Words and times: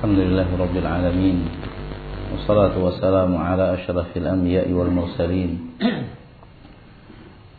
الحمد 0.00 0.18
لله 0.18 0.48
رب 0.56 0.76
العالمين 0.76 1.38
والصلاة 2.32 2.72
والسلام 2.84 3.36
على 3.36 3.74
أشرف 3.74 4.16
الأنبياء 4.16 4.72
والمرسلين 4.72 5.50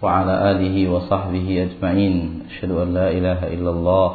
وعلى 0.01 0.33
آله 0.51 0.75
وصحبه 0.89 1.47
أجمعين. 1.69 2.41
أشهد 2.49 2.71
أن 2.71 2.93
لا 2.97 3.07
إله 3.13 3.39
إلا 3.53 3.69
الله 3.69 4.09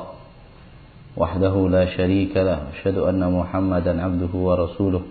وحده 1.16 1.54
لا 1.70 1.84
شريك 1.86 2.34
له 2.36 2.58
أشهد 2.74 2.98
أن 2.98 3.22
محمدا 3.22 3.94
عبده 4.02 4.32
ورسوله 4.34 5.02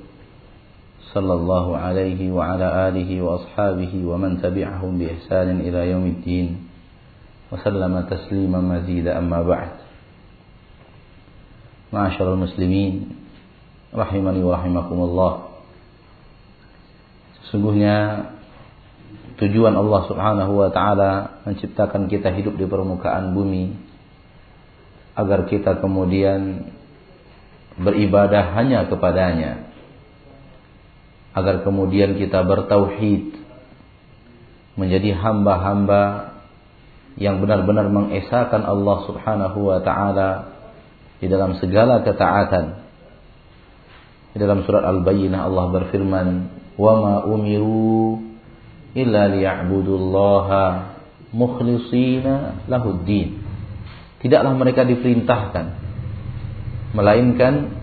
صلى 1.15 1.33
الله 1.33 1.77
عليه 1.77 2.31
وعلى 2.35 2.67
آله 2.91 3.09
وأصحابه 3.21 3.93
ومن 4.05 4.41
تبعهم 4.43 4.91
بإحسان 4.99 5.63
إلى 5.63 5.91
يوم 5.91 6.05
الدين 6.05 6.47
وسلم 7.51 7.93
تسليما 8.11 8.59
مزيدا 8.59 9.17
أما 9.17 9.39
بعد. 9.41 9.74
Ma'asyiral 11.95 12.35
muslimin 12.35 13.15
rahimani 13.95 14.43
wa 14.43 14.59
rahimakumullah. 14.59 15.33
Sesungguhnya 17.39 18.27
tujuan 19.39 19.79
Allah 19.79 20.01
Subhanahu 20.11 20.59
wa 20.59 20.69
taala 20.75 21.39
menciptakan 21.47 22.11
kita 22.11 22.35
hidup 22.35 22.59
di 22.59 22.67
permukaan 22.67 23.31
bumi 23.31 23.79
agar 25.15 25.47
kita 25.47 25.79
kemudian 25.79 26.67
beribadah 27.79 28.51
hanya 28.59 28.91
kepadanya. 28.91 29.71
Agar 31.31 31.63
kemudian 31.63 32.19
kita 32.19 32.43
bertauhid 32.43 33.39
menjadi 34.75 35.15
hamba-hamba 35.15 36.35
yang 37.15 37.39
benar-benar 37.39 37.87
mengesahkan 37.87 38.67
Allah 38.67 38.97
Subhanahu 39.07 39.71
wa 39.71 39.79
taala 39.79 40.54
di 41.19 41.27
dalam 41.31 41.55
segala 41.59 42.03
ketaatan. 42.03 42.85
Di 44.35 44.37
dalam 44.43 44.67
surat 44.67 44.83
Al-Bayyinah 44.83 45.47
Allah 45.47 45.65
berfirman, 45.71 46.27
"Wa 46.75 46.93
ma 46.99 47.13
umiru 47.23 48.19
illa 48.91 49.31
liya'budullaha 49.31 50.63
mukhlishina 51.31 52.67
lahuddin." 52.67 53.39
Tidaklah 54.19 54.53
mereka 54.59 54.83
diperintahkan 54.83 55.65
melainkan 56.95 57.75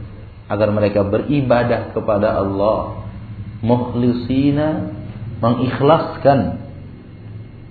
agar 0.48 0.69
mereka 0.73 1.05
beribadah 1.07 1.97
kepada 1.97 2.37
Allah 2.37 3.09
mukhlishina 3.64 4.92
mengikhlaskan 5.39 6.61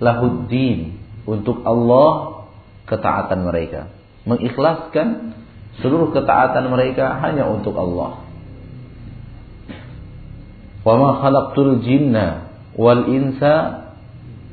lahuddin 0.02 0.98
untuk 1.28 1.62
Allah 1.62 2.42
ketaatan 2.88 3.46
mereka 3.46 3.92
mengikhlaskan 4.26 5.36
Seluruh 5.80 6.12
ketaatan 6.12 6.68
mereka 6.68 7.16
hanya 7.24 7.48
untuk 7.48 7.72
Allah. 7.80 8.20
Wa 10.82 10.94
ma 10.98 11.22
khalaqtul 11.22 11.80
jinna 11.80 12.52
wal 12.76 13.08
insa 13.08 13.88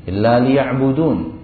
illa 0.07 0.39
liya'budun. 0.39 1.41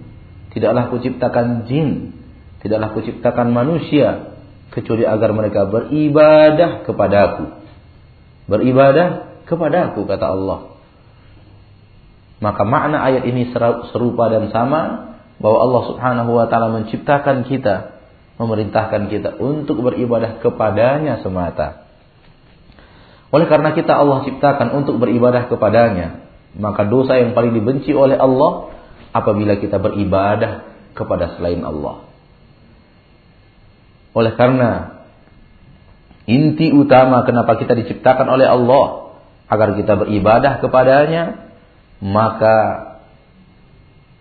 Tidaklah 0.56 0.88
kuciptakan 0.88 1.68
jin, 1.68 2.16
tidaklah 2.64 2.96
kuciptakan 2.96 3.52
manusia 3.52 4.40
kecuali 4.72 5.04
agar 5.04 5.36
mereka 5.36 5.68
beribadah 5.68 6.88
kepadaku. 6.88 7.60
Beribadah 8.48 9.42
kepadaku 9.44 10.08
kata 10.08 10.26
Allah. 10.32 10.60
Maka 12.40 12.62
makna 12.64 13.00
ayat 13.04 13.24
ini 13.28 13.52
serupa 13.92 14.28
dan 14.28 14.48
sama 14.52 15.12
bahwa 15.40 15.58
Allah 15.60 15.82
Subhanahu 15.92 16.30
wa 16.36 16.46
taala 16.48 16.72
menciptakan 16.72 17.44
kita 17.48 17.95
memerintahkan 18.36 19.08
kita 19.08 19.40
untuk 19.40 19.80
beribadah 19.80 20.40
kepadanya 20.44 21.24
semata. 21.24 21.88
Oleh 23.32 23.48
karena 23.48 23.72
kita 23.72 23.96
Allah 23.96 24.22
ciptakan 24.28 24.76
untuk 24.76 25.00
beribadah 25.00 25.48
kepadanya, 25.50 26.28
maka 26.56 26.86
dosa 26.86 27.18
yang 27.18 27.34
paling 27.34 27.56
dibenci 27.56 27.90
oleh 27.96 28.16
Allah 28.16 28.76
apabila 29.12 29.58
kita 29.58 29.80
beribadah 29.80 30.68
kepada 30.92 31.36
selain 31.36 31.60
Allah. 31.64 32.06
Oleh 34.16 34.32
karena 34.36 35.04
inti 36.24 36.72
utama 36.72 37.24
kenapa 37.28 37.60
kita 37.60 37.76
diciptakan 37.76 38.28
oleh 38.30 38.48
Allah 38.48 39.16
agar 39.48 39.76
kita 39.76 39.96
beribadah 40.00 40.62
kepadanya, 40.64 41.52
maka 42.00 42.56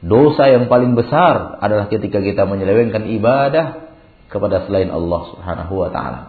dosa 0.03 0.51
yang 0.51 0.67
paling 0.67 0.97
besar 0.97 1.61
adalah 1.63 1.87
ketika 1.87 2.19
kita 2.19 2.43
menyelewengkan 2.43 3.07
ibadah 3.15 3.84
kepada 4.29 4.65
selain 4.65 4.89
Allah 4.89 5.21
Subhanahu 5.33 5.73
wa 5.75 5.89
taala. 5.93 6.21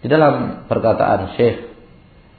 Di 0.00 0.08
dalam 0.08 0.64
perkataan 0.68 1.36
Syekh 1.36 1.70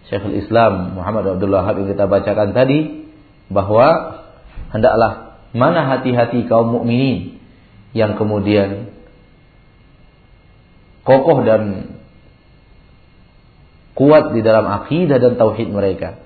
Syekhul 0.09 0.41
Islam 0.41 0.97
Muhammad 0.97 1.37
Abdul 1.37 1.53
Wahab 1.53 1.77
yang 1.77 1.89
kita 1.93 2.09
bacakan 2.09 2.51
tadi 2.57 3.05
bahwa 3.53 3.87
hendaklah 4.73 5.39
mana 5.51 5.87
hati-hati 5.87 6.47
kaum 6.47 6.73
mukminin 6.73 7.37
yang 7.91 8.15
kemudian 8.15 8.91
kokoh 11.03 11.43
dan 11.43 11.95
kuat 13.93 14.31
di 14.31 14.41
dalam 14.41 14.65
akidah 14.65 15.19
dan 15.19 15.35
tauhid 15.35 15.69
mereka. 15.69 16.23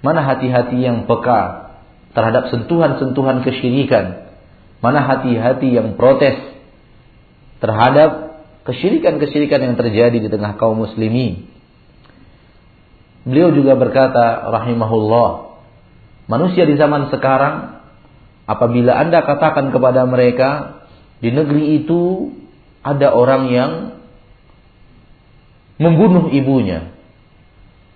Mana 0.00 0.22
hati-hati 0.22 0.78
yang 0.78 1.10
peka 1.10 1.74
terhadap 2.14 2.52
sentuhan-sentuhan 2.52 3.42
kesyirikan. 3.42 4.30
Mana 4.78 5.02
hati-hati 5.02 5.74
yang 5.74 5.96
protes 5.98 6.53
terhadap 7.64 8.44
kesyirikan-kesyirikan 8.68 9.60
yang 9.64 9.74
terjadi 9.80 10.20
di 10.20 10.28
tengah 10.28 10.60
kaum 10.60 10.84
muslimin. 10.84 11.48
Beliau 13.24 13.56
juga 13.56 13.72
berkata 13.72 14.52
rahimahullah, 14.52 15.56
manusia 16.28 16.68
di 16.68 16.76
zaman 16.76 17.08
sekarang 17.08 17.80
apabila 18.44 19.00
Anda 19.00 19.24
katakan 19.24 19.72
kepada 19.72 20.04
mereka 20.04 20.84
di 21.24 21.32
negeri 21.32 21.80
itu 21.80 22.36
ada 22.84 23.16
orang 23.16 23.48
yang 23.48 23.72
membunuh 25.80 26.28
ibunya. 26.28 26.92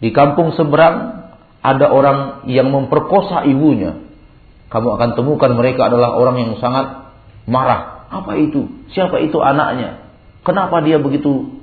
Di 0.00 0.16
kampung 0.16 0.56
seberang 0.56 1.28
ada 1.60 1.92
orang 1.92 2.48
yang 2.48 2.72
memperkosa 2.72 3.44
ibunya. 3.44 4.00
Kamu 4.72 4.96
akan 4.96 5.10
temukan 5.12 5.52
mereka 5.52 5.92
adalah 5.92 6.16
orang 6.16 6.40
yang 6.40 6.52
sangat 6.56 7.12
marah, 7.44 7.97
apa 8.08 8.32
itu? 8.40 8.68
Siapa 8.96 9.20
itu 9.20 9.36
anaknya? 9.40 10.08
Kenapa 10.44 10.80
dia 10.80 10.96
begitu 10.96 11.60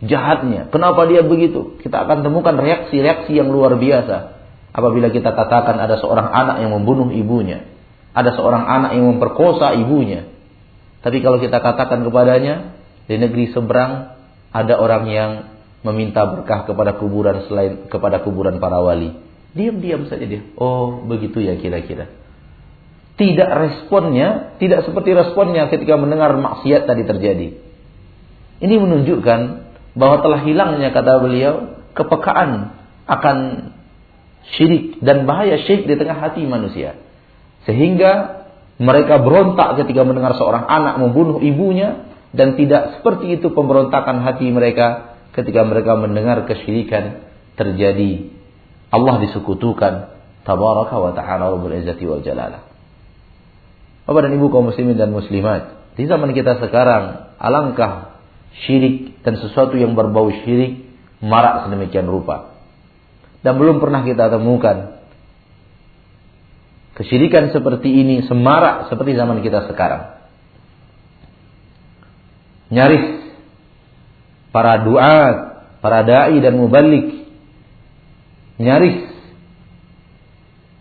jahatnya? 0.00 0.72
Kenapa 0.72 1.04
dia 1.04 1.20
begitu? 1.20 1.76
Kita 1.84 2.08
akan 2.08 2.24
temukan 2.24 2.56
reaksi-reaksi 2.56 3.36
yang 3.36 3.52
luar 3.52 3.76
biasa. 3.76 4.40
Apabila 4.72 5.12
kita 5.12 5.36
katakan 5.36 5.76
ada 5.76 6.00
seorang 6.00 6.32
anak 6.32 6.64
yang 6.64 6.72
membunuh 6.72 7.12
ibunya. 7.12 7.68
Ada 8.16 8.36
seorang 8.36 8.64
anak 8.64 8.96
yang 8.96 9.04
memperkosa 9.16 9.76
ibunya. 9.76 10.32
Tapi 11.04 11.20
kalau 11.20 11.36
kita 11.36 11.60
katakan 11.60 12.08
kepadanya, 12.08 12.76
di 13.04 13.20
negeri 13.20 13.52
seberang 13.52 14.16
ada 14.52 14.74
orang 14.80 15.04
yang 15.12 15.30
meminta 15.84 16.24
berkah 16.24 16.64
kepada 16.64 16.96
kuburan 16.96 17.44
selain 17.50 17.90
kepada 17.92 18.24
kuburan 18.24 18.56
para 18.62 18.80
wali. 18.80 19.12
Diam-diam 19.52 20.08
saja 20.08 20.24
dia. 20.24 20.40
Oh, 20.56 21.04
begitu 21.04 21.44
ya 21.44 21.60
kira-kira 21.60 22.21
tidak 23.20 23.50
responnya, 23.52 24.56
tidak 24.56 24.88
seperti 24.88 25.12
responnya 25.12 25.68
ketika 25.68 26.00
mendengar 26.00 26.32
maksiat 26.32 26.88
tadi 26.88 27.04
terjadi. 27.04 27.48
Ini 28.62 28.74
menunjukkan 28.78 29.40
bahwa 29.92 30.16
telah 30.24 30.40
hilangnya 30.46 30.94
kata 30.94 31.20
beliau 31.20 31.76
kepekaan 31.92 32.72
akan 33.04 33.36
syirik 34.56 35.02
dan 35.04 35.28
bahaya 35.28 35.60
syirik 35.60 35.84
di 35.84 35.94
tengah 36.00 36.16
hati 36.16 36.46
manusia. 36.48 36.96
Sehingga 37.68 38.42
mereka 38.80 39.20
berontak 39.20 39.84
ketika 39.84 40.02
mendengar 40.02 40.34
seorang 40.34 40.64
anak 40.66 40.98
membunuh 40.98 41.38
ibunya 41.44 42.08
dan 42.32 42.56
tidak 42.56 42.98
seperti 42.98 43.38
itu 43.38 43.52
pemberontakan 43.52 44.24
hati 44.24 44.48
mereka 44.48 45.20
ketika 45.36 45.62
mereka 45.68 45.94
mendengar 46.00 46.48
kesyirikan 46.48 47.28
terjadi. 47.60 48.32
Allah 48.92 49.20
disekutukan 49.24 50.12
tabaraka 50.44 50.96
wa 50.96 51.12
ta'ala 51.12 51.52
wa 51.52 51.60
izzati 51.72 52.04
wal 52.08 52.24
jalalah. 52.24 52.71
Bapak 54.02 54.26
dan 54.26 54.34
Ibu 54.34 54.50
kaum 54.50 54.66
muslimin 54.70 54.98
dan 54.98 55.14
muslimat, 55.14 55.94
di 55.94 56.10
zaman 56.10 56.34
kita 56.34 56.58
sekarang 56.58 57.36
alangkah 57.38 58.18
syirik 58.66 59.22
dan 59.22 59.38
sesuatu 59.38 59.78
yang 59.78 59.94
berbau 59.94 60.28
syirik 60.42 60.90
marak 61.22 61.66
sedemikian 61.66 62.10
rupa. 62.10 62.58
Dan 63.42 63.58
belum 63.58 63.78
pernah 63.78 64.02
kita 64.02 64.30
temukan 64.30 65.02
kesyirikan 66.98 67.50
seperti 67.54 67.90
ini 67.90 68.26
semarak 68.26 68.90
seperti 68.90 69.14
zaman 69.18 69.42
kita 69.42 69.70
sekarang. 69.70 70.22
Nyaris 72.72 73.22
para 74.54 74.80
duat, 74.82 75.36
para 75.84 76.00
dai 76.06 76.38
dan 76.40 76.56
mubalik 76.56 77.26
nyaris 78.56 79.11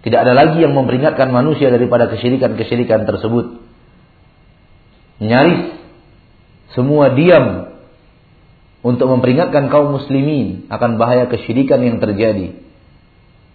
tidak 0.01 0.19
ada 0.25 0.33
lagi 0.33 0.57
yang 0.65 0.73
memperingatkan 0.73 1.29
manusia 1.29 1.69
daripada 1.69 2.09
kesyirikan-kesyirikan 2.09 3.05
tersebut. 3.05 3.61
Nyaris 5.21 5.77
semua 6.73 7.13
diam 7.13 7.77
untuk 8.81 9.05
memperingatkan 9.13 9.69
kaum 9.69 9.93
muslimin 9.93 10.65
akan 10.73 10.97
bahaya 10.97 11.29
kesyirikan 11.29 11.85
yang 11.85 12.01
terjadi. 12.01 12.57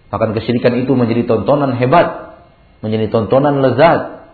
Akan 0.07 0.31
kesyirikan 0.31 0.79
itu 0.79 0.95
menjadi 0.95 1.27
tontonan 1.27 1.75
hebat, 1.75 2.39
menjadi 2.79 3.11
tontonan 3.11 3.59
lezat 3.59 4.31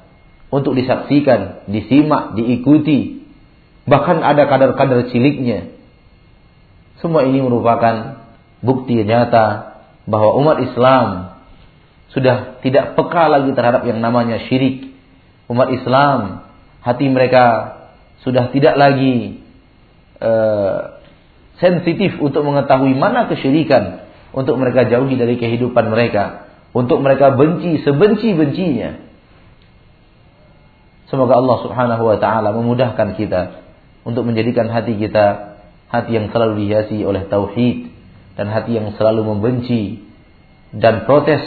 untuk 0.54 0.78
disaksikan, 0.78 1.66
disimak, 1.66 2.38
diikuti. 2.38 3.26
Bahkan 3.90 4.22
ada 4.22 4.46
kadar-kadar 4.46 5.10
ciliknya. 5.10 5.74
Semua 7.02 7.26
ini 7.26 7.42
merupakan 7.42 8.22
bukti 8.62 9.02
nyata 9.02 9.82
bahwa 10.06 10.38
umat 10.40 10.58
Islam 10.62 11.33
sudah 12.14 12.62
tidak 12.62 12.94
peka 12.94 13.26
lagi 13.26 13.52
terhadap 13.58 13.84
yang 13.90 13.98
namanya 14.00 14.38
syirik. 14.46 14.94
Umat 15.50 15.74
Islam 15.74 16.48
hati 16.80 17.10
mereka 17.10 17.46
sudah 18.22 18.54
tidak 18.54 18.78
lagi 18.80 19.44
uh, 20.22 21.04
sensitif 21.60 22.16
untuk 22.22 22.46
mengetahui 22.48 22.96
mana 22.96 23.28
kesyirikan 23.28 24.08
untuk 24.34 24.58
mereka 24.58 24.90
jauhi 24.90 25.14
dari 25.14 25.38
kehidupan 25.38 25.94
mereka, 25.94 26.50
untuk 26.74 27.00
mereka 27.06 27.38
benci 27.38 27.86
sebenci-bencinya. 27.86 29.14
Semoga 31.10 31.38
Allah 31.38 31.58
Subhanahu 31.62 32.04
wa 32.10 32.18
taala 32.18 32.50
memudahkan 32.58 33.14
kita 33.22 33.42
untuk 34.02 34.26
menjadikan 34.26 34.66
hati 34.74 34.98
kita 34.98 35.54
hati 35.94 36.12
yang 36.18 36.34
selalu 36.34 36.66
dihiasi 36.66 37.06
oleh 37.06 37.30
tauhid 37.30 37.94
dan 38.34 38.50
hati 38.50 38.82
yang 38.82 38.98
selalu 38.98 39.22
membenci 39.30 40.02
dan 40.74 41.06
protes 41.06 41.46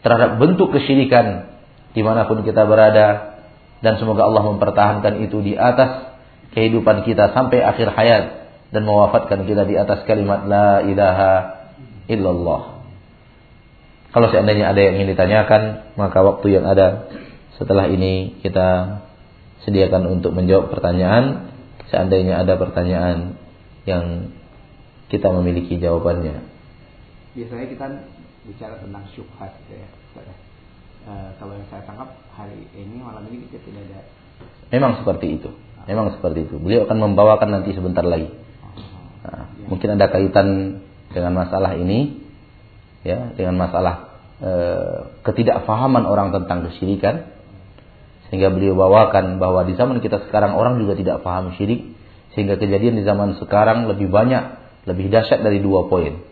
terhadap 0.00 0.40
bentuk 0.40 0.72
kesyirikan 0.72 1.56
di 1.92 2.00
mana 2.00 2.24
pun 2.24 2.40
kita 2.46 2.64
berada 2.64 3.38
dan 3.80 3.96
semoga 3.96 4.28
Allah 4.28 4.44
mempertahankan 4.44 5.24
itu 5.24 5.40
di 5.40 5.56
atas 5.56 6.12
kehidupan 6.52 7.06
kita 7.06 7.32
sampai 7.32 7.64
akhir 7.64 7.88
hayat 7.94 8.24
dan 8.70 8.82
mewafatkan 8.86 9.48
kita 9.48 9.66
di 9.66 9.74
atas 9.74 10.06
kalimat 10.06 10.46
la 10.46 10.84
ilaha 10.86 11.32
illallah. 12.06 12.82
Kalau 14.10 14.26
seandainya 14.30 14.70
ada 14.74 14.80
yang 14.82 14.98
ingin 14.98 15.14
ditanyakan, 15.14 15.94
maka 15.94 16.18
waktu 16.22 16.58
yang 16.58 16.66
ada 16.66 17.06
setelah 17.54 17.86
ini 17.86 18.42
kita 18.42 19.00
sediakan 19.62 20.10
untuk 20.10 20.34
menjawab 20.34 20.72
pertanyaan. 20.74 21.52
Seandainya 21.90 22.38
ada 22.42 22.54
pertanyaan 22.54 23.34
yang 23.86 24.34
kita 25.10 25.30
memiliki 25.34 25.78
jawabannya. 25.78 26.42
Biasanya 27.34 27.66
kita 27.66 27.86
bicara 28.44 28.80
tentang 28.80 29.04
syubhat 29.12 29.52
gitu 29.64 29.76
ya. 29.76 29.88
E, 31.00 31.12
kalau 31.36 31.52
yang 31.56 31.68
saya 31.68 31.82
tangkap 31.84 32.12
hari 32.36 32.64
ini 32.76 33.00
malam 33.00 33.24
ini 33.28 33.44
kita 33.48 33.60
tidak 33.68 33.84
ada. 33.88 34.00
Memang 34.72 35.00
seperti 35.00 35.26
itu. 35.40 35.50
Memang 35.88 36.12
seperti 36.16 36.48
itu. 36.48 36.56
Beliau 36.60 36.84
akan 36.84 36.98
membawakan 37.10 37.60
nanti 37.60 37.72
sebentar 37.72 38.04
lagi. 38.04 38.28
Nah, 39.24 39.48
ya. 39.58 39.66
Mungkin 39.68 39.88
ada 39.96 40.06
kaitan 40.12 40.80
dengan 41.10 41.32
masalah 41.34 41.74
ini, 41.76 42.20
ya, 43.02 43.32
dengan 43.34 43.58
masalah 43.58 44.22
e, 44.38 44.50
ketidakfahaman 45.26 46.04
orang 46.06 46.32
tentang 46.32 46.68
kesyirikan, 46.68 47.32
sehingga 48.28 48.52
beliau 48.54 48.78
bawakan 48.78 49.42
bahwa 49.42 49.66
di 49.66 49.74
zaman 49.74 49.98
kita 49.98 50.28
sekarang 50.28 50.54
orang 50.54 50.78
juga 50.78 50.94
tidak 50.94 51.26
paham 51.26 51.56
syirik, 51.58 51.96
sehingga 52.36 52.56
kejadian 52.56 53.00
di 53.00 53.04
zaman 53.04 53.36
sekarang 53.42 53.90
lebih 53.90 54.06
banyak, 54.06 54.56
lebih 54.86 55.10
dahsyat 55.10 55.42
dari 55.42 55.58
dua 55.58 55.90
poin. 55.90 56.29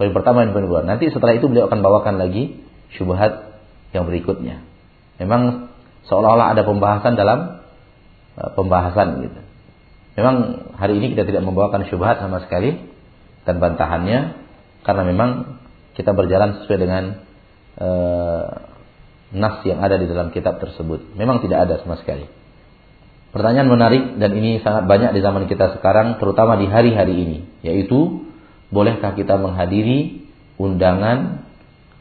Poin 0.00 0.16
pertama 0.16 0.48
dan 0.48 0.56
poin 0.56 0.64
kedua. 0.64 0.80
Nanti 0.80 1.12
setelah 1.12 1.36
itu 1.36 1.44
beliau 1.44 1.68
akan 1.68 1.84
bawakan 1.84 2.16
lagi 2.16 2.56
syubhat 2.96 3.52
yang 3.92 4.08
berikutnya. 4.08 4.64
Memang 5.20 5.68
seolah-olah 6.08 6.56
ada 6.56 6.64
pembahasan 6.64 7.20
dalam 7.20 7.60
uh, 8.40 8.50
pembahasan 8.56 9.28
gitu. 9.28 9.40
Memang 10.16 10.36
hari 10.80 11.04
ini 11.04 11.12
kita 11.12 11.28
tidak 11.28 11.44
membawakan 11.44 11.84
syubhat 11.84 12.16
sama 12.16 12.40
sekali 12.40 12.80
dan 13.44 13.60
bantahannya 13.60 14.40
karena 14.88 15.02
memang 15.04 15.60
kita 15.92 16.16
berjalan 16.16 16.64
sesuai 16.64 16.78
dengan 16.80 17.04
uh, 17.76 18.44
nas 19.36 19.60
yang 19.68 19.84
ada 19.84 20.00
di 20.00 20.08
dalam 20.08 20.32
kitab 20.32 20.64
tersebut. 20.64 21.12
Memang 21.12 21.44
tidak 21.44 21.68
ada 21.68 21.76
sama 21.76 22.00
sekali. 22.00 22.24
Pertanyaan 23.36 23.68
menarik 23.68 24.16
dan 24.16 24.32
ini 24.32 24.64
sangat 24.64 24.88
banyak 24.88 25.12
di 25.12 25.20
zaman 25.20 25.44
kita 25.44 25.76
sekarang 25.76 26.16
terutama 26.16 26.56
di 26.56 26.72
hari-hari 26.72 27.20
ini 27.20 27.38
yaitu 27.60 28.29
bolehkah 28.70 29.18
kita 29.18 29.36
menghadiri 29.36 30.26
undangan 30.56 31.46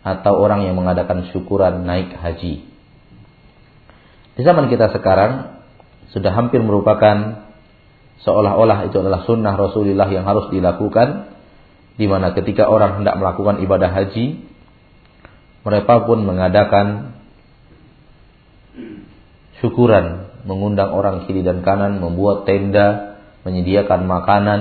atau 0.06 0.40
orang 0.40 0.66
yang 0.70 0.80
mengadakan 0.80 1.28
syukuran 1.34 1.84
naik 1.84 2.16
haji. 2.16 2.64
Di 4.38 4.42
zaman 4.48 4.72
kita 4.72 4.94
sekarang 4.96 5.60
sudah 6.16 6.32
hampir 6.32 6.64
merupakan 6.64 7.46
seolah-olah 8.24 8.88
itu 8.88 8.98
adalah 9.04 9.28
sunnah 9.28 9.54
Rasulullah 9.60 10.08
yang 10.08 10.24
harus 10.24 10.48
dilakukan 10.50 11.36
di 12.00 12.08
mana 12.08 12.32
ketika 12.32 12.72
orang 12.72 13.04
hendak 13.04 13.20
melakukan 13.20 13.60
ibadah 13.60 13.92
haji 13.92 14.40
mereka 15.68 16.08
pun 16.08 16.24
mengadakan 16.24 17.20
syukuran 19.60 20.30
mengundang 20.48 20.96
orang 20.96 21.28
kiri 21.28 21.44
dan 21.44 21.62
kanan, 21.66 22.00
membuat 22.00 22.48
tenda, 22.48 23.20
menyediakan 23.44 24.08
makanan, 24.08 24.60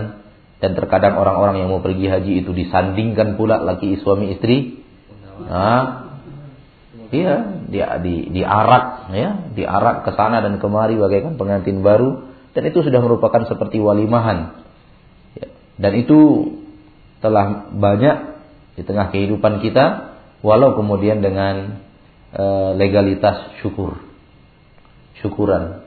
dan 0.58 0.74
terkadang 0.74 1.14
orang-orang 1.14 1.62
yang 1.62 1.68
mau 1.70 1.78
pergi 1.78 2.06
haji 2.10 2.32
itu 2.42 2.50
disandingkan 2.50 3.38
pula 3.38 3.62
laki 3.62 4.02
suami 4.02 4.34
istri. 4.34 4.82
Nah, 5.46 6.18
iya, 7.14 7.62
dia 7.70 7.86
di 8.02 8.26
diarak 8.34 9.14
ya, 9.14 9.54
diarak 9.54 10.02
ke 10.02 10.10
sana 10.18 10.42
dan 10.42 10.58
kemari 10.58 10.98
bagaikan 10.98 11.38
pengantin 11.38 11.80
baru 11.86 12.26
dan 12.58 12.62
itu 12.66 12.82
sudah 12.82 12.98
merupakan 12.98 13.46
seperti 13.46 13.78
walimahan. 13.78 14.66
Ya, 15.38 15.48
dan 15.78 15.92
itu 15.94 16.18
telah 17.22 17.70
banyak 17.70 18.16
di 18.78 18.82
tengah 18.86 19.14
kehidupan 19.14 19.62
kita 19.62 20.14
walau 20.42 20.78
kemudian 20.78 21.18
dengan 21.18 21.82
e, 22.30 22.44
legalitas 22.78 23.58
syukur 23.62 23.98
syukuran. 25.22 25.82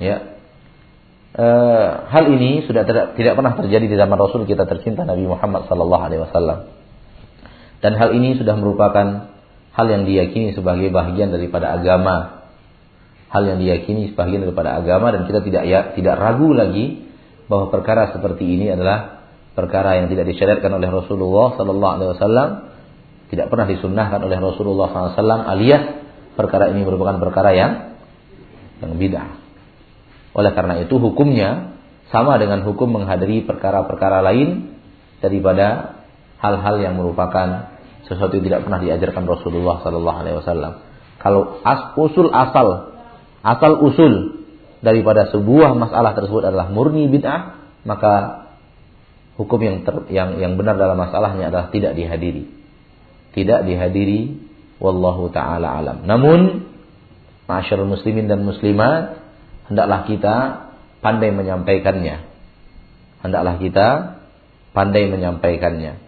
Ya. 0.00 0.37
E, 1.38 1.46
hal 2.10 2.24
ini 2.34 2.66
sudah 2.66 2.82
tidak, 2.82 3.14
tidak 3.14 3.38
pernah 3.38 3.54
terjadi 3.54 3.86
di 3.86 3.94
zaman 3.94 4.18
Rasul 4.18 4.42
kita 4.42 4.66
tercinta 4.66 5.06
Nabi 5.06 5.22
Muhammad 5.30 5.70
sallallahu 5.70 6.02
alaihi 6.02 6.22
wasallam. 6.26 6.74
Dan 7.78 7.94
hal 7.94 8.10
ini 8.10 8.34
sudah 8.34 8.58
merupakan 8.58 9.30
hal 9.70 9.86
yang 9.86 10.02
diyakini 10.02 10.58
sebagai 10.58 10.90
bagian 10.90 11.30
daripada 11.30 11.78
agama. 11.78 12.42
Hal 13.30 13.46
yang 13.46 13.62
diyakini 13.62 14.10
sebagian 14.10 14.42
daripada 14.42 14.82
agama 14.82 15.14
dan 15.14 15.30
kita 15.30 15.46
tidak 15.46 15.62
ya, 15.70 15.94
tidak 15.94 16.18
ragu 16.18 16.50
lagi 16.50 17.06
bahwa 17.46 17.70
perkara 17.70 18.10
seperti 18.10 18.42
ini 18.42 18.74
adalah 18.74 19.22
perkara 19.54 20.02
yang 20.02 20.10
tidak 20.10 20.26
disyariatkan 20.34 20.74
oleh 20.74 20.90
Rasulullah 20.90 21.54
sallallahu 21.54 21.92
alaihi 22.02 22.10
wasallam, 22.18 22.48
tidak 23.30 23.46
pernah 23.46 23.66
disunnahkan 23.68 24.20
oleh 24.24 24.38
Rasulullah 24.40 24.88
SAW 24.90 25.44
alias 25.44 25.82
perkara 26.34 26.72
ini 26.72 26.82
merupakan 26.82 27.20
perkara 27.20 27.52
yang 27.54 27.72
yang 28.80 28.96
bid'ah. 28.96 29.47
Oleh 30.38 30.54
karena 30.54 30.78
itu 30.78 31.02
hukumnya 31.02 31.74
sama 32.14 32.38
dengan 32.38 32.62
hukum 32.62 32.94
menghadiri 32.94 33.42
perkara-perkara 33.42 34.22
lain 34.22 34.78
daripada 35.18 35.98
hal-hal 36.38 36.78
yang 36.78 36.94
merupakan 36.94 37.74
sesuatu 38.06 38.38
yang 38.38 38.46
tidak 38.46 38.60
pernah 38.62 38.78
diajarkan 38.78 39.26
Rasulullah 39.26 39.82
Sallallahu 39.82 40.18
Alaihi 40.22 40.36
Wasallam. 40.38 40.72
Kalau 41.18 41.58
as, 41.66 41.98
usul 41.98 42.30
asal 42.30 42.94
asal 43.42 43.72
usul 43.82 44.46
daripada 44.78 45.26
sebuah 45.34 45.74
masalah 45.74 46.14
tersebut 46.14 46.46
adalah 46.46 46.70
murni 46.70 47.10
bid'ah, 47.10 47.58
maka 47.82 48.46
hukum 49.34 49.58
yang 49.58 49.82
ter, 49.82 50.06
yang 50.14 50.38
yang 50.38 50.54
benar 50.54 50.78
dalam 50.78 50.94
masalahnya 50.94 51.50
adalah 51.50 51.74
tidak 51.74 51.98
dihadiri. 51.98 52.46
Tidak 53.34 53.66
dihadiri 53.66 54.38
wallahu 54.78 55.34
taala 55.34 55.82
alam. 55.82 56.06
Namun 56.06 56.70
masyarakat 57.50 57.90
muslimin 57.90 58.30
dan 58.30 58.46
muslimat, 58.46 59.17
hendaklah 59.68 60.08
kita 60.08 60.36
pandai 61.04 61.30
menyampaikannya. 61.30 62.16
Hendaklah 63.22 63.54
kita 63.60 63.88
pandai 64.72 65.06
menyampaikannya. 65.06 66.00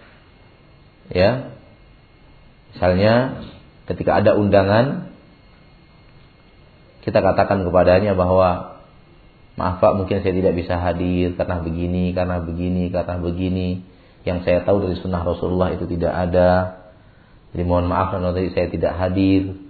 Ya. 1.11 1.31
Misalnya 2.75 3.15
ketika 3.91 4.23
ada 4.23 4.39
undangan 4.39 5.11
kita 7.01 7.19
katakan 7.25 7.65
kepadanya 7.65 8.13
bahwa 8.13 8.79
maaf 9.57 9.81
Pak 9.81 9.97
mungkin 9.97 10.21
saya 10.21 10.37
tidak 10.37 10.55
bisa 10.57 10.77
hadir 10.77 11.35
karena 11.35 11.65
begini, 11.65 12.13
karena 12.13 12.37
begini, 12.41 12.93
karena 12.93 13.17
begini. 13.19 13.69
Yang 14.21 14.39
saya 14.45 14.59
tahu 14.69 14.85
dari 14.85 15.01
sunnah 15.01 15.25
Rasulullah 15.25 15.73
itu 15.73 15.89
tidak 15.89 16.13
ada. 16.13 16.77
Jadi 17.51 17.63
mohon 17.65 17.89
maaf 17.89 18.13
kalau 18.13 18.37
saya 18.37 18.69
tidak 18.69 18.93
hadir 19.01 19.70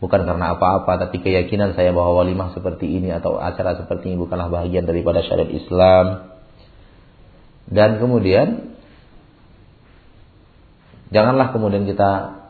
bukan 0.00 0.24
karena 0.24 0.56
apa-apa 0.56 1.06
tapi 1.06 1.20
keyakinan 1.20 1.76
saya 1.76 1.92
bahwa 1.92 2.24
walimah 2.24 2.56
seperti 2.56 2.88
ini 2.88 3.12
atau 3.12 3.36
acara 3.36 3.76
seperti 3.76 4.10
ini 4.10 4.16
bukanlah 4.16 4.48
bagian 4.48 4.88
daripada 4.88 5.20
syariat 5.20 5.52
Islam. 5.52 6.06
Dan 7.70 8.02
kemudian 8.02 8.74
janganlah 11.14 11.54
kemudian 11.54 11.86
kita 11.86 12.42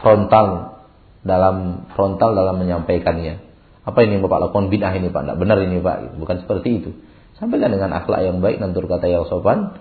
frontal 0.00 0.80
dalam 1.26 1.88
frontal 1.92 2.32
dalam 2.32 2.56
menyampaikannya. 2.62 3.42
Apa 3.84 4.00
ini 4.00 4.16
Bapak? 4.16 4.48
Lakukan 4.48 4.72
bid'ah 4.72 4.96
ini 4.96 5.12
Pak? 5.12 5.20
Tidak 5.28 5.36
benar 5.36 5.60
ini 5.60 5.76
Pak. 5.82 6.16
Bukan 6.16 6.40
seperti 6.40 6.68
itu. 6.80 6.90
Sampaikan 7.36 7.74
dengan 7.74 7.92
akhlak 7.92 8.24
yang 8.24 8.40
baik 8.40 8.62
dan 8.62 8.72
kata 8.72 9.06
yang 9.10 9.28
sopan. 9.28 9.76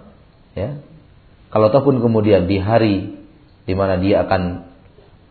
Ya. 0.58 0.84
Kalau 1.54 1.70
ataupun 1.70 2.02
kemudian 2.02 2.50
di 2.50 2.58
hari 2.58 3.24
di 3.64 3.74
mana 3.78 4.02
dia 4.02 4.26
akan 4.28 4.73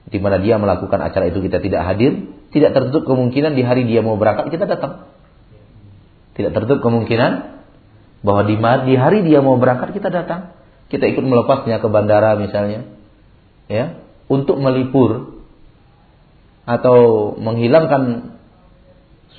di 0.09 0.19
mana 0.19 0.43
dia 0.43 0.59
melakukan 0.59 0.99
acara 0.99 1.31
itu 1.31 1.39
kita 1.39 1.63
tidak 1.63 1.83
hadir, 1.87 2.33
tidak 2.51 2.75
tertutup 2.75 3.07
kemungkinan 3.09 3.55
di 3.55 3.63
hari 3.63 3.87
dia 3.87 4.03
mau 4.03 4.19
berangkat 4.19 4.51
kita 4.51 4.67
datang. 4.67 5.09
Tidak 6.33 6.51
tertutup 6.53 6.81
kemungkinan 6.85 7.61
bahwa 8.25 8.43
di, 8.47 8.57
di 8.89 8.95
hari 8.97 9.25
dia 9.27 9.45
mau 9.45 9.57
berangkat 9.61 9.93
kita 9.95 10.09
datang. 10.09 10.57
Kita 10.89 11.09
ikut 11.09 11.25
melepasnya 11.25 11.81
ke 11.81 11.89
bandara 11.89 12.37
misalnya. 12.37 12.89
Ya, 13.71 14.05
untuk 14.29 14.61
melipur 14.61 15.41
atau 16.69 17.33
menghilangkan 17.41 18.35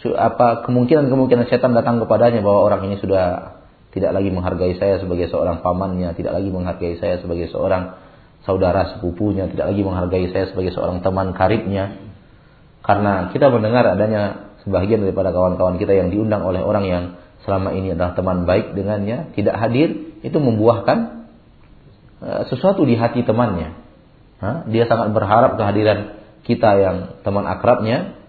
apa 0.03 0.67
kemungkinan-kemungkinan 0.67 1.48
setan 1.48 1.72
datang 1.72 2.03
kepadanya 2.03 2.43
bahwa 2.43 2.67
orang 2.67 2.91
ini 2.91 3.00
sudah 3.00 3.55
tidak 3.93 4.12
lagi 4.12 4.34
menghargai 4.34 4.74
saya 4.75 4.98
sebagai 5.00 5.29
seorang 5.29 5.62
pamannya, 5.62 6.17
tidak 6.17 6.34
lagi 6.34 6.50
menghargai 6.50 6.98
saya 6.98 7.22
sebagai 7.22 7.48
seorang 7.53 8.03
saudara 8.44 8.96
sepupunya, 8.96 9.48
tidak 9.48 9.72
lagi 9.72 9.82
menghargai 9.84 10.28
saya 10.32 10.52
sebagai 10.52 10.76
seorang 10.76 11.00
teman 11.00 11.32
karibnya. 11.36 12.00
Karena 12.84 13.32
kita 13.32 13.48
mendengar 13.48 13.88
adanya 13.88 14.54
sebagian 14.68 15.04
daripada 15.04 15.32
kawan-kawan 15.32 15.80
kita 15.80 15.96
yang 15.96 16.12
diundang 16.12 16.44
oleh 16.44 16.60
orang 16.60 16.86
yang 16.88 17.04
selama 17.48 17.76
ini 17.76 17.96
adalah 17.96 18.16
teman 18.16 18.44
baik 18.44 18.76
dengannya, 18.76 19.36
tidak 19.36 19.56
hadir, 19.60 20.20
itu 20.24 20.38
membuahkan 20.40 21.28
uh, 22.24 22.44
sesuatu 22.52 22.84
di 22.88 22.96
hati 23.00 23.24
temannya. 23.24 23.84
Dia 24.44 24.92
sangat 24.92 25.16
berharap 25.16 25.56
kehadiran 25.56 26.20
kita 26.44 26.76
yang 26.76 26.98
teman 27.24 27.48
akrabnya 27.48 28.20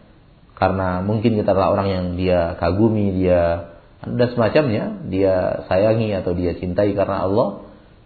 karena 0.55 1.03
mungkin 1.03 1.35
kita 1.35 1.51
adalah 1.51 1.75
orang 1.75 1.89
yang 1.91 2.05
dia 2.15 2.55
kagumi, 2.55 3.11
dia 3.19 3.75
dan 4.05 4.29
semacamnya, 4.31 5.03
dia 5.11 5.67
sayangi 5.67 6.15
atau 6.15 6.37
dia 6.37 6.55
cintai 6.55 6.95
karena 6.95 7.27
Allah, 7.27 7.64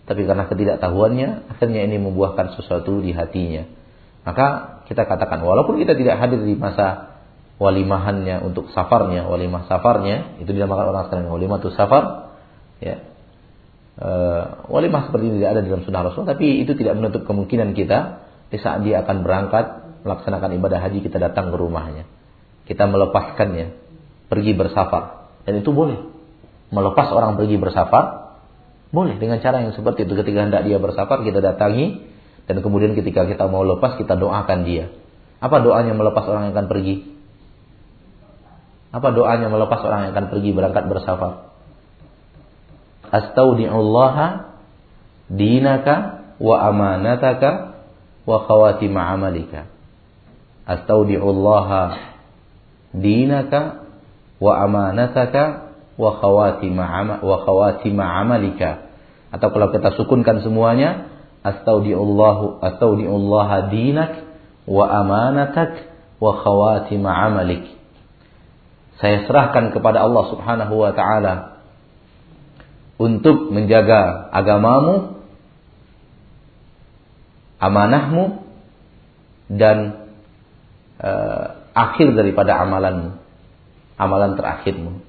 tapi 0.08 0.24
karena 0.24 0.48
ketidaktahuannya 0.48 1.52
akhirnya 1.52 1.84
ini 1.84 2.00
membuahkan 2.00 2.56
sesuatu 2.56 3.04
di 3.04 3.12
hatinya. 3.12 3.68
Maka 4.24 4.80
kita 4.88 5.04
katakan 5.04 5.44
walaupun 5.44 5.76
kita 5.76 5.92
tidak 5.92 6.16
hadir 6.16 6.40
di 6.40 6.56
masa 6.56 7.20
walimahannya 7.60 8.40
untuk 8.40 8.72
safarnya, 8.72 9.28
walimah 9.28 9.68
safarnya, 9.68 10.40
itu 10.40 10.48
dinamakan 10.48 10.96
orang 10.96 11.04
sekarang 11.12 11.28
walimah 11.28 11.60
itu 11.60 11.70
safar, 11.76 12.32
ya. 12.80 13.04
E, 14.00 14.10
walimah 14.72 15.12
seperti 15.12 15.28
ini 15.28 15.34
tidak 15.44 15.50
ada 15.52 15.60
dalam 15.68 15.82
sunnah 15.84 16.02
Rasul, 16.08 16.24
tapi 16.24 16.64
itu 16.64 16.72
tidak 16.72 16.96
menutup 16.96 17.28
kemungkinan 17.28 17.76
kita 17.76 18.24
di 18.48 18.56
saat 18.56 18.80
dia 18.80 19.04
akan 19.04 19.20
berangkat 19.20 19.66
melaksanakan 20.08 20.56
ibadah 20.56 20.80
haji 20.88 21.04
kita 21.04 21.20
datang 21.20 21.52
ke 21.52 21.56
rumahnya. 21.60 22.08
Kita 22.64 22.88
melepaskannya 22.88 23.76
pergi 24.32 24.52
bersafar 24.56 25.28
dan 25.44 25.60
itu 25.60 25.68
boleh. 25.68 26.00
Melepas 26.72 27.12
orang 27.12 27.36
pergi 27.36 27.56
bersafar 27.60 28.17
boleh 28.88 29.20
dengan 29.20 29.38
cara 29.44 29.60
yang 29.60 29.76
seperti 29.76 30.08
itu 30.08 30.16
ketika 30.16 30.48
hendak 30.48 30.64
dia 30.64 30.80
bersafar 30.80 31.20
kita 31.20 31.44
datangi 31.44 32.08
dan 32.48 32.64
kemudian 32.64 32.96
ketika 32.96 33.28
kita 33.28 33.44
mau 33.46 33.64
lepas 33.64 34.00
kita 34.00 34.16
doakan 34.16 34.64
dia. 34.64 34.88
Apa 35.38 35.60
doanya 35.60 35.92
melepas 35.94 36.24
orang 36.26 36.48
yang 36.48 36.54
akan 36.56 36.68
pergi? 36.72 36.94
Apa 38.88 39.12
doanya 39.12 39.52
melepas 39.52 39.80
orang 39.84 40.08
yang 40.08 40.12
akan 40.16 40.26
pergi 40.32 40.50
berangkat 40.56 40.84
bersafar? 40.88 41.52
Astaudi'ullaha 43.08 44.56
dinaka 45.28 46.24
wa 46.40 46.56
amanataka 46.72 47.50
wa 48.24 48.38
khawatima 48.44 49.00
amalika 49.12 49.68
astaudi'ullaha 50.68 51.96
dinaka 52.92 53.88
wa 54.36 54.52
amanataka 54.60 55.67
wa 55.98 56.14
khawatima 56.22 57.18
wa 57.20 57.36
khawatima 57.42 58.04
amalika 58.22 58.86
atau 59.34 59.50
kalau 59.50 59.74
kita 59.74 59.98
sukunkan 59.98 60.40
semuanya 60.46 61.10
astaudi'ullahu 61.42 62.62
astaudi'ullaha 62.62 63.68
dinak 63.74 64.24
wa 64.64 64.84
amanatak 64.86 65.90
wa 66.22 66.32
khawatima 66.38 67.10
amalik 67.28 67.66
saya 68.98 69.26
serahkan 69.26 69.70
kepada 69.74 70.02
Allah 70.06 70.24
Subhanahu 70.30 70.74
wa 70.74 70.90
taala 70.94 71.34
untuk 72.98 73.50
menjaga 73.54 74.30
agamamu 74.34 75.18
amanahmu 77.58 78.42
dan 79.50 80.06
uh, 81.02 81.44
akhir 81.74 82.14
daripada 82.14 82.58
amalanmu, 82.62 83.18
amalan 83.98 84.38
terakhirmu. 84.38 85.02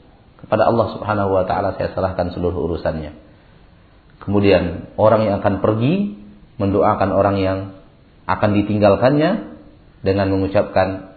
Kepada 0.50 0.66
Allah 0.66 0.98
Subhanahu 0.98 1.30
wa 1.30 1.46
taala 1.46 1.78
saya 1.78 1.94
serahkan 1.94 2.34
seluruh 2.34 2.58
urusannya. 2.58 3.14
Kemudian 4.18 4.90
orang 4.98 5.30
yang 5.30 5.46
akan 5.46 5.62
pergi 5.62 6.18
mendoakan 6.58 7.10
orang 7.14 7.38
yang 7.38 7.58
akan 8.26 8.58
ditinggalkannya 8.58 9.62
dengan 10.02 10.28
mengucapkan 10.34 11.14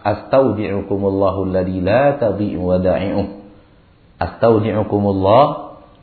astaudi'ukumullahu 0.00 1.52
alladzi 1.52 1.78
la 1.84 2.16
tadhi'u 2.16 2.56
wada'i'uh. 2.56 3.26
Astaudi'ukumullah 4.16 5.44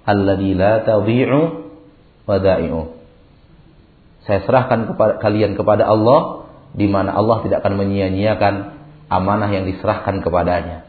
alladzi 0.06 0.54
la 0.54 0.74
tadhi'u 0.86 1.40
wada'i'uh. 2.30 2.86
Saya 4.30 4.46
serahkan 4.46 4.94
kepada 4.94 5.18
kalian 5.18 5.58
kepada 5.58 5.90
Allah 5.90 6.46
di 6.78 6.86
mana 6.86 7.18
Allah 7.18 7.42
tidak 7.42 7.66
akan 7.66 7.74
menyia-nyiakan 7.74 8.54
amanah 9.10 9.50
yang 9.52 9.66
diserahkan 9.68 10.22
kepadanya. 10.22 10.87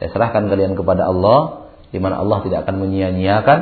Saya 0.00 0.08
serahkan 0.10 0.48
kalian 0.48 0.72
kepada 0.74 1.06
Allah 1.06 1.70
di 1.92 2.00
mana 2.00 2.18
Allah 2.24 2.40
tidak 2.40 2.64
akan 2.64 2.80
menyia-nyiakan 2.80 3.60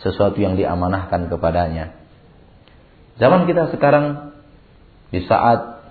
sesuatu 0.00 0.40
yang 0.40 0.56
diamanahkan 0.56 1.28
kepadanya. 1.28 1.92
Zaman 3.20 3.44
kita 3.46 3.70
sekarang 3.70 4.34
di 5.12 5.22
saat 5.28 5.84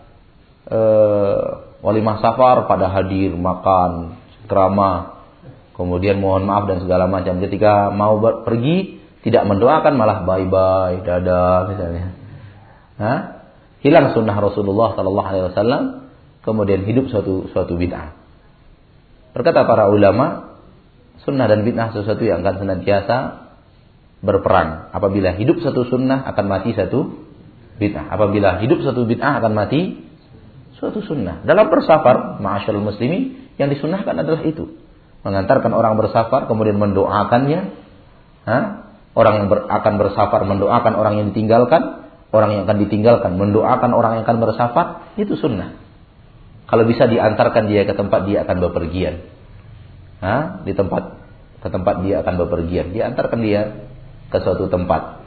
e, 0.67 0.79
walimah 1.79 2.19
safar 2.19 2.67
pada 2.67 2.91
hadir 2.91 3.31
makan 3.37 4.19
drama 4.49 5.23
kemudian 5.79 6.19
mohon 6.19 6.43
maaf 6.43 6.67
dan 6.67 6.83
segala 6.83 7.07
macam 7.07 7.39
ketika 7.39 7.87
mau 7.95 8.19
pergi 8.19 8.99
tidak 9.23 9.47
mendoakan 9.47 9.95
malah 9.95 10.27
bye 10.27 10.43
bye 10.43 10.99
dadah 10.99 11.71
misalnya 11.71 12.11
Hah? 12.99 13.19
hilang 13.83 14.15
sunnah 14.15 14.33
Rasulullah 14.39 14.95
Sallallahu 14.95 15.27
Alaihi 15.27 15.45
Wasallam, 15.51 15.83
kemudian 16.41 16.87
hidup 16.87 17.11
suatu 17.11 17.51
suatu 17.51 17.75
bid'ah. 17.75 18.15
Berkata 19.33 19.65
para 19.65 19.89
ulama, 19.89 20.57
sunnah 21.25 21.49
dan 21.49 21.65
bid'ah 21.65 21.89
sesuatu 21.93 22.21
yang 22.21 22.45
akan 22.45 22.55
senantiasa 22.63 23.17
berperang. 24.21 24.93
Apabila 24.93 25.33
hidup 25.35 25.59
satu 25.59 25.89
sunnah 25.89 26.23
akan 26.29 26.45
mati 26.45 26.71
satu 26.77 27.25
bid'ah. 27.81 28.13
Apabila 28.13 28.61
hidup 28.61 28.85
satu 28.85 29.09
bid'ah 29.09 29.41
akan 29.41 29.51
mati 29.57 30.05
suatu 30.77 31.01
sunnah. 31.01 31.41
Dalam 31.43 31.67
bersafar, 31.73 32.39
ma'asyarul 32.39 32.85
muslimi, 32.85 33.51
yang 33.57 33.73
disunnahkan 33.73 34.13
adalah 34.13 34.45
itu. 34.45 34.79
Mengantarkan 35.25 35.71
orang 35.73 35.97
bersafar, 35.97 36.45
kemudian 36.45 36.77
mendoakannya. 36.77 37.61
Ha? 38.45 38.59
Orang 39.13 39.33
yang 39.45 39.47
ber, 39.49 39.69
akan 39.69 39.93
bersafar 40.01 40.41
mendoakan 40.45 40.93
orang 40.97 41.21
yang 41.21 41.27
ditinggalkan 41.33 42.03
orang 42.33 42.49
yang 42.57 42.61
akan 42.65 42.77
ditinggalkan, 42.81 43.31
mendoakan 43.37 43.93
orang 43.93 44.11
yang 44.19 44.23
akan 44.25 44.41
bersafar, 44.41 44.85
itu 45.21 45.37
sunnah. 45.37 45.82
Kalau 46.73 46.89
bisa 46.89 47.05
diantarkan 47.05 47.69
dia 47.69 47.85
ke 47.85 47.93
tempat 47.93 48.25
dia 48.25 48.49
akan 48.49 48.57
bepergian. 48.65 49.29
Hah? 50.25 50.65
Di 50.65 50.73
tempat 50.73 51.21
ke 51.61 51.69
tempat 51.69 52.01
dia 52.01 52.25
akan 52.25 52.33
bepergian, 52.41 52.97
diantarkan 52.97 53.45
dia 53.45 53.77
ke 54.33 54.41
suatu 54.41 54.65
tempat. 54.73 55.21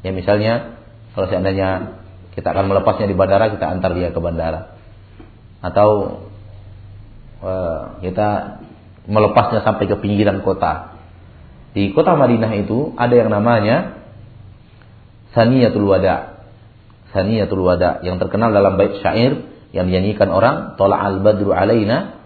Ya 0.00 0.16
misalnya 0.16 0.80
kalau 1.12 1.28
seandainya 1.28 2.00
kita 2.32 2.48
akan 2.48 2.72
melepasnya 2.72 3.12
di 3.12 3.16
bandara, 3.16 3.52
kita 3.52 3.68
antar 3.68 3.92
dia 3.92 4.08
ke 4.08 4.16
bandara. 4.24 4.72
Atau 5.60 5.88
uh, 7.44 8.00
kita 8.00 8.64
melepasnya 9.04 9.68
sampai 9.68 9.92
ke 9.92 10.00
pinggiran 10.00 10.40
kota. 10.40 10.96
Di 11.76 11.92
kota 11.92 12.16
Madinah 12.16 12.56
itu 12.56 12.96
ada 12.96 13.12
yang 13.12 13.28
namanya 13.28 14.00
Saniyatul 15.36 15.92
Wada. 15.92 16.40
Saniyatul 17.12 17.60
Wada 17.60 18.00
yang 18.00 18.16
terkenal 18.16 18.48
dalam 18.48 18.80
bait 18.80 18.96
syair 19.04 19.55
yang 19.76 19.92
dinyanyikan 19.92 20.32
orang 20.32 20.80
Tola 20.80 20.96
al 20.96 21.20
badru 21.20 21.52
alaina 21.52 22.16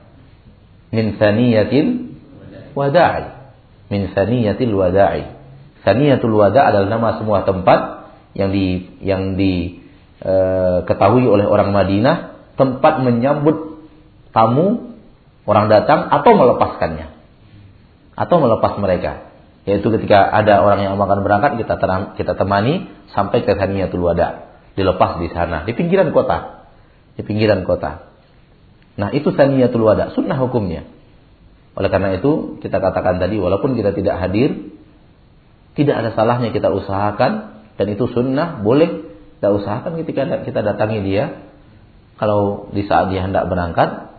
min 0.95 1.19
saniyatil 1.19 2.15
wada'i. 2.79 3.27
Min 3.91 4.15
saniyatil 4.15 4.71
wada'i. 4.71 5.41
Saniyatul 5.81 6.37
Wada 6.37 6.69
adalah 6.69 6.89
nama 6.93 7.09
semua 7.17 7.41
tempat 7.49 8.13
yang 8.37 8.53
di 8.53 8.85
yang 9.01 9.35
diketahui 9.41 11.25
e, 11.25 11.31
oleh 11.33 11.47
orang 11.49 11.73
Madinah 11.73 12.37
tempat 12.61 13.01
menyambut 13.01 13.81
tamu 14.37 14.93
orang 15.49 15.73
datang 15.73 16.13
atau 16.13 16.37
melepaskannya. 16.37 17.17
Atau 18.13 18.45
melepas 18.45 18.77
mereka. 18.77 19.33
Yaitu 19.65 19.89
ketika 19.97 20.29
ada 20.29 20.61
orang 20.61 20.85
yang 20.85 21.01
akan 21.01 21.25
berangkat 21.25 21.57
kita 21.65 21.81
kita 22.17 22.33
temani 22.37 22.93
sampai 23.17 23.41
ke 23.49 23.57
Saniyatul 23.57 24.05
Wada. 24.05 24.53
Dilepas 24.77 25.17
di 25.17 25.33
sana 25.33 25.65
di 25.65 25.73
pinggiran 25.73 26.13
kota 26.13 26.60
di 27.21 27.23
pinggiran 27.29 27.69
kota. 27.69 28.09
Nah 28.97 29.13
itu 29.13 29.29
saniyatul 29.37 29.85
wada 29.85 30.17
sunnah 30.17 30.41
hukumnya. 30.41 30.89
Oleh 31.77 31.93
karena 31.93 32.17
itu 32.17 32.57
kita 32.65 32.81
katakan 32.81 33.21
tadi 33.21 33.37
walaupun 33.37 33.77
kita 33.77 33.93
tidak 33.93 34.17
hadir, 34.17 34.73
tidak 35.77 36.01
ada 36.01 36.11
salahnya 36.17 36.49
kita 36.51 36.73
usahakan 36.73 37.61
dan 37.77 37.87
itu 37.93 38.09
sunnah 38.09 38.65
boleh 38.65 39.05
kita 39.37 39.53
usahakan 39.53 40.01
ketika 40.01 40.45
kita 40.49 40.61
datangi 40.65 41.05
dia. 41.05 41.45
Kalau 42.17 42.69
di 42.73 42.85
saat 42.85 43.09
dia 43.09 43.25
hendak 43.25 43.49
berangkat 43.49 44.13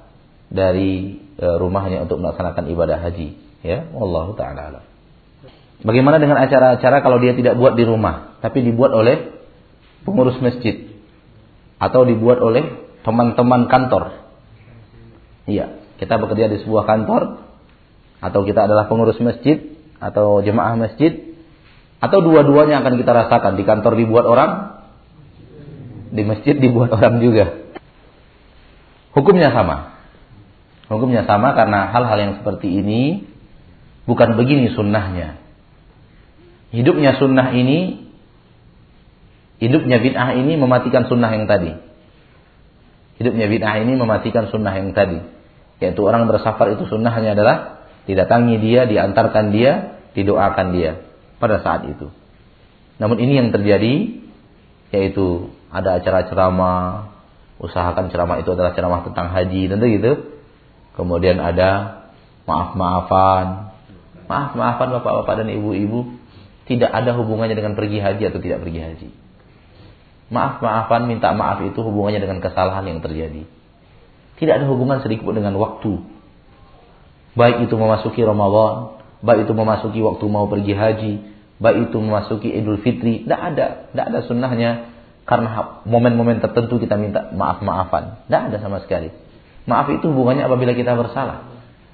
dari 0.49 1.21
e, 1.37 1.47
rumahnya 1.61 2.01
untuk 2.01 2.17
melaksanakan 2.17 2.65
ibadah 2.73 2.97
haji 2.97 3.37
ya 3.61 3.93
Allah 3.93 4.25
taala 4.33 4.81
Bagaimana 5.85 6.17
dengan 6.17 6.41
acara-acara 6.41 7.05
kalau 7.05 7.21
dia 7.21 7.37
tidak 7.37 7.61
buat 7.61 7.77
di 7.77 7.85
rumah 7.85 8.41
tapi 8.41 8.65
dibuat 8.65 8.93
oleh 8.93 9.37
pengurus 10.01 10.37
masjid? 10.41 10.89
Atau 11.81 12.05
dibuat 12.05 12.41
oleh 12.41 12.90
teman-teman 13.01 13.65
kantor 13.69 14.21
Iya, 15.49 15.81
kita 15.97 16.21
bekerja 16.21 16.47
di 16.53 16.61
sebuah 16.61 16.85
kantor 16.85 17.41
atau 18.21 18.39
kita 18.45 18.69
adalah 18.69 18.85
pengurus 18.85 19.17
masjid 19.17 19.73
atau 19.97 20.45
jemaah 20.45 20.77
masjid 20.77 21.33
atau 22.01 22.21
dua-duanya 22.21 22.81
akan 22.81 22.97
kita 22.97 23.11
rasakan 23.13 23.57
di 23.57 23.63
kantor 23.65 23.93
dibuat 23.97 24.25
orang 24.25 24.51
di 26.13 26.21
masjid 26.25 26.57
dibuat 26.57 26.93
orang 26.93 27.21
juga. 27.21 27.45
Hukumnya 29.17 29.49
sama. 29.49 29.97
Hukumnya 30.91 31.25
sama 31.25 31.55
karena 31.57 31.89
hal-hal 31.89 32.17
yang 32.19 32.33
seperti 32.41 32.67
ini 32.69 33.25
bukan 34.05 34.37
begini 34.37 34.71
sunnahnya. 34.75 35.41
Hidupnya 36.71 37.17
sunnah 37.19 37.51
ini 37.51 38.07
hidupnya 39.59 39.99
bid'ah 39.99 40.37
ini 40.37 40.53
mematikan 40.55 41.09
sunnah 41.11 41.31
yang 41.33 41.49
tadi. 41.49 41.90
Hidupnya 43.21 43.45
bid'ah 43.45 43.85
ini 43.85 43.93
mematikan 43.93 44.49
sunnah 44.49 44.73
yang 44.73 44.97
tadi. 44.97 45.21
Yaitu 45.77 46.01
orang 46.01 46.25
bersafar 46.25 46.73
itu 46.73 46.89
sunnahnya 46.89 47.37
adalah 47.37 47.85
didatangi 48.09 48.57
dia, 48.57 48.89
diantarkan 48.89 49.53
dia, 49.53 50.01
didoakan 50.17 50.67
dia 50.73 51.05
pada 51.37 51.61
saat 51.61 51.85
itu. 51.85 52.09
Namun 52.97 53.21
ini 53.21 53.37
yang 53.37 53.53
terjadi 53.53 54.25
yaitu 54.89 55.53
ada 55.69 56.01
acara 56.01 56.25
ceramah, 56.25 57.13
usahakan 57.61 58.09
ceramah 58.09 58.41
itu 58.41 58.57
adalah 58.57 58.73
ceramah 58.73 59.05
tentang 59.05 59.29
haji, 59.29 59.69
tentu 59.69 59.85
gitu. 59.85 60.11
Kemudian 60.97 61.37
ada 61.37 62.01
maaf-maafan. 62.49 63.69
Maaf-maafan 64.25 64.87
bapak-bapak 64.97 65.45
dan 65.45 65.47
ibu-ibu 65.53 66.17
tidak 66.65 66.89
ada 66.89 67.13
hubungannya 67.13 67.53
dengan 67.53 67.77
pergi 67.77 68.01
haji 68.01 68.23
atau 68.33 68.39
tidak 68.41 68.65
pergi 68.65 68.79
haji. 68.81 69.09
Maaf-maafan, 70.31 71.11
minta 71.11 71.35
maaf 71.35 71.59
itu 71.67 71.75
hubungannya 71.83 72.23
dengan 72.23 72.39
kesalahan 72.39 72.87
yang 72.87 73.03
terjadi. 73.03 73.43
Tidak 74.39 74.53
ada 74.55 74.65
hubungan 74.71 75.03
sedikit 75.03 75.27
dengan 75.35 75.59
waktu. 75.59 75.99
Baik 77.35 77.67
itu 77.67 77.75
memasuki 77.75 78.23
Ramadan, 78.23 79.03
baik 79.19 79.43
itu 79.45 79.53
memasuki 79.53 79.99
waktu 79.99 80.25
mau 80.31 80.47
pergi 80.47 80.73
haji, 80.73 81.13
baik 81.59 81.91
itu 81.91 81.97
memasuki 81.99 82.47
Idul 82.47 82.79
Fitri, 82.79 83.27
tidak 83.27 83.41
ada, 83.53 83.67
tidak 83.91 84.05
ada 84.07 84.19
sunnahnya 84.23 84.71
karena 85.27 85.83
momen-momen 85.83 86.39
tertentu 86.39 86.79
kita 86.79 86.95
minta 86.95 87.27
maaf-maafan. 87.35 88.25
Tidak 88.25 88.41
ada 88.51 88.57
sama 88.63 88.79
sekali. 88.81 89.11
Maaf 89.67 89.91
itu 89.93 90.09
hubungannya 90.09 90.47
apabila 90.47 90.71
kita 90.73 90.95
bersalah. 90.95 91.51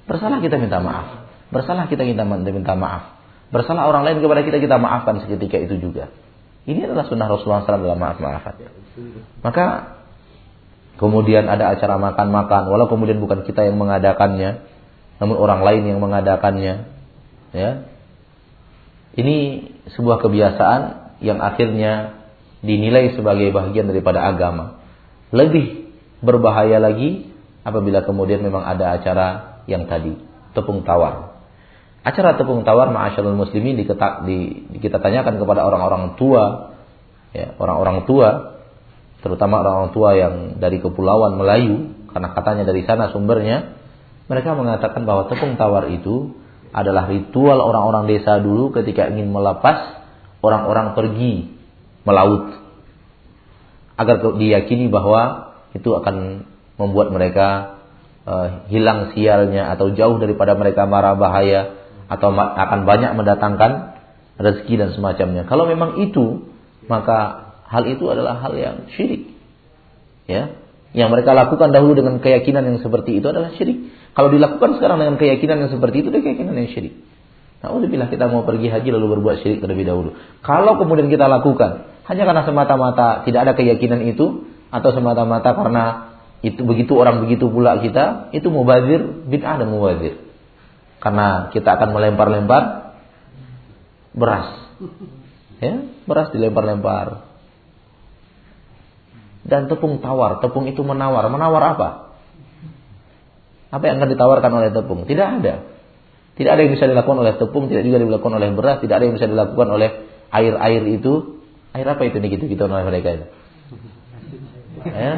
Bersalah 0.08 0.38
kita 0.40 0.56
minta 0.56 0.80
maaf. 0.80 1.26
Bersalah 1.50 1.90
kita 1.90 2.06
minta, 2.06 2.24
minta 2.24 2.74
maaf. 2.78 3.18
Bersalah 3.50 3.88
orang 3.88 4.06
lain 4.08 4.24
kepada 4.24 4.40
kita 4.46 4.58
kita 4.62 4.76
maafkan 4.80 5.20
seketika 5.20 5.58
itu 5.58 5.76
juga. 5.80 6.08
Ini 6.68 6.84
adalah 6.84 7.08
sunnah 7.08 7.32
Rasulullah 7.32 7.64
SAW 7.64 7.80
dalam 7.80 7.96
maaf-maafan. 7.96 8.60
Maka 9.40 9.96
kemudian 11.00 11.48
ada 11.48 11.72
acara 11.72 11.96
makan-makan, 11.96 12.68
walau 12.68 12.92
kemudian 12.92 13.24
bukan 13.24 13.40
kita 13.48 13.64
yang 13.64 13.80
mengadakannya, 13.80 14.68
namun 15.16 15.36
orang 15.40 15.64
lain 15.64 15.82
yang 15.88 15.98
mengadakannya. 16.04 16.92
Ya, 17.56 17.88
ini 19.16 19.66
sebuah 19.96 20.20
kebiasaan 20.20 20.80
yang 21.24 21.40
akhirnya 21.40 22.20
dinilai 22.60 23.16
sebagai 23.16 23.48
bagian 23.50 23.88
daripada 23.88 24.28
agama. 24.28 24.84
Lebih 25.32 25.90
berbahaya 26.20 26.76
lagi 26.78 27.32
apabila 27.64 28.04
kemudian 28.04 28.44
memang 28.44 28.62
ada 28.68 28.94
acara 28.94 29.58
yang 29.64 29.88
tadi, 29.88 30.14
tepung 30.52 30.84
tawar. 30.84 31.27
Acara 32.06 32.38
tepung 32.38 32.62
tawar 32.62 32.94
ma'asyarul 32.94 33.34
muslimin 33.34 33.74
diketak, 33.74 34.24
di, 34.24 34.68
kita 34.78 35.02
tanyakan 35.02 35.42
kepada 35.42 35.66
orang-orang 35.66 36.14
tua, 36.14 36.74
ya, 37.34 37.58
orang-orang 37.58 38.06
tua, 38.06 38.58
terutama 39.20 39.60
orang-orang 39.60 39.90
tua 39.90 40.10
yang 40.14 40.34
dari 40.62 40.78
kepulauan 40.78 41.36
Melayu, 41.36 41.90
karena 42.14 42.28
katanya 42.32 42.64
dari 42.70 42.86
sana 42.86 43.10
sumbernya, 43.10 43.76
mereka 44.30 44.54
mengatakan 44.54 45.02
bahwa 45.08 45.26
tepung 45.26 45.58
tawar 45.58 45.90
itu 45.90 46.38
adalah 46.70 47.08
ritual 47.08 47.58
orang-orang 47.64 48.06
desa 48.06 48.38
dulu 48.38 48.70
ketika 48.76 49.08
ingin 49.08 49.32
melepas 49.32 50.04
orang-orang 50.44 50.92
pergi 50.92 51.48
melaut. 52.04 52.60
Agar 53.98 54.22
diyakini 54.38 54.86
bahwa 54.86 55.54
itu 55.74 55.90
akan 55.90 56.46
membuat 56.78 57.10
mereka 57.10 57.80
uh, 58.22 58.68
hilang 58.70 59.10
sialnya 59.16 59.74
atau 59.74 59.90
jauh 59.90 60.16
daripada 60.22 60.54
mereka 60.54 60.86
marah 60.86 61.18
bahaya 61.18 61.77
atau 62.08 62.32
akan 62.34 62.88
banyak 62.88 63.12
mendatangkan 63.14 64.00
rezeki 64.40 64.74
dan 64.80 64.88
semacamnya. 64.96 65.44
Kalau 65.44 65.68
memang 65.68 66.00
itu, 66.00 66.48
maka 66.88 67.52
hal 67.68 67.84
itu 67.84 68.08
adalah 68.08 68.40
hal 68.40 68.56
yang 68.56 68.76
syirik. 68.96 69.28
Ya, 70.28 70.56
yang 70.96 71.12
mereka 71.12 71.36
lakukan 71.36 71.72
dahulu 71.72 72.00
dengan 72.00 72.20
keyakinan 72.20 72.64
yang 72.64 72.78
seperti 72.80 73.20
itu 73.20 73.26
adalah 73.28 73.52
syirik. 73.56 73.92
Kalau 74.16 74.32
dilakukan 74.32 74.80
sekarang 74.80 74.98
dengan 75.04 75.16
keyakinan 75.20 75.68
yang 75.68 75.70
seperti 75.72 76.00
itu, 76.00 76.08
itu 76.10 76.20
keyakinan 76.24 76.56
yang 76.56 76.70
syirik. 76.72 76.94
Nah, 77.58 77.74
bila 77.74 78.06
kita 78.06 78.30
mau 78.30 78.46
pergi 78.46 78.70
haji 78.70 78.88
lalu 78.94 79.18
berbuat 79.18 79.42
syirik 79.42 79.58
terlebih 79.58 79.84
dahulu. 79.84 80.14
Kalau 80.46 80.78
kemudian 80.78 81.10
kita 81.10 81.26
lakukan 81.26 81.90
hanya 82.06 82.22
karena 82.24 82.42
semata-mata 82.46 83.26
tidak 83.26 83.40
ada 83.44 83.52
keyakinan 83.58 84.06
itu 84.06 84.46
atau 84.70 84.90
semata-mata 84.94 85.52
karena 85.58 85.84
itu 86.38 86.62
begitu 86.62 86.94
orang 86.94 87.18
begitu 87.26 87.50
pula 87.50 87.82
kita, 87.82 88.30
itu 88.30 88.46
mubazir 88.46 89.26
bid'ah 89.26 89.58
dan 89.58 89.68
mubazir. 89.74 90.27
Karena 90.98 91.50
kita 91.54 91.78
akan 91.78 91.94
melempar-lempar 91.94 92.62
beras. 94.14 94.48
Ya, 95.62 95.74
beras 96.06 96.30
dilempar-lempar. 96.34 97.26
Dan 99.46 99.70
tepung 99.70 100.02
tawar, 100.02 100.42
tepung 100.42 100.66
itu 100.66 100.82
menawar. 100.82 101.26
Menawar 101.30 101.62
apa? 101.74 101.88
Apa 103.68 103.84
yang 103.84 104.02
akan 104.02 104.10
ditawarkan 104.12 104.52
oleh 104.52 104.70
tepung? 104.74 105.06
Tidak 105.06 105.28
ada. 105.40 105.54
Tidak 106.38 106.50
ada 106.50 106.60
yang 106.62 106.72
bisa 106.74 106.86
dilakukan 106.86 107.18
oleh 107.18 107.34
tepung, 107.34 107.66
tidak 107.66 107.82
juga 107.82 107.98
dilakukan 107.98 108.34
oleh 108.38 108.48
beras, 108.54 108.78
tidak 108.78 109.02
ada 109.02 109.04
yang 109.10 109.14
bisa 109.18 109.26
dilakukan 109.26 109.68
oleh 109.74 109.90
air-air 110.30 110.82
itu. 110.86 111.42
Air 111.74 111.86
apa 111.90 112.02
itu 112.06 112.16
nih 112.22 112.30
gitu-gitu 112.38 112.62
oleh 112.64 112.86
mereka 112.86 113.08
itu? 113.18 113.26
Ya? 114.86 115.14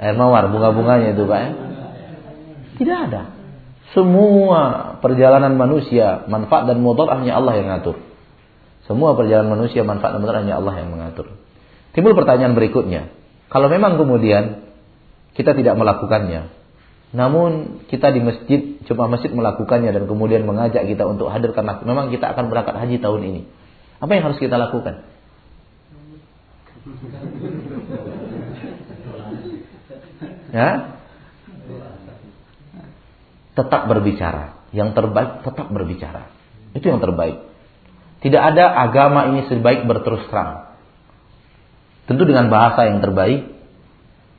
Air 0.00 0.16
mawar, 0.16 0.48
bunga-bunganya 0.48 1.12
itu 1.12 1.28
Pak 1.28 1.38
ya? 1.38 1.50
Tidak 2.80 2.98
ada. 3.10 3.39
Semua 3.90 4.94
perjalanan 5.02 5.58
manusia, 5.58 6.22
manfaat 6.30 6.70
dan 6.70 6.78
mudarat 6.78 7.26
hanya 7.26 7.42
Allah 7.42 7.58
yang 7.58 7.66
mengatur. 7.66 7.98
Semua 8.86 9.18
perjalanan 9.18 9.58
manusia, 9.58 9.82
manfaat 9.82 10.14
dan 10.14 10.22
mudarat 10.22 10.46
hanya 10.46 10.62
Allah 10.62 10.78
yang 10.78 10.94
mengatur. 10.94 11.34
Timbul 11.90 12.14
pertanyaan 12.14 12.54
berikutnya. 12.54 13.10
Kalau 13.50 13.66
memang 13.66 13.98
kemudian 13.98 14.62
kita 15.34 15.58
tidak 15.58 15.74
melakukannya, 15.74 16.54
namun 17.10 17.82
kita 17.90 18.14
di 18.14 18.22
masjid, 18.22 18.78
cuma 18.86 19.10
masjid 19.10 19.34
melakukannya 19.34 19.90
dan 19.90 20.06
kemudian 20.06 20.46
mengajak 20.46 20.86
kita 20.86 21.02
untuk 21.10 21.26
hadir 21.34 21.50
karena 21.50 21.82
memang 21.82 22.14
kita 22.14 22.30
akan 22.30 22.46
berangkat 22.46 22.78
haji 22.78 23.02
tahun 23.02 23.22
ini. 23.26 23.42
Apa 23.98 24.14
yang 24.14 24.30
harus 24.30 24.38
kita 24.38 24.54
lakukan? 24.54 25.02
Ya, 30.50 30.99
tetap 33.60 33.84
berbicara. 33.84 34.56
Yang 34.72 34.96
terbaik 34.96 35.44
tetap 35.44 35.68
berbicara. 35.68 36.32
Itu 36.72 36.88
yang 36.88 37.04
terbaik. 37.04 37.44
Tidak 38.20 38.40
ada 38.40 38.72
agama 38.72 39.28
ini 39.32 39.48
sebaik 39.48 39.84
berterus 39.84 40.24
terang. 40.32 40.76
Tentu 42.08 42.24
dengan 42.28 42.48
bahasa 42.52 42.88
yang 42.88 43.00
terbaik, 43.00 43.48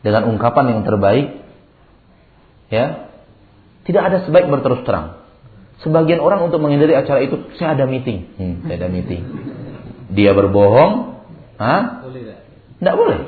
dengan 0.02 0.30
ungkapan 0.30 0.76
yang 0.76 0.82
terbaik, 0.86 1.42
ya, 2.70 3.10
tidak 3.86 4.04
ada 4.12 4.18
sebaik 4.26 4.50
berterus 4.50 4.86
terang. 4.86 5.22
Sebagian 5.82 6.22
orang 6.22 6.46
untuk 6.46 6.62
menghindari 6.62 6.94
acara 6.94 7.26
itu, 7.26 7.42
saya 7.58 7.74
ada 7.74 7.90
meeting, 7.90 8.30
hmm, 8.38 8.56
saya 8.70 8.86
ada 8.86 8.90
meeting. 8.94 9.22
Dia 10.14 10.38
berbohong, 10.38 11.26
ah? 11.58 12.06
Tidak 12.78 12.96
boleh. 12.98 13.20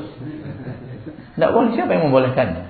Tidak 1.33 1.49
boleh. 1.49 1.69
Siapa 1.73 1.91
yang 1.97 2.03
membolehkannya? 2.13 2.65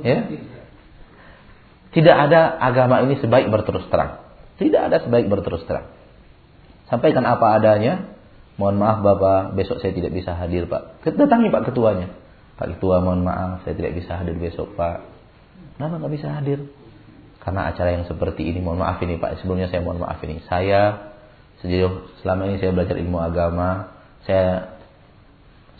Ya, 0.00 0.18
tidak 1.90 2.16
ada 2.30 2.54
agama 2.62 3.02
ini 3.02 3.18
sebaik 3.18 3.50
berterus 3.50 3.86
terang. 3.90 4.22
Tidak 4.62 4.78
ada 4.78 5.02
sebaik 5.02 5.26
berterus 5.26 5.66
terang. 5.66 5.90
Sampaikan 6.86 7.26
apa 7.26 7.58
adanya. 7.58 8.14
Mohon 8.60 8.76
maaf 8.76 8.98
Bapak, 9.00 9.56
besok 9.56 9.80
saya 9.80 9.96
tidak 9.96 10.12
bisa 10.12 10.36
hadir 10.36 10.68
Pak. 10.68 11.00
Datangi 11.02 11.48
Pak 11.48 11.72
Ketuanya. 11.72 12.12
Pak 12.60 12.76
Ketua 12.76 13.00
mohon 13.00 13.24
maaf, 13.24 13.64
saya 13.64 13.72
tidak 13.72 13.96
bisa 13.96 14.20
hadir 14.20 14.36
besok 14.36 14.76
Pak. 14.76 15.00
Kenapa 15.80 15.96
nggak 15.96 16.12
bisa 16.12 16.28
hadir? 16.28 16.68
Karena 17.40 17.72
acara 17.72 17.96
yang 17.96 18.04
seperti 18.04 18.44
ini, 18.52 18.60
mohon 18.60 18.84
maaf 18.84 19.00
ini 19.00 19.16
Pak, 19.16 19.40
sebelumnya 19.40 19.72
saya 19.72 19.80
mohon 19.80 20.04
maaf 20.04 20.20
ini. 20.20 20.44
Saya 20.44 21.08
sejauh 21.64 22.20
selama 22.20 22.52
ini 22.52 22.60
saya 22.60 22.76
belajar 22.76 23.00
ilmu 23.00 23.16
agama, 23.16 23.96
saya 24.28 24.76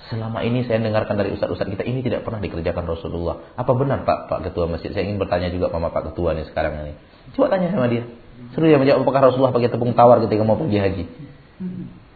selama 0.08 0.40
ini 0.40 0.64
saya 0.64 0.80
dengarkan 0.80 1.20
dari 1.20 1.36
ustadz-ustadz 1.36 1.76
kita 1.76 1.84
ini 1.84 2.00
tidak 2.00 2.24
pernah 2.24 2.40
dikerjakan 2.40 2.88
Rasulullah. 2.88 3.52
Apa 3.58 3.76
benar 3.76 4.08
Pak 4.08 4.32
Pak 4.32 4.40
Ketua 4.48 4.70
Masjid? 4.70 4.94
Saya 4.96 5.04
ingin 5.04 5.20
bertanya 5.20 5.52
juga 5.52 5.68
sama 5.68 5.92
Pak 5.92 6.12
Ketua 6.12 6.32
nih 6.32 6.48
sekarang 6.48 6.72
ini. 6.86 6.92
Coba 7.36 7.52
tanya 7.52 7.68
sama 7.68 7.86
dia. 7.92 8.08
Seru 8.56 8.66
ya 8.66 8.80
menjawab 8.80 9.04
apakah 9.04 9.20
Rasulullah 9.28 9.52
pakai 9.52 9.68
tepung 9.68 9.92
tawar 9.92 10.24
ketika 10.24 10.42
mau 10.46 10.56
pergi 10.56 10.78
haji? 10.80 11.04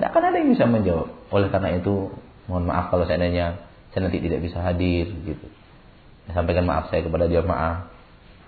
Tidak 0.00 0.08
akan 0.08 0.22
ada 0.32 0.36
yang 0.40 0.50
bisa 0.56 0.64
menjawab. 0.64 1.08
Oleh 1.28 1.48
karena 1.52 1.76
itu, 1.76 2.16
mohon 2.48 2.64
maaf 2.64 2.88
kalau 2.88 3.04
seandainya 3.04 3.60
saya 3.92 4.08
nanti 4.08 4.24
tidak 4.24 4.40
bisa 4.40 4.64
hadir 4.64 5.12
gitu. 5.12 5.46
Saya 6.24 6.40
sampaikan 6.40 6.64
maaf 6.64 6.88
saya 6.88 7.04
kepada 7.04 7.28
jamaah 7.28 7.94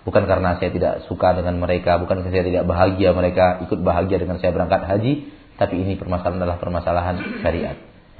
Bukan 0.07 0.23
karena 0.23 0.55
saya 0.55 0.71
tidak 0.71 1.03
suka 1.11 1.35
dengan 1.35 1.59
mereka, 1.59 1.99
bukan 1.99 2.23
karena 2.23 2.31
saya 2.31 2.47
tidak 2.47 2.63
bahagia 2.63 3.11
mereka 3.11 3.59
ikut 3.67 3.83
bahagia 3.83 4.23
dengan 4.23 4.39
saya 4.39 4.55
berangkat 4.55 4.87
haji, 4.87 5.35
tapi 5.59 5.83
ini 5.83 5.99
permasalahan 5.99 6.39
adalah 6.39 6.63
permasalahan 6.63 7.43
syariat. 7.43 7.75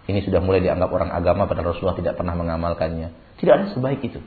Ini 0.08 0.24
sudah 0.24 0.40
mulai 0.40 0.64
dianggap 0.64 0.88
orang 0.88 1.12
agama 1.12 1.52
pada 1.52 1.68
Rasulullah 1.68 2.00
tidak 2.00 2.16
pernah 2.16 2.32
mengamalkannya. 2.40 3.12
Tidak 3.44 3.54
ada 3.54 3.66
sebaik 3.76 4.00
itu. 4.08 4.24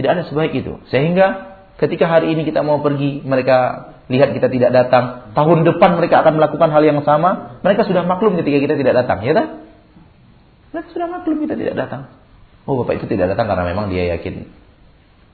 Tidak 0.00 0.08
ada 0.08 0.24
sebaik 0.24 0.56
itu. 0.56 0.80
Sehingga 0.88 1.60
ketika 1.76 2.08
hari 2.08 2.32
ini 2.32 2.48
kita 2.48 2.64
mau 2.64 2.80
pergi, 2.80 3.20
mereka 3.20 3.92
lihat 4.08 4.32
kita 4.32 4.48
tidak 4.48 4.72
datang, 4.72 5.36
tahun 5.36 5.68
depan 5.68 6.00
mereka 6.00 6.24
akan 6.24 6.40
melakukan 6.40 6.72
hal 6.72 6.82
yang 6.88 7.04
sama, 7.04 7.60
mereka 7.60 7.84
sudah 7.84 8.02
maklum 8.08 8.40
ketika 8.40 8.58
kita 8.64 8.74
tidak 8.80 9.04
datang, 9.04 9.20
ya 9.28 9.36
kan? 9.36 9.46
Mereka 10.72 10.88
sudah 10.96 11.08
maklum 11.12 11.44
kita 11.44 11.54
tidak 11.54 11.76
datang. 11.76 12.08
Oh, 12.64 12.80
Bapak 12.80 12.96
itu 12.96 13.06
tidak 13.12 13.36
datang 13.36 13.52
karena 13.52 13.68
memang 13.68 13.92
dia 13.92 14.16
yakin 14.16 14.48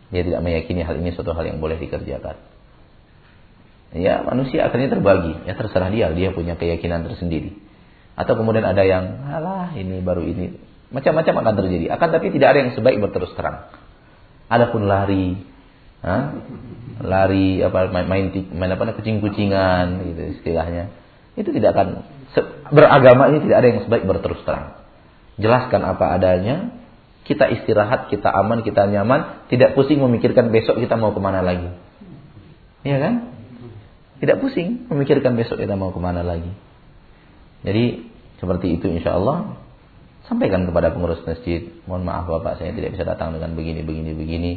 dia 0.09 0.23
tidak 0.25 0.41
meyakini 0.41 0.81
hal 0.89 0.97
ini 0.97 1.13
suatu 1.13 1.37
hal 1.37 1.45
yang 1.45 1.61
boleh 1.61 1.77
dikerjakan. 1.77 2.41
Ya 3.93 4.25
manusia 4.25 4.69
akhirnya 4.69 4.89
terbagi. 4.93 5.45
Ya 5.45 5.53
terserah 5.57 5.93
dia, 5.93 6.09
dia 6.17 6.33
punya 6.33 6.57
keyakinan 6.57 7.05
tersendiri. 7.09 7.57
Atau 8.19 8.35
kemudian 8.35 8.67
ada 8.67 8.83
yang, 8.83 9.23
alah 9.31 9.71
ini 9.79 10.03
baru 10.03 10.27
ini. 10.27 10.59
Macam-macam 10.91 11.47
akan 11.47 11.55
terjadi. 11.55 11.87
Akan 11.95 12.11
tapi 12.11 12.35
tidak 12.35 12.51
ada 12.51 12.59
yang 12.67 12.73
sebaik 12.75 12.99
berterus 12.99 13.31
terang. 13.39 13.71
Adapun 14.51 14.91
lari, 14.91 15.39
ha? 16.03 16.35
lari 16.99 17.63
apa 17.63 17.87
main 17.95 18.11
main, 18.11 18.25
main 18.35 18.71
apa 18.75 18.97
kucing-kucingan 18.99 20.03
gitu 20.03 20.23
istilahnya. 20.41 20.91
Itu 21.39 21.55
tidak 21.55 21.79
akan 21.79 21.89
beragama 22.75 23.31
ini 23.31 23.39
tidak 23.47 23.57
ada 23.63 23.69
yang 23.71 23.81
sebaik 23.87 24.05
berterus 24.09 24.43
terang. 24.43 24.83
Jelaskan 25.39 25.87
apa 25.87 26.19
adanya, 26.19 26.75
kita 27.23 27.47
istirahat, 27.47 28.11
kita 28.11 28.27
aman, 28.27 28.67
kita 28.67 28.91
nyaman, 28.91 29.47
tidak 29.47 29.79
pusing 29.79 30.03
memikirkan 30.03 30.51
besok 30.51 30.83
kita 30.83 30.99
mau 30.99 31.15
ke 31.15 31.21
mana 31.23 31.45
lagi. 31.45 31.71
Iya 32.83 32.99
kan? 32.99 33.15
Tidak 34.19 34.43
pusing 34.43 34.91
memikirkan 34.91 35.39
besok 35.39 35.63
kita 35.63 35.79
mau 35.79 35.95
ke 35.95 36.01
mana 36.03 36.27
lagi. 36.27 36.51
Jadi 37.63 38.08
seperti 38.39 38.79
itu 38.79 38.87
insya 38.87 39.19
Allah 39.19 39.59
sampaikan 40.29 40.69
kepada 40.69 40.95
pengurus 40.95 41.25
masjid. 41.25 41.73
Mohon 41.89 42.03
maaf 42.07 42.25
bapak 42.29 42.63
saya 42.63 42.71
tidak 42.77 42.95
bisa 42.95 43.05
datang 43.09 43.35
dengan 43.35 43.57
begini, 43.59 43.83
begini, 43.83 44.13
begini. 44.15 44.53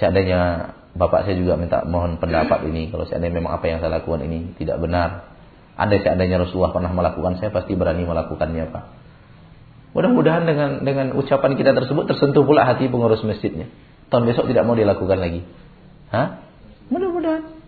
Seandainya 0.00 0.72
bapak 0.96 1.28
saya 1.28 1.36
juga 1.38 1.60
minta 1.60 1.84
mohon 1.86 2.16
pendapat 2.18 2.66
ini. 2.66 2.88
Kalau 2.90 3.06
seandainya 3.06 3.38
memang 3.38 3.60
apa 3.60 3.64
yang 3.68 3.78
saya 3.84 4.00
lakukan 4.00 4.26
ini 4.26 4.56
tidak 4.58 4.80
benar. 4.82 5.30
Andai 5.78 6.02
seandainya 6.02 6.42
Rasulullah 6.42 6.76
pernah 6.76 6.92
melakukan, 6.92 7.40
saya 7.40 7.54
pasti 7.54 7.72
berani 7.72 8.04
melakukannya 8.04 8.64
pak. 8.68 8.84
Mudah-mudahan 9.90 10.44
dengan 10.46 10.70
dengan 10.86 11.06
ucapan 11.18 11.56
kita 11.56 11.74
tersebut 11.74 12.04
tersentuh 12.10 12.46
pula 12.46 12.66
hati 12.66 12.90
pengurus 12.90 13.22
masjidnya. 13.22 13.70
Tahun 14.10 14.26
besok 14.26 14.50
tidak 14.50 14.66
mau 14.66 14.74
dilakukan 14.74 15.18
lagi. 15.18 15.46
Hah? 16.10 16.42
Mudah-mudahan. 16.90 17.62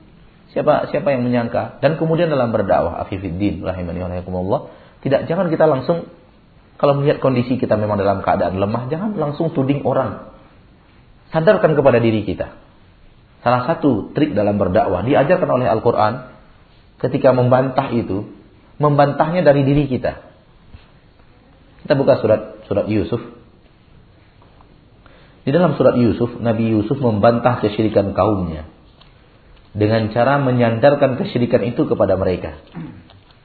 Siapa 0.52 0.92
siapa 0.92 1.14
yang 1.14 1.24
menyangka? 1.24 1.80
Dan 1.80 1.96
kemudian 1.96 2.28
dalam 2.28 2.52
berdakwah, 2.52 3.00
afifiddin 3.06 3.64
rahimani 3.64 4.04
wa 4.04 4.11
tidak 5.02 5.26
jangan 5.26 5.50
kita 5.50 5.66
langsung 5.66 6.06
kalau 6.82 6.98
melihat 6.98 7.22
kondisi 7.22 7.62
kita 7.62 7.78
memang 7.78 7.94
dalam 7.94 8.26
keadaan 8.26 8.58
lemah, 8.58 8.90
jangan 8.90 9.14
langsung 9.14 9.54
tuding 9.54 9.86
orang. 9.86 10.34
Sadarkan 11.30 11.78
kepada 11.78 12.02
diri 12.02 12.26
kita. 12.26 12.58
Salah 13.46 13.66
satu 13.70 14.10
trik 14.14 14.34
dalam 14.34 14.58
berdakwah 14.58 15.06
diajarkan 15.06 15.46
oleh 15.46 15.66
Al-Qur'an 15.70 16.34
ketika 17.02 17.30
membantah 17.34 17.90
itu, 17.94 18.30
membantahnya 18.82 19.46
dari 19.46 19.62
diri 19.62 19.90
kita. 19.90 20.26
Kita 21.86 21.94
buka 21.98 22.18
surat 22.22 22.62
surat 22.66 22.86
Yusuf. 22.86 23.22
Di 25.42 25.50
dalam 25.50 25.74
surat 25.74 25.98
Yusuf, 25.98 26.38
Nabi 26.38 26.70
Yusuf 26.70 26.98
membantah 27.02 27.58
kesyirikan 27.58 28.14
kaumnya 28.14 28.70
dengan 29.74 30.10
cara 30.14 30.38
menyandarkan 30.38 31.18
kesyirikan 31.18 31.66
itu 31.66 31.86
kepada 31.90 32.14
mereka, 32.14 32.58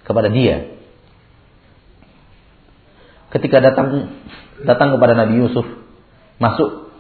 kepada 0.06 0.30
dia. 0.30 0.77
Ketika 3.28 3.60
datang 3.60 4.18
datang 4.64 4.96
kepada 4.96 5.14
Nabi 5.14 5.44
Yusuf, 5.44 5.68
masuk 6.40 6.92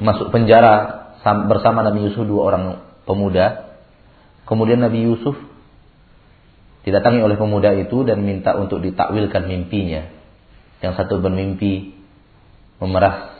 masuk 0.00 0.32
penjara 0.32 1.04
bersama 1.50 1.84
Nabi 1.84 2.08
Yusuf 2.08 2.24
dua 2.24 2.42
orang 2.54 2.64
pemuda. 3.04 3.76
Kemudian 4.46 4.78
Nabi 4.78 5.04
Yusuf 5.04 5.34
didatangi 6.86 7.18
oleh 7.18 7.34
pemuda 7.34 7.74
itu 7.74 8.06
dan 8.06 8.22
minta 8.22 8.54
untuk 8.54 8.78
ditakwilkan 8.78 9.50
mimpinya. 9.50 10.06
Yang 10.78 11.02
satu 11.02 11.18
bermimpi 11.18 11.98
memerah 12.78 13.34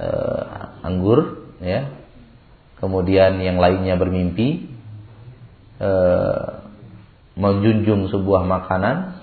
uh, 0.00 0.82
anggur, 0.82 1.46
ya. 1.62 1.94
Kemudian 2.82 3.38
yang 3.42 3.58
lainnya 3.58 3.94
bermimpi 3.98 4.66
uh, 5.78 6.66
menjunjung 7.38 8.10
sebuah 8.10 8.42
makanan, 8.50 9.22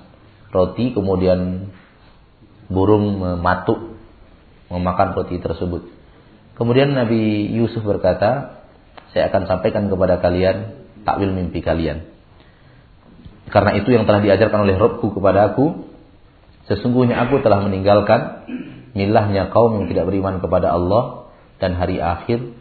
roti, 0.55 0.95
kemudian 0.95 1.71
burung 2.67 3.21
mematuk 3.21 3.97
memakan 4.69 5.13
roti 5.13 5.37
tersebut. 5.37 5.87
Kemudian 6.55 6.95
Nabi 6.95 7.51
Yusuf 7.53 7.83
berkata, 7.85 8.63
saya 9.11 9.29
akan 9.29 9.45
sampaikan 9.45 9.91
kepada 9.91 10.17
kalian 10.23 10.87
takwil 11.03 11.31
mimpi 11.31 11.61
kalian. 11.61 12.09
Karena 13.51 13.77
itu 13.77 13.93
yang 13.93 14.09
telah 14.09 14.25
diajarkan 14.25 14.65
oleh 14.65 14.75
Robku 14.75 15.13
kepada 15.13 15.53
aku, 15.53 15.85
Sesungguhnya 16.65 17.29
aku 17.29 17.45
telah 17.45 17.61
meninggalkan 17.61 18.49
milahnya 18.97 19.53
kaum 19.53 19.77
yang 19.81 19.85
tidak 19.85 20.09
beriman 20.09 20.41
kepada 20.41 20.73
Allah 20.73 21.29
dan 21.61 21.77
hari 21.77 22.01
akhir 22.01 22.57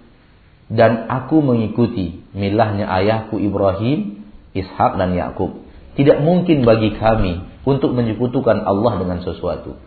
dan 0.69 1.09
aku 1.09 1.41
mengikuti 1.41 2.25
milahnya 2.37 2.85
ayahku 2.85 3.41
Ibrahim, 3.41 4.29
Ishak 4.53 5.01
dan 5.01 5.17
Yakub. 5.17 5.65
Tidak 5.97 6.21
mungkin 6.21 6.69
bagi 6.69 6.93
kami 7.01 7.65
untuk 7.65 7.97
menyekutukan 7.97 8.61
Allah 8.65 9.01
dengan 9.01 9.25
sesuatu. 9.25 9.81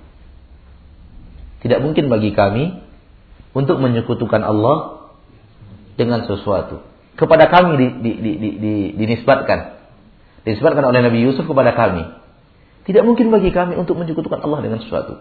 Tidak 1.66 1.80
mungkin 1.82 2.10
bagi 2.12 2.32
kami 2.38 2.78
untuk 3.58 3.82
menyekutukan 3.82 4.42
Allah 4.46 5.10
dengan 5.98 6.24
sesuatu. 6.30 6.86
Kepada 7.18 7.50
kami 7.50 7.82
di, 7.82 7.88
di, 7.98 8.12
di, 8.22 8.32
di, 8.38 8.50
di, 8.62 8.74
dinisbatkan. 8.94 9.82
Dinisbatkan 10.46 10.86
oleh 10.86 11.02
Nabi 11.02 11.26
Yusuf 11.26 11.50
kepada 11.50 11.74
kami. 11.74 12.06
Tidak 12.86 13.04
mungkin 13.04 13.34
bagi 13.34 13.50
kami 13.50 13.76
untuk 13.76 13.98
menyekutukan 13.98 14.40
Allah 14.46 14.64
dengan 14.64 14.80
sesuatu. 14.80 15.20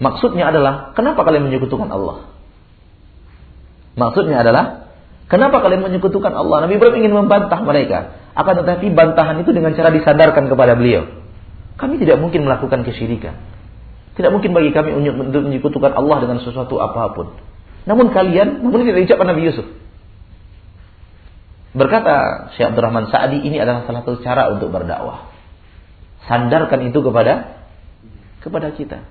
Maksudnya 0.00 0.48
adalah, 0.48 0.96
kenapa 0.96 1.28
kalian 1.28 1.50
menyekutukan 1.50 1.92
Allah? 1.92 2.32
Maksudnya 4.00 4.40
adalah, 4.40 4.88
kenapa 5.28 5.60
kalian 5.60 5.84
menyekutukan 5.84 6.32
Allah? 6.32 6.64
Nabi 6.64 6.80
Ibrahim 6.80 7.04
ingin 7.04 7.12
membantah 7.12 7.60
mereka. 7.60 8.16
Akan 8.32 8.64
tetapi 8.64 8.94
bantahan 8.94 9.42
itu 9.44 9.52
dengan 9.52 9.76
cara 9.76 9.92
disadarkan 9.92 10.48
kepada 10.48 10.72
beliau. 10.78 11.20
Kami 11.76 12.00
tidak 12.00 12.16
mungkin 12.22 12.48
melakukan 12.48 12.80
kesyirikan. 12.86 13.36
Tidak 14.20 14.28
mungkin 14.36 14.52
bagi 14.52 14.76
kami 14.76 14.92
untuk 15.00 15.48
menyekutukan 15.48 15.96
Allah 15.96 16.20
dengan 16.20 16.44
sesuatu 16.44 16.76
apa 16.76 17.16
pun. 17.16 17.40
Namun 17.88 18.12
kalian, 18.12 18.60
namun 18.60 18.84
tidak 18.84 19.08
diucapkan 19.08 19.32
Nabi 19.32 19.48
Yusuf. 19.48 19.64
Berkata 21.72 22.50
Syekh 22.52 22.68
Abdurrahman 22.68 23.08
Sa'adi 23.08 23.40
ini 23.40 23.56
adalah 23.56 23.88
salah 23.88 24.04
satu 24.04 24.20
cara 24.20 24.52
untuk 24.52 24.68
berdakwah. 24.68 25.32
Sandarkan 26.28 26.92
itu 26.92 27.00
kepada 27.00 27.64
kepada 28.44 28.76
kita. 28.76 29.08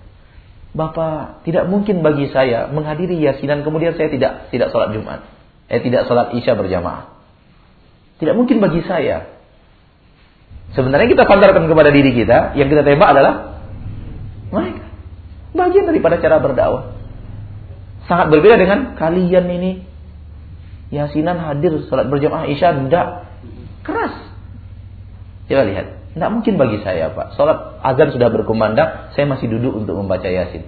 Bapak, 0.77 1.41
tidak 1.49 1.65
mungkin 1.65 2.05
bagi 2.05 2.29
saya 2.29 2.69
menghadiri 2.69 3.17
yasinan 3.17 3.65
kemudian 3.65 3.97
saya 3.97 4.13
tidak 4.13 4.53
tidak 4.53 4.69
sholat 4.69 4.93
Jumat. 4.93 5.25
Eh 5.73 5.81
tidak 5.81 6.05
sholat 6.05 6.37
Isya 6.37 6.53
berjamaah. 6.53 7.17
Tidak 8.21 8.37
mungkin 8.37 8.61
bagi 8.61 8.85
saya. 8.85 9.41
Sebenarnya 10.77 11.09
kita 11.09 11.25
sandarkan 11.25 11.65
kepada 11.65 11.89
diri 11.89 12.13
kita, 12.13 12.53
yang 12.53 12.69
kita 12.69 12.85
tembak 12.85 13.09
adalah. 13.17 13.48
Bagian 15.69 15.85
daripada 15.85 16.17
cara 16.17 16.41
berdakwah. 16.41 16.97
Sangat 18.09 18.33
berbeda 18.33 18.57
dengan 18.57 18.97
kalian 18.97 19.45
ini 19.45 19.85
yasinan 20.89 21.37
hadir 21.37 21.85
sholat 21.85 22.09
berjamaah 22.09 22.49
Isya 22.49 22.73
tidak 22.73 23.29
keras. 23.85 24.17
Coba 25.45 25.63
lihat. 25.69 25.87
Tidak 26.17 26.29
mungkin 26.33 26.57
bagi 26.57 26.81
saya 26.81 27.13
Pak. 27.13 27.37
Sholat 27.37 27.85
azan 27.85 28.09
sudah 28.17 28.33
berkumandang, 28.33 29.13
saya 29.13 29.29
masih 29.29 29.45
duduk 29.45 29.77
untuk 29.77 29.93
membaca 29.93 30.25
Yasin. 30.25 30.65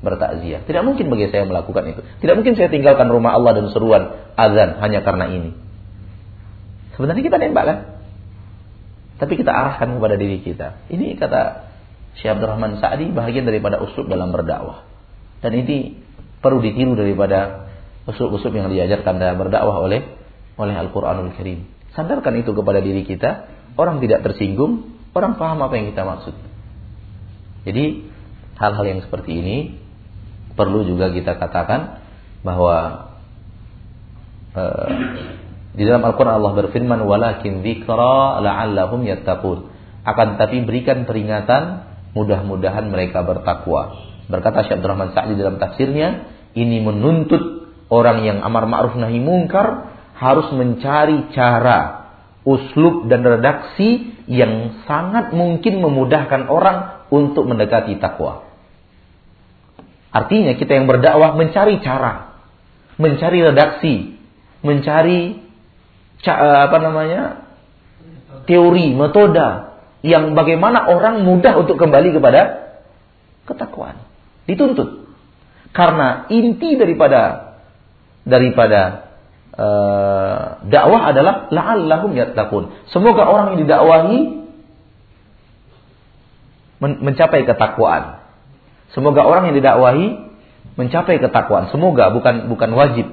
bertakziah. 0.00 0.64
Tidak 0.64 0.80
mungkin 0.80 1.12
bagi 1.12 1.28
saya 1.28 1.44
melakukan 1.44 1.84
itu. 1.92 2.00
Tidak 2.24 2.32
mungkin 2.32 2.56
saya 2.56 2.72
tinggalkan 2.72 3.12
rumah 3.12 3.36
Allah 3.36 3.60
dan 3.60 3.68
seruan 3.68 4.32
azan 4.32 4.80
hanya 4.80 5.04
karena 5.04 5.28
ini. 5.28 5.52
Sebenarnya 6.96 7.20
kita 7.20 7.36
nembak 7.36 7.64
kan? 7.68 7.78
Tapi 9.20 9.32
kita 9.36 9.52
arahkan 9.52 10.00
kepada 10.00 10.16
diri 10.16 10.40
kita. 10.40 10.88
Ini 10.88 11.20
kata 11.20 11.69
Syekh 12.18 12.38
Abdurrahman 12.38 12.82
Sa'di 12.82 13.12
bahagian 13.14 13.46
daripada 13.46 13.78
usul 13.78 14.10
dalam 14.10 14.34
berdakwah. 14.34 14.86
Dan 15.40 15.54
ini 15.54 16.00
perlu 16.42 16.58
ditiru 16.58 16.98
daripada 16.98 17.70
usul-usul 18.08 18.50
yang 18.50 18.72
diajarkan 18.72 19.20
dalam 19.20 19.36
berdakwah 19.38 19.78
oleh 19.78 20.18
oleh 20.58 20.74
Al-Qur'anul 20.74 21.32
Karim. 21.38 21.70
Sadarkan 21.94 22.42
itu 22.42 22.52
kepada 22.52 22.82
diri 22.82 23.02
kita, 23.06 23.48
orang 23.78 24.02
tidak 24.02 24.26
tersinggung, 24.26 24.98
orang 25.16 25.38
paham 25.40 25.58
apa 25.64 25.74
yang 25.78 25.90
kita 25.90 26.02
maksud. 26.04 26.34
Jadi 27.64 27.84
hal-hal 28.60 28.84
yang 28.84 29.00
seperti 29.04 29.40
ini 29.40 29.56
perlu 30.54 30.84
juga 30.84 31.08
kita 31.08 31.40
katakan 31.40 32.04
bahwa 32.44 33.08
uh, 34.52 34.88
di 35.72 35.82
dalam 35.86 36.02
Al-Quran 36.02 36.34
Allah 36.40 36.52
berfirman 36.56 37.00
walakin 37.04 37.62
dzikra 37.62 38.42
la'allahum 38.42 39.06
yattaqun 39.06 39.70
akan 40.04 40.28
tapi 40.40 40.64
berikan 40.64 41.04
peringatan 41.04 41.89
mudah-mudahan 42.16 42.90
mereka 42.90 43.22
bertakwa. 43.22 44.10
Berkata 44.30 44.66
Syekh 44.66 44.78
Abdurrahman 44.78 45.14
Sa'di 45.14 45.34
dalam 45.34 45.58
tafsirnya 45.58 46.30
ini 46.54 46.82
menuntut 46.82 47.70
orang 47.90 48.22
yang 48.22 48.38
amar 48.42 48.66
ma'ruf 48.66 48.94
nahi 48.94 49.18
mungkar 49.18 49.90
harus 50.14 50.50
mencari 50.54 51.30
cara 51.34 52.10
uslub 52.46 53.10
dan 53.10 53.26
redaksi 53.26 54.16
yang 54.30 54.82
sangat 54.86 55.34
mungkin 55.34 55.82
memudahkan 55.82 56.46
orang 56.46 57.08
untuk 57.10 57.46
mendekati 57.50 57.98
takwa. 57.98 58.46
Artinya 60.10 60.58
kita 60.58 60.74
yang 60.74 60.90
berdakwah 60.90 61.38
mencari 61.38 61.78
cara, 61.82 62.42
mencari 62.98 63.38
redaksi, 63.46 64.18
mencari 64.62 65.38
apa 66.26 66.76
namanya? 66.82 67.46
Teori, 68.46 68.94
metode 68.94 69.69
yang 70.00 70.32
bagaimana 70.32 70.88
orang 70.88 71.28
mudah 71.28 71.60
untuk 71.60 71.76
kembali 71.76 72.16
kepada 72.16 72.72
ketakwaan. 73.44 74.00
Dituntut. 74.48 75.12
Karena 75.70 76.26
inti 76.32 76.74
daripada 76.74 77.54
daripada 78.26 79.10
uh, 79.54 80.64
dakwah 80.66 81.12
adalah 81.12 81.52
la'allahum 81.52 82.16
yattaqun. 82.16 82.90
Semoga 82.90 83.28
orang 83.28 83.54
yang 83.54 83.68
didakwahi 83.68 84.18
men 86.80 86.92
mencapai 87.04 87.44
ketakwaan. 87.44 88.24
Semoga 88.96 89.22
orang 89.22 89.52
yang 89.52 89.56
didakwahi 89.60 90.06
mencapai 90.74 91.22
ketakwaan. 91.22 91.70
Semoga 91.70 92.10
bukan 92.10 92.50
bukan 92.50 92.70
wajib. 92.74 93.06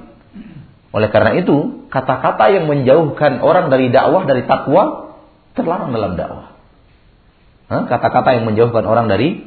Oleh 0.95 1.11
karena 1.13 1.37
itu, 1.37 1.85
kata-kata 1.93 2.49
yang 2.49 2.65
menjauhkan 2.65 3.43
orang 3.43 3.69
dari 3.69 3.91
dakwah 3.93 4.23
dari 4.25 4.47
takwa 4.49 5.13
terlarang 5.53 5.93
dalam 5.93 6.17
dakwah. 6.17 6.56
Kata-kata 7.67 8.39
yang 8.39 8.47
menjauhkan 8.47 8.83
orang 8.87 9.11
dari 9.11 9.43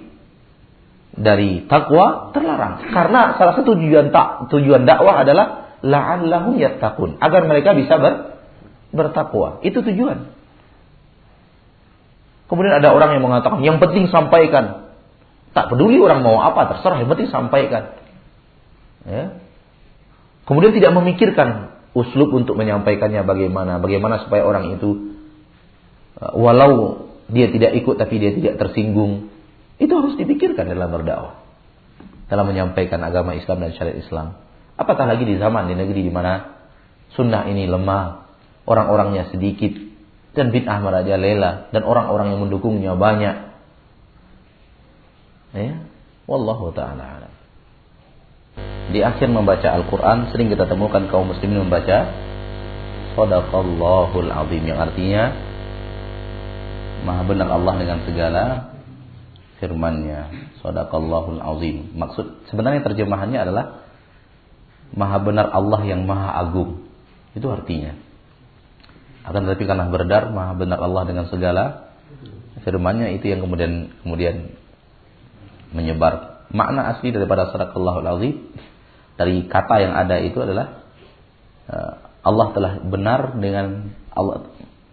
dari 1.16 1.64
takwa 1.66 2.30
terlarang. 2.37 2.92
Karena 2.92 3.35
salah 3.40 3.54
satu 3.56 3.74
tujuan 3.74 4.12
tak 4.12 4.52
tujuan 4.52 4.85
dakwah 4.85 5.24
adalah 5.24 5.78
la'allahum 5.80 6.61
yattaqun, 6.61 7.16
agar 7.18 7.48
mereka 7.48 7.72
bisa 7.72 7.96
ber, 7.96 8.38
bertakwa. 8.92 9.64
Itu 9.64 9.80
tujuan. 9.80 10.37
Kemudian 12.46 12.83
ada 12.83 12.90
orang 12.90 13.16
yang 13.16 13.24
mengatakan, 13.24 13.62
yang 13.62 13.78
penting 13.78 14.11
sampaikan. 14.11 14.90
Tak 15.50 15.70
peduli 15.70 15.98
orang 15.98 16.22
mau 16.22 16.38
apa, 16.38 16.76
terserah, 16.76 17.02
yang 17.02 17.11
penting 17.11 17.30
sampaikan. 17.30 17.98
Ya. 19.06 19.42
Kemudian 20.46 20.74
tidak 20.74 20.94
memikirkan 20.94 21.74
uslub 21.94 22.30
untuk 22.35 22.54
menyampaikannya 22.59 23.22
bagaimana, 23.22 23.83
bagaimana 23.83 24.22
supaya 24.26 24.46
orang 24.46 24.78
itu 24.78 25.18
uh, 26.22 26.35
walau 26.38 27.06
dia 27.31 27.47
tidak 27.51 27.73
ikut 27.79 27.97
tapi 27.97 28.14
dia 28.19 28.35
tidak 28.35 28.55
tersinggung, 28.59 29.31
itu 29.81 29.93
harus 29.95 30.14
dipikirkan 30.19 30.69
dalam 30.69 30.90
berdakwah. 30.93 31.40
Dalam 32.31 32.47
menyampaikan 32.47 33.03
agama 33.03 33.35
Islam 33.35 33.59
dan 33.64 33.75
syariat 33.75 33.99
Islam. 33.99 34.38
Apatah 34.79 35.07
lagi 35.09 35.27
di 35.27 35.35
zaman 35.40 35.66
di 35.66 35.75
negeri 35.75 36.07
di 36.07 36.12
mana 36.12 36.62
sunnah 37.16 37.49
ini 37.51 37.66
lemah, 37.66 38.29
orang-orangnya 38.69 39.35
sedikit, 39.35 39.75
dan 40.31 40.55
bid'ah 40.55 40.79
merajalela, 40.79 41.73
dan 41.75 41.83
orang-orang 41.83 42.35
yang 42.35 42.40
mendukungnya 42.47 42.95
banyak. 42.95 43.37
Ya, 45.51 45.83
wallahu 46.31 46.71
taala 46.71 47.27
Di 48.95 49.03
akhir 49.03 49.27
membaca 49.27 49.66
Al-Quran 49.66 50.31
sering 50.31 50.47
kita 50.55 50.71
temukan 50.71 51.11
kaum 51.11 51.35
muslimin 51.35 51.66
membaca 51.66 52.31
Sadaqallahul 53.19 54.31
azim 54.31 54.62
yang 54.62 54.79
artinya 54.79 55.49
Maha 57.00 57.22
benar 57.24 57.48
Allah 57.48 57.74
dengan 57.80 57.98
segala 58.04 58.44
firman-Nya. 59.60 60.20
Sadaqallahul 60.60 61.40
azim. 61.40 61.96
Maksud 61.96 62.48
sebenarnya 62.52 62.84
terjemahannya 62.84 63.40
adalah 63.40 63.80
Maha 64.90 65.22
benar 65.22 65.46
Allah 65.54 65.80
yang 65.86 66.02
maha 66.02 66.34
agung. 66.42 66.90
Itu 67.38 67.46
artinya. 67.46 67.94
Akan 69.22 69.46
tetapi 69.46 69.62
karena 69.68 69.86
berdar 69.86 70.34
maha 70.34 70.58
benar 70.58 70.82
Allah 70.82 71.06
dengan 71.06 71.30
segala 71.30 71.94
firmannya 72.66 73.14
itu 73.14 73.30
yang 73.30 73.40
kemudian 73.46 73.94
kemudian 74.02 74.50
menyebar 75.70 76.44
makna 76.50 76.90
asli 76.96 77.14
daripada 77.14 77.54
sadaqallahul 77.54 78.10
azim 78.18 78.34
dari 79.14 79.46
kata 79.46 79.76
yang 79.78 79.94
ada 79.94 80.18
itu 80.18 80.42
adalah 80.42 80.82
eh, 81.70 81.92
Allah 82.26 82.46
telah 82.50 82.72
benar 82.82 83.38
dengan 83.38 83.94
Allah 84.10 84.50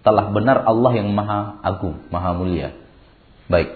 telah 0.07 0.31
benar 0.31 0.63
Allah 0.63 0.91
yang 0.95 1.11
maha 1.11 1.59
agung, 1.59 2.07
maha 2.07 2.31
mulia. 2.31 2.71
Baik. 3.51 3.75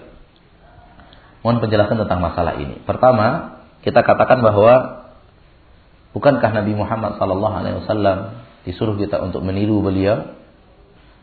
Mohon 1.44 1.68
penjelasan 1.68 2.00
tentang 2.00 2.24
masalah 2.24 2.56
ini. 2.56 2.80
Pertama, 2.88 3.60
kita 3.84 4.00
katakan 4.00 4.40
bahwa 4.40 5.02
Bukankah 6.12 6.52
Nabi 6.52 6.76
Muhammad 6.76 7.16
sallallahu 7.16 7.54
alaihi 7.56 7.76
wasallam 7.82 8.44
disuruh 8.68 9.00
kita 9.00 9.16
untuk 9.24 9.40
meniru 9.40 9.80
beliau, 9.80 10.36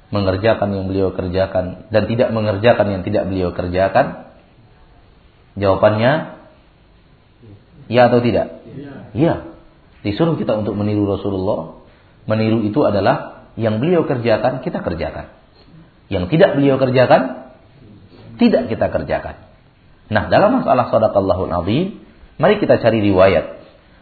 mengerjakan 0.09 0.73
yang 0.73 0.89
beliau 0.89 1.13
kerjakan 1.13 1.85
dan 1.93 2.03
tidak 2.09 2.33
mengerjakan 2.33 2.87
yang 2.89 3.01
tidak 3.05 3.29
beliau 3.29 3.53
kerjakan? 3.53 4.33
Jawabannya 5.53 6.41
ya 7.85 8.09
atau 8.09 8.19
tidak? 8.25 8.65
Iya. 9.13 9.53
Disuruh 10.01 10.41
kita 10.41 10.57
untuk 10.57 10.73
meniru 10.73 11.05
Rasulullah. 11.05 11.85
Meniru 12.25 12.65
itu 12.65 12.81
adalah 12.81 13.38
yang 13.59 13.83
beliau 13.83 14.07
kerjakan 14.07 14.63
kita 14.63 14.79
kerjakan. 14.79 15.35
Yang 16.07 16.31
tidak 16.31 16.55
beliau 16.55 16.79
kerjakan 16.79 17.51
tidak 18.39 18.71
kita 18.71 18.87
kerjakan. 18.87 19.35
Nah, 20.09 20.31
dalam 20.31 20.63
masalah 20.63 20.87
sadaqallahul 20.89 21.51
azim, 21.51 22.01
mari 22.39 22.57
kita 22.57 22.79
cari 22.79 23.03
riwayat 23.03 23.59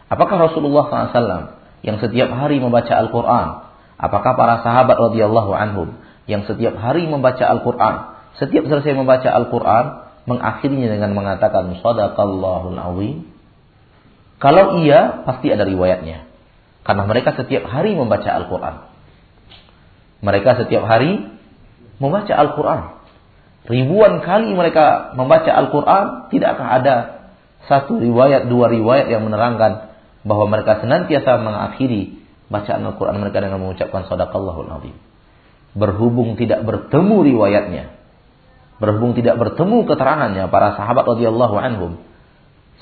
Apakah 0.08 0.48
Rasulullah 0.48 0.88
SAW 0.88 1.60
yang 1.84 2.00
setiap 2.00 2.32
hari 2.32 2.58
membaca 2.64 2.96
Al-Quran? 2.96 3.48
Apakah 4.00 4.32
para 4.40 4.64
sahabat 4.64 4.96
radhiyallahu 4.96 5.52
anhum 5.52 6.00
yang 6.24 6.48
setiap 6.48 6.80
hari 6.80 7.04
membaca 7.04 7.44
Al-Quran? 7.44 8.16
Setiap 8.40 8.64
selesai 8.72 8.96
membaca 8.96 9.28
Al-Quran, 9.28 9.84
mengakhirinya 10.24 10.88
dengan 10.88 11.12
mengatakan 11.12 11.76
Sadaqallahul 11.76 12.80
Azim. 12.80 13.16
Kalau 14.38 14.80
iya, 14.80 15.26
pasti 15.28 15.52
ada 15.52 15.66
riwayatnya. 15.66 16.24
Karena 16.88 17.04
mereka 17.04 17.36
setiap 17.36 17.68
hari 17.68 17.92
membaca 17.92 18.32
Al-Quran. 18.32 18.88
Mereka 20.18 20.64
setiap 20.64 20.82
hari 20.86 21.26
membaca 22.02 22.34
Al-Quran. 22.34 22.80
Ribuan 23.68 24.24
kali 24.24 24.56
mereka 24.56 25.12
membaca 25.14 25.50
Al-Quran, 25.52 26.32
tidakkah 26.32 26.68
ada 26.80 26.96
satu 27.68 28.00
riwayat, 28.00 28.48
dua 28.48 28.72
riwayat 28.72 29.12
yang 29.12 29.28
menerangkan 29.28 29.92
bahwa 30.24 30.48
mereka 30.48 30.80
senantiasa 30.80 31.38
mengakhiri 31.38 32.16
bacaan 32.48 32.82
Al-Quran 32.88 33.20
mereka 33.20 33.44
dengan 33.44 33.60
mengucapkan 33.60 34.08
sadaqallahul 34.08 34.72
azim. 34.80 34.96
Berhubung 35.76 36.34
tidak 36.40 36.64
bertemu 36.64 37.16
riwayatnya, 37.28 37.84
berhubung 38.80 39.12
tidak 39.12 39.36
bertemu 39.36 39.84
keterangannya 39.84 40.48
para 40.48 40.74
sahabat 40.74 41.04
radhiyallahu 41.04 41.56
anhum 41.60 41.92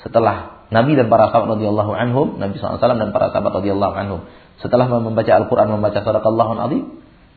setelah 0.01 0.65
Nabi 0.71 0.95
dan 0.95 1.11
para 1.11 1.31
sahabat 1.31 1.59
radhiyallahu 1.59 1.91
anhum, 1.95 2.39
Nabi 2.39 2.59
SAW 2.59 2.79
dan 2.79 3.11
para 3.11 3.31
sahabat 3.35 3.59
radhiyallahu 3.59 3.95
anhum 3.95 4.21
setelah 4.63 4.87
membaca 4.87 5.31
Al-Quran 5.35 5.67
membaca 5.67 5.99
sadaqallahul 6.01 6.61
azim 6.63 6.83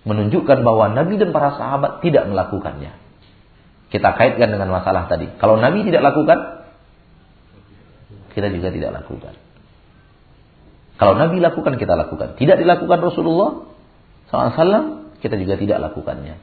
menunjukkan 0.04 0.64
bahwa 0.64 0.96
Nabi 0.96 1.20
dan 1.20 1.30
para 1.36 1.56
sahabat 1.56 2.00
tidak 2.00 2.28
melakukannya. 2.28 2.96
Kita 3.90 4.08
kaitkan 4.14 4.54
dengan 4.54 4.70
masalah 4.70 5.10
tadi. 5.10 5.28
Kalau 5.36 5.58
Nabi 5.58 5.82
tidak 5.82 6.00
lakukan, 6.14 6.62
kita 8.32 8.48
juga 8.54 8.70
tidak 8.70 9.02
lakukan. 9.02 9.34
Kalau 11.00 11.16
Nabi 11.16 11.40
lakukan, 11.42 11.74
kita 11.80 11.96
lakukan. 11.96 12.36
Tidak 12.36 12.56
dilakukan 12.60 12.98
Rasulullah 13.00 13.66
SAW, 14.30 15.16
kita 15.18 15.34
juga 15.40 15.58
tidak 15.58 15.78
lakukannya. 15.90 16.38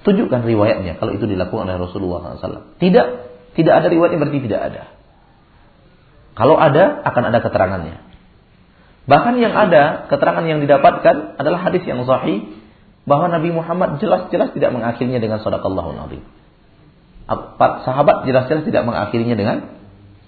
Tunjukkan 0.00 0.40
riwayatnya 0.44 0.96
kalau 0.96 1.12
itu 1.14 1.24
dilakukan 1.30 1.70
oleh 1.70 1.78
Rasulullah 1.80 2.36
SAW. 2.36 2.76
Tidak, 2.82 3.06
tidak 3.56 3.74
ada 3.74 3.86
riwayatnya 3.88 4.18
berarti 4.20 4.40
tidak 4.44 4.60
ada. 4.72 4.82
Kalau 6.36 6.56
ada, 6.56 7.04
akan 7.04 7.22
ada 7.32 7.38
keterangannya. 7.42 7.96
Bahkan 9.08 9.34
yang 9.40 9.54
ada, 9.56 10.06
keterangan 10.06 10.44
yang 10.44 10.60
didapatkan 10.62 11.40
adalah 11.40 11.58
hadis 11.64 11.82
yang 11.88 12.04
sahih 12.04 12.59
bahwa 13.10 13.26
Nabi 13.26 13.50
Muhammad 13.50 13.98
jelas-jelas 13.98 14.54
tidak 14.54 14.70
mengakhirinya 14.70 15.18
dengan 15.18 15.42
sadaqallahul 15.42 15.98
azim. 16.06 16.22
Sahabat 17.58 18.30
jelas-jelas 18.30 18.62
tidak 18.62 18.86
mengakhirinya 18.86 19.34
dengan 19.34 19.56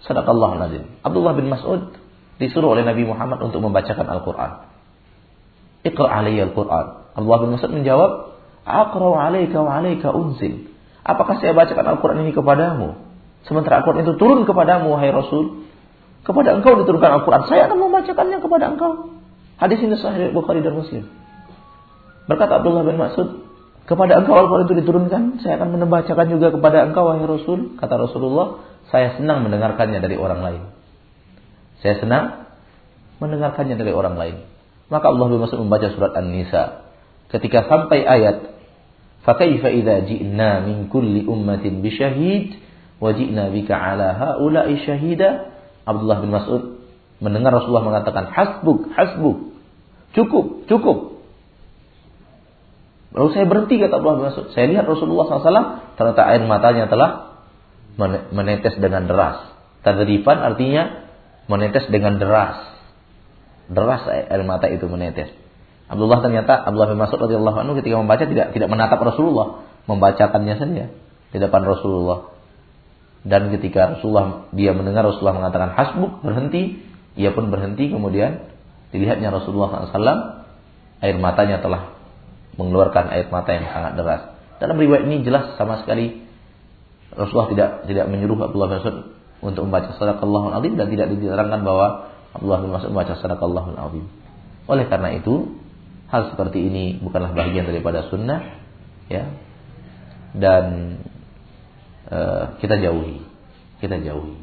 sadaqallahul 0.02 0.62
azim. 0.66 0.82
Abdullah 1.06 1.38
bin 1.38 1.46
Mas'ud 1.46 1.94
disuruh 2.42 2.74
oleh 2.74 2.82
Nabi 2.82 3.06
Muhammad 3.06 3.38
untuk 3.38 3.62
membacakan 3.62 4.02
Al-Qur'an. 4.02 4.66
Iqra 5.86 6.10
alayya 6.10 6.50
Al-Qur'an. 6.50 7.14
Abdullah 7.14 7.40
bin 7.46 7.50
Mas'ud 7.54 7.70
menjawab, 7.70 8.34
"Aqra 8.66 9.08
alayka 9.30 9.62
wa 9.62 9.78
alayka 9.78 10.10
unzil." 10.10 10.74
Apakah 11.06 11.38
saya 11.38 11.54
bacakan 11.54 11.86
Al-Qur'an 11.86 12.18
ini 12.26 12.34
kepadamu? 12.34 12.98
Sementara 13.46 13.86
Al-Qur'an 13.86 14.02
itu 14.02 14.18
turun 14.18 14.42
kepadamu 14.42 14.90
wahai 14.90 15.14
Rasul. 15.14 15.70
Kepada 16.22 16.54
engkau 16.54 16.78
diturunkan 16.78 17.18
Al-Quran. 17.18 17.50
Saya 17.50 17.66
akan 17.66 17.78
membacakannya 17.82 18.38
kepada 18.38 18.64
engkau. 18.70 19.10
Hadis 19.58 19.78
ini 19.82 19.98
sahih 19.98 20.30
Bukhari 20.30 20.62
dan 20.62 20.78
Muslim. 20.78 21.21
Berkata 22.27 22.59
Abdullah 22.59 22.83
bin 22.83 22.99
Mas'ud, 22.99 23.47
kepada 23.87 24.19
engkau 24.19 24.35
Al-Quran 24.35 24.67
itu 24.67 24.75
diturunkan, 24.83 25.39
saya 25.39 25.63
akan 25.63 25.79
membacakan 25.79 26.27
juga 26.27 26.51
kepada 26.51 26.83
engkau 26.91 27.07
wahai 27.07 27.23
Rasul. 27.23 27.79
Kata 27.79 27.95
Rasulullah, 27.95 28.67
saya 28.91 29.15
senang 29.15 29.47
mendengarkannya 29.47 30.03
dari 30.03 30.19
orang 30.19 30.43
lain. 30.43 30.61
Saya 31.79 31.95
senang 32.03 32.51
mendengarkannya 33.23 33.79
dari 33.79 33.95
orang 33.95 34.19
lain. 34.19 34.43
Maka 34.91 35.07
Allah 35.07 35.25
bin 35.31 35.39
Mas'ud 35.39 35.63
membaca 35.63 35.87
surat 35.95 36.11
An-Nisa. 36.19 36.83
Ketika 37.31 37.67
sampai 37.71 38.03
ayat, 38.03 38.57
فَكَيْفَ 39.27 39.59
إِذَا 39.59 40.07
جِئْنَا 40.07 40.63
مِنْ 40.63 40.87
كُلِّ 40.87 41.27
أُمَّةٍ 41.27 41.65
بِشَهِيدٍ 41.83 42.47
وَجِئْنَا 43.03 43.43
بِكَ 43.51 43.69
عَلَى 43.71 44.07
هَؤُلَاءِ 44.15 44.67
شَهِيدًا 44.87 45.29
Abdullah 45.87 46.17
bin 46.19 46.31
Mas'ud 46.35 46.63
mendengar 47.23 47.55
Rasulullah 47.55 47.87
mengatakan 47.87 48.27
hasbuk, 48.31 48.91
hasbuk. 48.91 49.55
Cukup, 50.11 50.67
cukup. 50.67 51.10
Lalu 53.12 53.28
saya 53.36 53.44
berhenti 53.44 53.76
kata 53.76 54.00
Abdullah 54.00 54.16
bin 54.18 54.26
Mas'ud. 54.32 54.46
Saya 54.56 54.66
lihat 54.72 54.88
Rasulullah 54.88 55.28
SAW 55.28 55.96
ternyata 56.00 56.22
air 56.32 56.42
matanya 56.48 56.88
telah 56.88 57.40
menetes 58.32 58.80
dengan 58.80 59.04
deras. 59.04 59.52
Tadrifan 59.84 60.40
artinya 60.40 61.12
menetes 61.44 61.84
dengan 61.92 62.16
deras. 62.16 62.56
Deras 63.68 64.08
air 64.08 64.42
mata 64.48 64.72
itu 64.72 64.88
menetes. 64.88 65.28
Abdullah 65.92 66.24
ternyata 66.24 66.56
Abdullah 66.56 66.88
bin 66.88 66.98
Mas'ud 67.04 67.20
radhiyallahu 67.20 67.58
anhu 67.60 67.76
ketika 67.84 68.00
membaca 68.00 68.24
tidak 68.24 68.56
tidak 68.56 68.68
menatap 68.72 68.96
Rasulullah, 69.04 69.68
membacakannya 69.84 70.56
saja 70.56 70.84
di 71.32 71.38
depan 71.38 71.68
Rasulullah. 71.68 72.32
Dan 73.28 73.52
ketika 73.52 74.00
Rasulullah 74.00 74.48
dia 74.56 74.72
mendengar 74.72 75.04
Rasulullah 75.04 75.36
mengatakan 75.36 75.76
hasbuk 75.76 76.24
berhenti, 76.24 76.80
ia 77.20 77.36
pun 77.36 77.52
berhenti 77.52 77.92
kemudian 77.92 78.48
dilihatnya 78.88 79.28
Rasulullah 79.36 79.84
SAW 79.92 80.48
air 81.04 81.16
matanya 81.20 81.60
telah 81.60 81.91
mengeluarkan 82.56 83.12
air 83.12 83.26
mata 83.32 83.50
yang 83.52 83.66
sangat 83.70 83.92
deras. 83.96 84.22
Dalam 84.60 84.76
riwayat 84.78 85.08
ini 85.08 85.26
jelas 85.26 85.58
sama 85.58 85.82
sekali 85.82 86.22
Rasulullah 87.12 87.50
tidak 87.52 87.70
tidak 87.90 88.06
menyuruh 88.08 88.48
Abdullah 88.48 88.68
bin 88.72 88.76
Mas'ud 88.80 88.96
untuk 89.42 89.62
membaca 89.68 89.90
sadaqallahul 89.98 90.54
azim 90.54 90.72
dan 90.78 90.86
tidak 90.88 91.12
diterangkan 91.12 91.60
bahwa 91.66 91.86
Abdullah 92.32 92.60
bin 92.64 92.70
Mas'ud 92.72 92.90
membaca 92.94 93.14
sadaqallahul 93.20 93.78
azim. 93.78 94.04
Oleh 94.70 94.86
karena 94.86 95.18
itu, 95.18 95.58
hal 96.08 96.32
seperti 96.32 96.62
ini 96.62 97.02
bukanlah 97.02 97.34
bagian 97.34 97.68
daripada 97.68 98.06
sunnah 98.08 98.62
ya. 99.10 99.28
Dan 100.32 100.96
Eh, 102.12 102.44
kita 102.60 102.76
jauhi. 102.76 103.24
Kita 103.80 103.96
jauhi. 103.96 104.36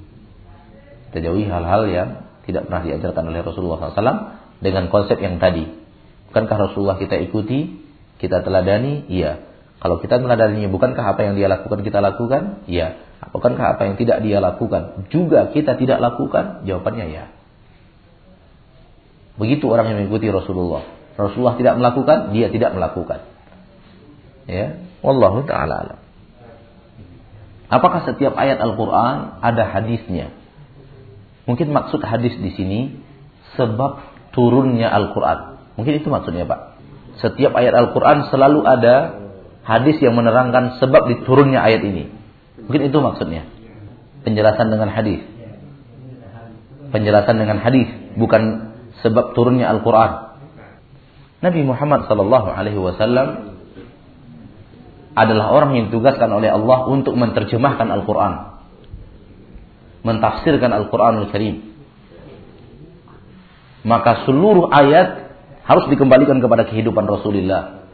Kita 1.09 1.19
jauhi 1.21 1.45
hal-hal 1.45 1.81
yang 1.85 2.09
tidak 2.49 2.65
pernah 2.65 2.81
diajarkan 2.81 3.23
oleh 3.29 3.41
Rasulullah 3.45 3.93
SAW 3.93 4.19
dengan 4.57 4.89
konsep 4.89 5.21
yang 5.21 5.37
tadi. 5.37 5.69
Bukankah 6.33 6.57
Rasulullah 6.57 6.97
kita 6.97 7.21
ikuti, 7.21 7.78
kita 8.19 8.43
teladani? 8.43 9.07
Iya. 9.07 9.47
Kalau 9.79 10.03
kita 10.03 10.19
meladaninya, 10.19 10.67
bukankah 10.67 11.15
apa 11.15 11.23
yang 11.23 11.39
dia 11.39 11.47
lakukan 11.47 11.79
kita 11.81 12.03
lakukan? 12.03 12.67
Iya. 12.67 12.99
Bukankah 13.31 13.75
apa 13.75 13.81
yang 13.87 13.95
tidak 13.99 14.23
dia 14.23 14.39
lakukan 14.39 15.07
juga 15.11 15.51
kita 15.51 15.75
tidak 15.75 15.99
lakukan? 15.99 16.67
Jawabannya 16.67 17.05
ya. 17.11 17.25
Begitu 19.39 19.71
orang 19.71 19.91
yang 19.91 19.97
mengikuti 20.03 20.27
Rasulullah. 20.27 20.83
Rasulullah 21.15 21.55
tidak 21.55 21.75
melakukan, 21.79 22.31
dia 22.35 22.47
tidak 22.51 22.75
melakukan. 22.75 23.23
Ya, 24.47 24.83
wallahu 25.03 25.43
taala 25.47 25.75
alam. 25.83 25.99
Apakah 27.69 28.01
setiap 28.07 28.33
ayat 28.33 28.57
Al-Quran 28.59 29.39
ada 29.43 29.63
hadisnya? 29.67 30.33
Mungkin 31.45 31.69
maksud 31.69 32.01
hadis 32.01 32.33
di 32.39 32.51
sini 32.55 32.79
sebab 33.59 33.99
turunnya 34.33 34.89
Al-Quran. 34.89 35.61
Mungkin 35.77 36.01
itu 36.01 36.07
maksudnya 36.09 36.49
Pak. 36.49 36.68
Setiap 37.19 37.51
ayat 37.51 37.75
Al-Quran 37.75 38.31
selalu 38.31 38.63
ada 38.63 38.95
hadis 39.67 39.99
yang 39.99 40.15
menerangkan 40.15 40.79
sebab 40.79 41.11
diturunnya 41.11 41.59
ayat 41.59 41.83
ini. 41.83 42.07
Mungkin 42.63 42.87
itu 42.87 42.97
maksudnya. 43.03 43.43
Penjelasan 44.23 44.71
dengan 44.71 44.89
hadis. 44.91 45.23
Penjelasan 46.89 47.37
dengan 47.37 47.61
hadis, 47.61 47.87
bukan 48.17 48.73
sebab 49.05 49.37
turunnya 49.37 49.69
Al-Quran. 49.69 50.41
Nabi 51.39 51.61
Muhammad 51.63 52.09
Sallallahu 52.09 52.49
Alaihi 52.51 52.79
Wasallam 52.81 53.55
adalah 55.15 55.51
orang 55.51 55.75
yang 55.75 55.85
ditugaskan 55.91 56.31
oleh 56.31 56.51
Allah 56.51 56.87
untuk 56.87 57.15
menerjemahkan 57.15 57.87
Al-Quran. 57.87 58.33
Mentafsirkan 60.03 60.71
Al-Quranul 60.71 61.27
Karim. 61.31 61.75
Maka 63.83 64.27
seluruh 64.27 64.67
ayat 64.71 65.28
harus 65.69 65.85
dikembalikan 65.85 66.41
kepada 66.41 66.65
kehidupan 66.65 67.05
Rasulullah 67.05 67.85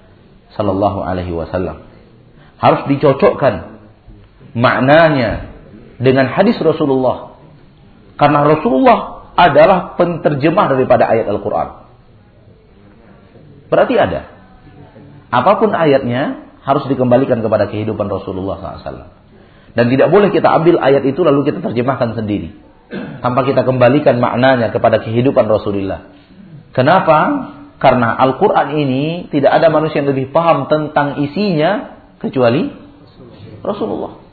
Sallallahu 0.56 1.04
Alaihi 1.04 1.36
Wasallam. 1.36 1.84
Harus 2.56 2.88
dicocokkan 2.88 3.84
maknanya 4.56 5.52
dengan 6.00 6.32
hadis 6.32 6.56
Rasulullah. 6.64 7.36
Karena 8.16 8.48
Rasulullah 8.48 9.28
adalah 9.36 10.00
penterjemah 10.00 10.72
daripada 10.72 11.04
ayat 11.12 11.28
Al-Quran. 11.28 11.68
Berarti 13.68 13.96
ada. 14.00 14.32
Apa 15.36 15.60
pun 15.60 15.76
ayatnya, 15.76 16.48
harus 16.64 16.88
dikembalikan 16.88 17.44
kepada 17.44 17.68
kehidupan 17.68 18.08
Rasulullah 18.08 18.80
SAW. 18.80 19.12
Dan 19.76 19.92
tidak 19.92 20.08
boleh 20.08 20.32
kita 20.32 20.48
ambil 20.48 20.80
ayat 20.80 21.04
itu 21.04 21.20
lalu 21.28 21.44
kita 21.52 21.60
terjemahkan 21.60 22.16
sendiri. 22.16 22.56
Tanpa 23.20 23.44
kita 23.44 23.68
kembalikan 23.68 24.24
maknanya 24.24 24.72
kepada 24.72 25.04
kehidupan 25.04 25.52
Rasulullah. 25.52 26.16
Kenapa? 26.72 27.52
Karena 27.76 28.16
Al-Quran 28.16 28.68
ini 28.80 29.28
tidak 29.30 29.52
ada 29.52 29.68
manusia 29.68 30.00
yang 30.00 30.16
lebih 30.16 30.32
paham 30.32 30.72
tentang 30.72 31.20
isinya 31.20 32.00
kecuali 32.24 32.72
Rasulullah. 33.60 34.24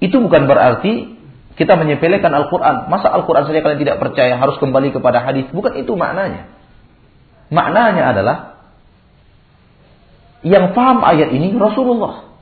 Itu 0.00 0.16
bukan 0.18 0.48
berarti 0.48 1.20
kita 1.54 1.76
menyepelekan 1.76 2.32
Al-Quran. 2.32 2.88
Masa 2.88 3.12
Al-Quran 3.12 3.44
saja 3.44 3.60
kalian 3.60 3.80
tidak 3.84 4.00
percaya 4.00 4.34
harus 4.40 4.56
kembali 4.56 4.96
kepada 4.96 5.20
hadis. 5.20 5.46
Bukan 5.52 5.76
itu 5.76 5.92
maknanya. 5.92 6.48
Maknanya 7.52 8.02
adalah 8.16 8.36
yang 10.40 10.72
paham 10.72 11.04
ayat 11.04 11.36
ini 11.36 11.52
Rasulullah. 11.52 12.32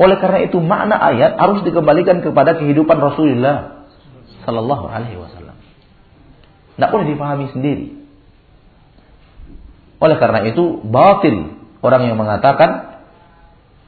Oleh 0.00 0.16
karena 0.16 0.48
itu 0.48 0.56
makna 0.64 0.96
ayat 0.96 1.36
harus 1.36 1.60
dikembalikan 1.60 2.24
kepada 2.24 2.56
kehidupan 2.56 2.96
Rasulullah 2.96 3.84
Sallallahu 4.48 4.88
Alaihi 4.88 5.20
Wasallam. 5.20 5.49
Tidak 6.76 6.90
boleh 6.90 7.06
dipahami 7.10 7.46
sendiri. 7.54 7.86
Oleh 10.00 10.16
karena 10.16 10.48
itu 10.48 10.80
batil 10.80 11.60
orang 11.84 12.02
yang 12.08 12.16
mengatakan 12.16 13.02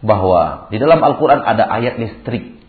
bahwa 0.05 0.69
di 0.69 0.77
dalam 0.77 1.01
Al-Quran 1.01 1.41
ada 1.41 1.65
ayat 1.69 1.97
listrik. 1.97 2.61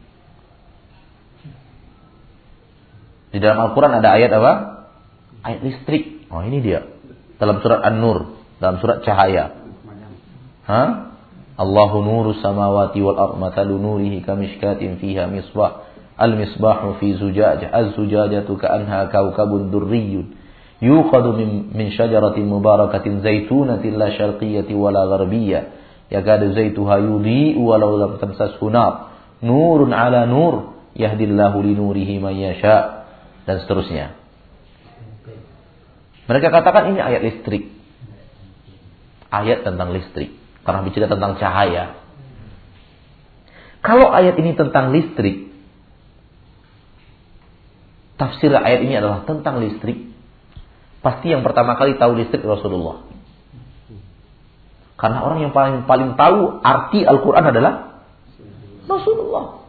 Di 3.34 3.41
dalam 3.41 3.57
Al-Quran 3.68 3.99
ada 3.99 4.09
ayat 4.14 4.32
apa? 4.32 4.53
Ayat 5.43 5.61
listrik. 5.66 6.30
Oh 6.30 6.45
ini 6.45 6.61
dia. 6.61 6.88
Dalam 7.41 7.59
surat 7.59 7.82
An-Nur. 7.84 8.39
Dalam 8.61 8.80
surat 8.80 9.03
Cahaya. 9.03 9.59
Ha? 10.70 10.84
Allahu 11.53 12.01
nuru 12.01 12.34
samawati 12.41 12.97
wal 13.03 13.20
ard 13.20 13.36
mathalu 13.38 13.78
nurihi 13.78 14.26
kamishkatin 14.26 14.97
fiha 14.97 15.30
misbah 15.30 15.86
al 16.18 16.38
misbahu 16.38 16.97
fi 17.01 17.18
zujajah. 17.18 17.70
Az 17.70 17.97
zujajatu 17.97 18.57
ka'anha 18.57 19.09
kawkabun 19.09 19.74
durriyun. 19.74 20.38
Yuqadu 20.84 21.38
min, 21.38 21.72
min 21.72 21.95
syajaratin 21.95 22.43
mubarakatin 22.43 23.24
zaitunatin 23.24 23.95
la 23.95 24.11
syarqiyyati 24.11 24.76
wala 24.76 25.07
gharbiyyah 25.07 25.84
yakadu 26.11 26.51
zaituha 26.53 26.99
yudhi'u 26.99 27.64
walau 27.64 27.95
lam 27.95 28.20
tamsashu 28.20 28.68
nar 28.68 29.16
nurun 29.39 29.95
ala 29.95 30.28
nur 30.28 30.76
yahdillahu 30.93 31.57
li 31.64 31.74
nurihi 31.74 32.20
man 32.22 32.36
yasha. 32.38 33.05
Dan 33.43 33.59
seterusnya. 33.59 34.16
Mereka 36.32 36.47
katakan 36.47 36.95
ini 36.95 37.03
ayat 37.03 37.22
listrik. 37.28 37.76
Ayat 39.28 39.68
tentang 39.68 39.91
listrik. 39.91 40.32
Karena 40.64 40.80
bicara 40.88 41.11
tentang 41.11 41.36
cahaya. 41.36 41.99
Kalau 43.84 44.16
ayat 44.16 44.39
ini 44.39 44.55
tentang 44.55 44.95
listrik, 44.95 45.51
tafsir 48.24 48.55
ayat 48.55 48.88
ini 48.88 48.95
adalah 48.95 49.28
tentang 49.28 49.59
listrik, 49.59 50.07
pasti 51.03 51.36
yang 51.36 51.43
pertama 51.43 51.76
kali 51.76 51.99
tahu 51.99 52.15
listrik 52.15 52.39
Rasulullah. 52.47 53.03
Karena 54.95 55.19
orang 55.19 55.43
yang 55.43 55.51
paling 55.51 55.84
paling 55.84 56.15
tahu 56.15 56.63
arti 56.63 57.03
Al-Quran 57.03 57.51
adalah 57.51 57.99
Rasulullah. 58.88 59.67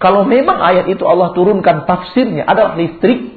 Kalau 0.00 0.24
memang 0.24 0.64
ayat 0.64 0.88
itu 0.88 1.04
Allah 1.04 1.36
turunkan 1.36 1.84
tafsirnya 1.84 2.48
adalah 2.48 2.80
listrik, 2.80 3.36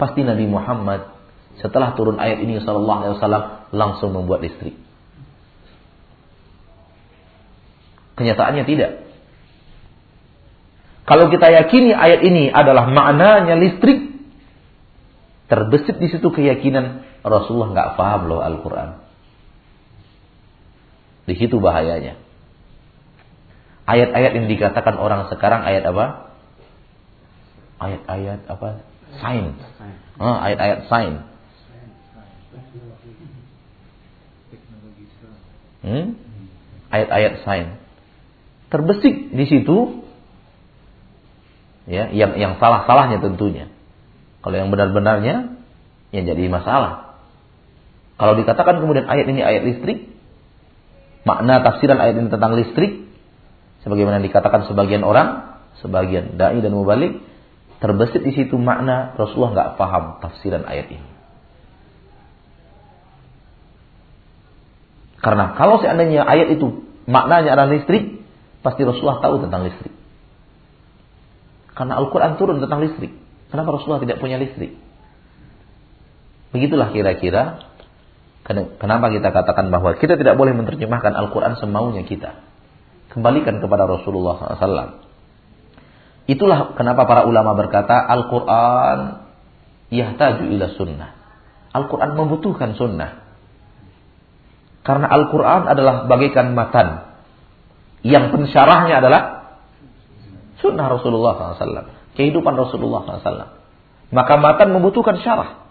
pasti 0.00 0.24
Nabi 0.24 0.48
Muhammad 0.48 1.12
setelah 1.60 1.92
turun 1.92 2.16
ayat 2.16 2.40
ini 2.40 2.56
Sallallahu 2.64 2.98
Alaihi 3.04 3.14
Wasallam 3.20 3.44
langsung 3.76 4.16
membuat 4.16 4.40
listrik. 4.40 4.80
Kenyataannya 8.16 8.64
tidak. 8.64 9.09
Kalau 11.08 11.32
kita 11.32 11.48
yakini 11.48 11.96
ayat 11.96 12.20
ini 12.22 12.52
adalah 12.52 12.86
maknanya 12.86 13.56
listrik, 13.56 14.14
terbesit 15.50 15.98
di 15.98 16.08
situ 16.12 16.28
keyakinan 16.30 17.02
Rasulullah 17.26 17.72
nggak 17.74 17.90
paham 17.98 18.20
loh 18.30 18.40
Al-Quran. 18.40 19.00
Di 21.26 21.34
situ 21.36 21.60
bahayanya. 21.62 22.18
Ayat-ayat 23.90 24.32
yang 24.38 24.46
dikatakan 24.46 24.94
orang 24.98 25.26
sekarang 25.34 25.66
ayat 25.66 25.82
apa? 25.82 26.30
Ayat-ayat 27.80 28.40
apa? 28.46 28.68
Sains. 29.18 29.58
Oh, 30.20 30.36
ayat-ayat 30.36 30.78
sains. 30.86 31.22
Hmm? 35.80 36.06
Ayat-ayat 36.92 37.34
sains. 37.42 37.72
Terbesik 38.70 39.34
di 39.34 39.44
situ 39.50 40.06
ya, 41.90 42.08
yang 42.14 42.38
yang 42.38 42.52
salah-salahnya 42.62 43.18
tentunya. 43.18 43.66
Kalau 44.40 44.56
yang 44.56 44.70
benar-benarnya 44.70 45.58
yang 46.14 46.24
jadi 46.24 46.46
masalah. 46.46 47.18
Kalau 48.16 48.38
dikatakan 48.38 48.78
kemudian 48.78 49.10
ayat 49.10 49.26
ini 49.26 49.40
ayat 49.42 49.62
listrik, 49.66 50.06
makna 51.26 51.60
tafsiran 51.66 51.98
ayat 51.98 52.14
ini 52.20 52.28
tentang 52.30 52.54
listrik, 52.54 53.10
sebagaimana 53.82 54.22
dikatakan 54.22 54.70
sebagian 54.70 55.02
orang, 55.02 55.58
sebagian 55.82 56.38
dai 56.38 56.60
dan 56.62 56.72
mubalik, 56.72 57.20
terbesit 57.82 58.22
di 58.22 58.32
situ 58.36 58.54
makna 58.60 59.16
Rasulullah 59.16 59.52
nggak 59.56 59.70
paham 59.80 60.04
tafsiran 60.22 60.64
ayat 60.68 60.88
ini. 60.94 61.08
Karena 65.20 65.52
kalau 65.52 65.80
seandainya 65.84 66.24
ayat 66.24 66.56
itu 66.56 66.84
maknanya 67.04 67.52
adalah 67.56 67.76
listrik, 67.76 68.24
pasti 68.64 68.88
Rasulullah 68.88 69.20
tahu 69.20 69.44
tentang 69.44 69.68
listrik. 69.68 69.99
Karena 71.74 71.98
Al-Quran 71.98 72.36
turun 72.36 72.58
tentang 72.58 72.82
listrik. 72.82 73.14
Kenapa 73.50 73.74
Rasulullah 73.74 74.02
tidak 74.02 74.18
punya 74.22 74.38
listrik? 74.38 74.78
Begitulah 76.50 76.90
kira-kira 76.90 77.70
kenapa 78.82 79.14
kita 79.14 79.30
katakan 79.30 79.70
bahwa 79.70 79.94
kita 79.94 80.18
tidak 80.18 80.34
boleh 80.34 80.50
menerjemahkan 80.54 81.14
Al-Quran 81.14 81.54
semaunya 81.62 82.02
kita. 82.02 82.42
Kembalikan 83.10 83.58
kepada 83.58 83.86
Rasulullah 83.90 84.58
SAW. 84.58 85.02
Itulah 86.30 86.78
kenapa 86.78 87.10
para 87.10 87.26
ulama 87.26 87.58
berkata 87.58 87.98
Al-Quran 88.06 88.98
yahtaju 89.90 90.44
ila 90.46 90.66
sunnah. 90.78 91.10
Al-Quran 91.74 92.10
membutuhkan 92.14 92.78
sunnah. 92.78 93.26
Karena 94.86 95.10
Al-Quran 95.10 95.66
adalah 95.70 96.06
bagaikan 96.06 96.54
matan. 96.54 97.18
Yang 98.06 98.32
pensyarahnya 98.32 99.02
adalah 99.02 99.39
sunnah 100.60 100.86
Rasulullah 100.86 101.56
SAW. 101.56 101.90
Kehidupan 102.14 102.54
Rasulullah 102.54 103.04
SAW. 103.04 103.60
Maka 104.10 104.34
matan 104.38 104.68
membutuhkan 104.74 105.18
syarah. 105.20 105.66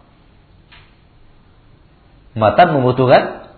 Matan 2.37 2.75
membutuhkan 2.75 3.53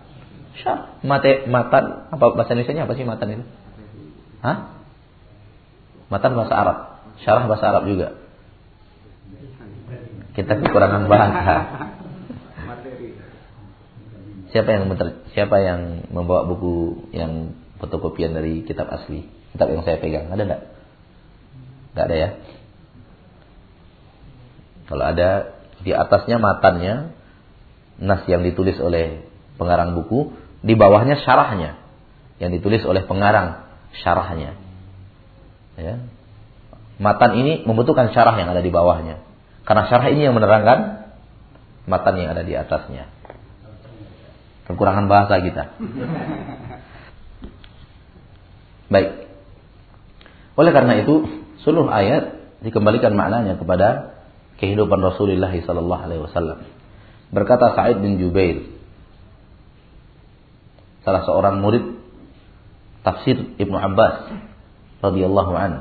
syarah. 0.60 0.98
Mate, 1.02 1.48
matan, 1.48 2.08
apa 2.12 2.24
bahasa 2.36 2.54
Indonesia 2.54 2.86
apa 2.86 2.94
sih 2.94 3.04
matan 3.06 3.28
itu? 3.32 3.44
Hah? 4.42 4.56
Matan 6.10 6.34
bahasa 6.34 6.54
Arab. 6.54 6.76
Syarah 7.22 7.44
bahasa 7.46 7.64
Arab 7.72 7.84
juga. 7.88 8.20
Kita 10.32 10.52
kekurangan 10.60 11.06
bahasa. 11.06 11.56
Siapa 14.52 14.68
yang 14.68 14.84
siapa 15.32 15.56
yang 15.64 15.80
membawa 16.12 16.44
buku 16.44 17.08
yang 17.16 17.56
fotokopian 17.80 18.36
dari 18.36 18.64
kitab 18.68 18.88
asli? 18.92 19.24
Kitab 19.56 19.72
yang 19.72 19.80
saya 19.84 19.96
pegang 19.96 20.28
ada 20.28 20.44
enggak? 20.44 20.71
Enggak 21.92 22.04
ada 22.08 22.16
ya. 22.16 22.28
Kalau 24.88 25.04
ada 25.08 25.28
di 25.82 25.92
atasnya 25.92 26.36
matannya 26.36 27.16
nas 28.02 28.26
yang 28.26 28.42
ditulis 28.44 28.76
oleh 28.80 29.24
pengarang 29.56 29.94
buku, 29.94 30.34
di 30.64 30.74
bawahnya 30.74 31.22
syarahnya 31.22 31.78
yang 32.42 32.50
ditulis 32.50 32.82
oleh 32.82 33.06
pengarang 33.06 33.62
syarahnya. 34.02 34.58
Ya. 35.78 36.02
Matan 37.00 37.38
ini 37.38 37.64
membutuhkan 37.64 38.12
syarah 38.14 38.36
yang 38.36 38.52
ada 38.52 38.62
di 38.62 38.70
bawahnya. 38.70 39.18
Karena 39.62 39.88
syarah 39.88 40.10
ini 40.10 40.26
yang 40.26 40.34
menerangkan 40.34 41.06
matan 41.86 42.14
yang 42.18 42.34
ada 42.34 42.42
di 42.46 42.54
atasnya. 42.54 43.06
Kekurangan 44.70 45.10
bahasa 45.10 45.42
kita. 45.42 45.64
Baik. 48.92 49.10
Oleh 50.54 50.72
karena 50.76 51.00
itu, 51.00 51.41
seluruh 51.62 51.90
ayat 51.90 52.42
dikembalikan 52.62 53.14
maknanya 53.14 53.58
kepada 53.58 54.18
kehidupan 54.62 55.02
Rasulullah 55.02 55.50
sallallahu 55.50 56.02
alaihi 56.06 56.22
wasallam. 56.22 56.62
Berkata 57.34 57.74
Sa'id 57.74 57.98
bin 57.98 58.20
Jubair, 58.22 58.68
salah 61.02 61.26
seorang 61.26 61.58
murid 61.58 61.98
tafsir 63.02 63.58
Ibnu 63.58 63.74
Abbas 63.74 64.30
radhiyallahu 65.02 65.52
an. 65.58 65.72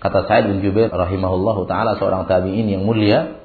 Kata 0.00 0.24
Sa'id 0.24 0.48
bin 0.48 0.64
Jubair 0.64 0.88
rahimahullahu 0.88 1.68
taala 1.68 2.00
seorang 2.00 2.24
tabi'in 2.24 2.72
yang 2.72 2.88
mulia, 2.88 3.36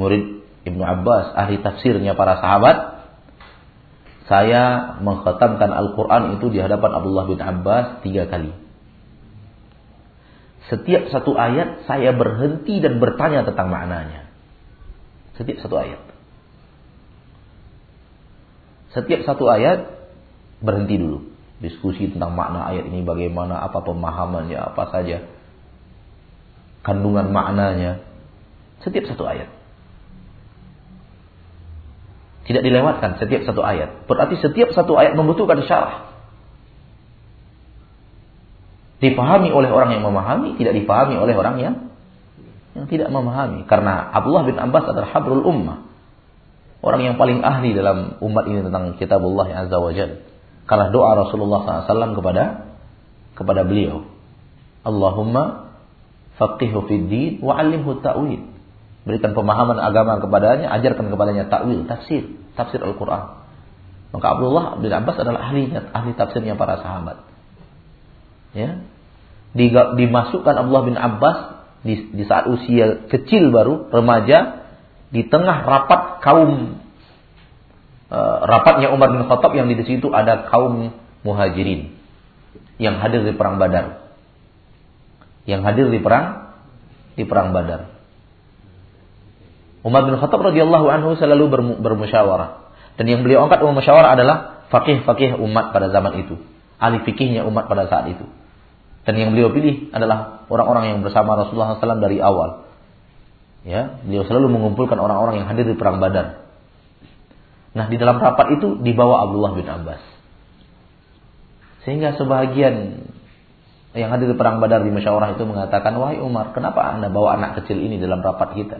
murid 0.00 0.40
Ibnu 0.64 0.80
Abbas, 0.80 1.36
ahli 1.36 1.60
tafsirnya 1.60 2.16
para 2.16 2.40
sahabat. 2.40 3.04
Saya 4.24 4.96
mengkhatamkan 5.04 5.68
Al-Quran 5.68 6.40
itu 6.40 6.48
di 6.48 6.56
hadapan 6.56 6.96
Abdullah 6.96 7.28
bin 7.28 7.36
Abbas 7.44 8.00
tiga 8.00 8.24
kali. 8.24 8.63
Setiap 10.72 11.12
satu 11.12 11.36
ayat 11.36 11.84
saya 11.84 12.16
berhenti 12.16 12.80
dan 12.80 12.96
bertanya 12.96 13.44
tentang 13.44 13.68
maknanya. 13.68 14.28
Setiap 15.36 15.60
satu 15.60 15.76
ayat. 15.76 16.00
Setiap 18.96 19.26
satu 19.26 19.50
ayat 19.50 19.90
berhenti 20.62 20.96
dulu 20.96 21.34
diskusi 21.58 22.08
tentang 22.08 22.32
makna 22.32 22.70
ayat 22.70 22.88
ini 22.88 23.02
bagaimana, 23.02 23.60
apa 23.60 23.82
pemahamannya, 23.82 24.58
apa 24.58 24.84
saja 24.90 25.26
kandungan 26.84 27.32
maknanya 27.32 28.04
setiap 28.84 29.08
satu 29.08 29.24
ayat. 29.24 29.48
Tidak 32.44 32.60
dilewatkan 32.60 33.16
setiap 33.16 33.48
satu 33.48 33.64
ayat. 33.64 34.04
Berarti 34.04 34.36
setiap 34.36 34.76
satu 34.76 35.00
ayat 35.00 35.16
membutuhkan 35.16 35.64
syarah. 35.64 36.13
Dipahami 39.02 39.50
oleh 39.50 39.70
orang 39.70 39.90
yang 39.98 40.02
memahami, 40.06 40.54
tidak 40.58 40.74
dipahami 40.78 41.18
oleh 41.18 41.34
orang 41.34 41.56
yang 41.58 41.74
yang 42.74 42.86
tidak 42.90 43.08
memahami. 43.10 43.64
Karena 43.70 44.10
Abdullah 44.10 44.44
bin 44.46 44.58
Abbas 44.58 44.84
adalah 44.90 45.08
habrul 45.14 45.46
ummah. 45.46 45.86
Orang 46.84 47.00
yang 47.00 47.16
paling 47.16 47.40
ahli 47.40 47.72
dalam 47.72 48.20
umat 48.20 48.44
ini 48.44 48.60
tentang 48.60 48.98
kitabullah 49.00 49.48
azza 49.48 49.78
wa 49.80 49.92
jalla. 49.94 50.20
Karena 50.68 50.92
doa 50.92 51.10
Rasulullah 51.16 51.64
SAW 51.64 52.12
kepada 52.18 52.44
kepada 53.38 53.62
beliau. 53.64 54.04
Allahumma 54.84 55.72
faqihu 56.36 56.84
fid 56.90 57.08
din 57.08 57.32
wa 57.40 57.56
'allimhu 57.56 58.04
ta'wil. 58.04 58.52
Berikan 59.04 59.36
pemahaman 59.36 59.76
agama 59.80 60.16
kepadanya, 60.16 60.72
ajarkan 60.80 61.12
kepadanya 61.12 61.52
takwil, 61.52 61.84
tafsir, 61.84 62.24
tafsir 62.56 62.80
Al-Qur'an. 62.80 63.44
Maka 64.16 64.26
Abdullah 64.38 64.80
bin 64.80 64.88
Abbas 64.88 65.20
adalah 65.20 65.52
ahlinya, 65.52 65.92
ahli 65.92 66.16
tafsirnya 66.16 66.56
para 66.56 66.80
sahabat. 66.80 67.33
Ya. 68.54 68.80
Dimasukkan 69.98 70.54
Abdullah 70.54 70.86
bin 70.86 70.96
Abbas 70.98 71.38
di, 71.84 72.10
di 72.10 72.24
saat 72.26 72.48
usia 72.48 73.06
kecil 73.10 73.50
baru, 73.54 73.90
remaja, 73.90 74.66
di 75.14 75.26
tengah 75.26 75.62
rapat 75.62 76.24
kaum 76.24 76.82
Eh, 78.14 78.36
rapatnya 78.46 78.94
Umar 78.94 79.10
bin 79.10 79.26
Khattab 79.26 79.56
yang 79.58 79.66
di 79.66 79.80
situ 79.82 80.06
ada 80.14 80.46
kaum 80.46 80.94
muhajirin 81.26 81.96
yang 82.78 83.02
hadir 83.02 83.26
di 83.26 83.34
perang 83.34 83.58
Badar. 83.58 84.14
Yang 85.50 85.60
hadir 85.66 85.86
di 85.90 85.98
perang 85.98 86.54
di 87.18 87.24
perang 87.26 87.50
Badar. 87.50 87.90
Umar 89.82 90.06
bin 90.06 90.14
Khattab 90.20 90.46
radhiyallahu 90.46 90.86
anhu 90.86 91.18
selalu 91.18 91.74
bermusyawarah. 91.82 92.76
Dan 92.94 93.10
yang 93.10 93.26
beliau 93.26 93.50
angkat 93.50 93.66
musyawarah 93.66 94.14
adalah 94.14 94.36
fakih-fakih 94.70 95.34
umat 95.42 95.74
pada 95.74 95.90
zaman 95.90 96.22
itu. 96.22 96.38
Ahli 96.78 97.02
fikihnya 97.02 97.42
umat 97.50 97.66
pada 97.66 97.90
saat 97.90 98.14
itu. 98.14 98.24
Dan 99.04 99.14
yang 99.20 99.30
beliau 99.36 99.52
pilih 99.52 99.92
adalah 99.92 100.48
orang-orang 100.48 100.96
yang 100.96 100.98
bersama 101.04 101.36
Rasulullah 101.36 101.76
SAW 101.76 102.00
dari 102.00 102.18
awal. 102.24 102.64
Ya, 103.64 104.00
beliau 104.04 104.24
selalu 104.28 104.52
mengumpulkan 104.52 104.96
orang-orang 104.96 105.44
yang 105.44 105.48
hadir 105.48 105.64
di 105.68 105.76
perang 105.76 106.00
Badar. 106.00 106.44
Nah, 107.74 107.88
di 107.88 107.96
dalam 107.96 108.20
rapat 108.20 108.60
itu 108.60 108.80
dibawa 108.80 109.28
Abdullah 109.28 109.52
bin 109.56 109.66
Abbas. 109.68 110.02
Sehingga 111.84 112.16
sebagian 112.16 113.04
yang 113.92 114.08
hadir 114.10 114.32
di 114.32 114.36
perang 114.36 114.60
Badar 114.60 114.84
di 114.84 114.92
musyawarah 114.92 115.36
itu 115.36 115.44
mengatakan, 115.44 115.96
"Wahai 116.00 116.20
Umar, 116.20 116.56
kenapa 116.56 116.80
Anda 116.96 117.12
bawa 117.12 117.36
anak 117.36 117.60
kecil 117.60 117.80
ini 117.80 118.00
dalam 118.00 118.24
rapat 118.24 118.56
kita?" 118.56 118.78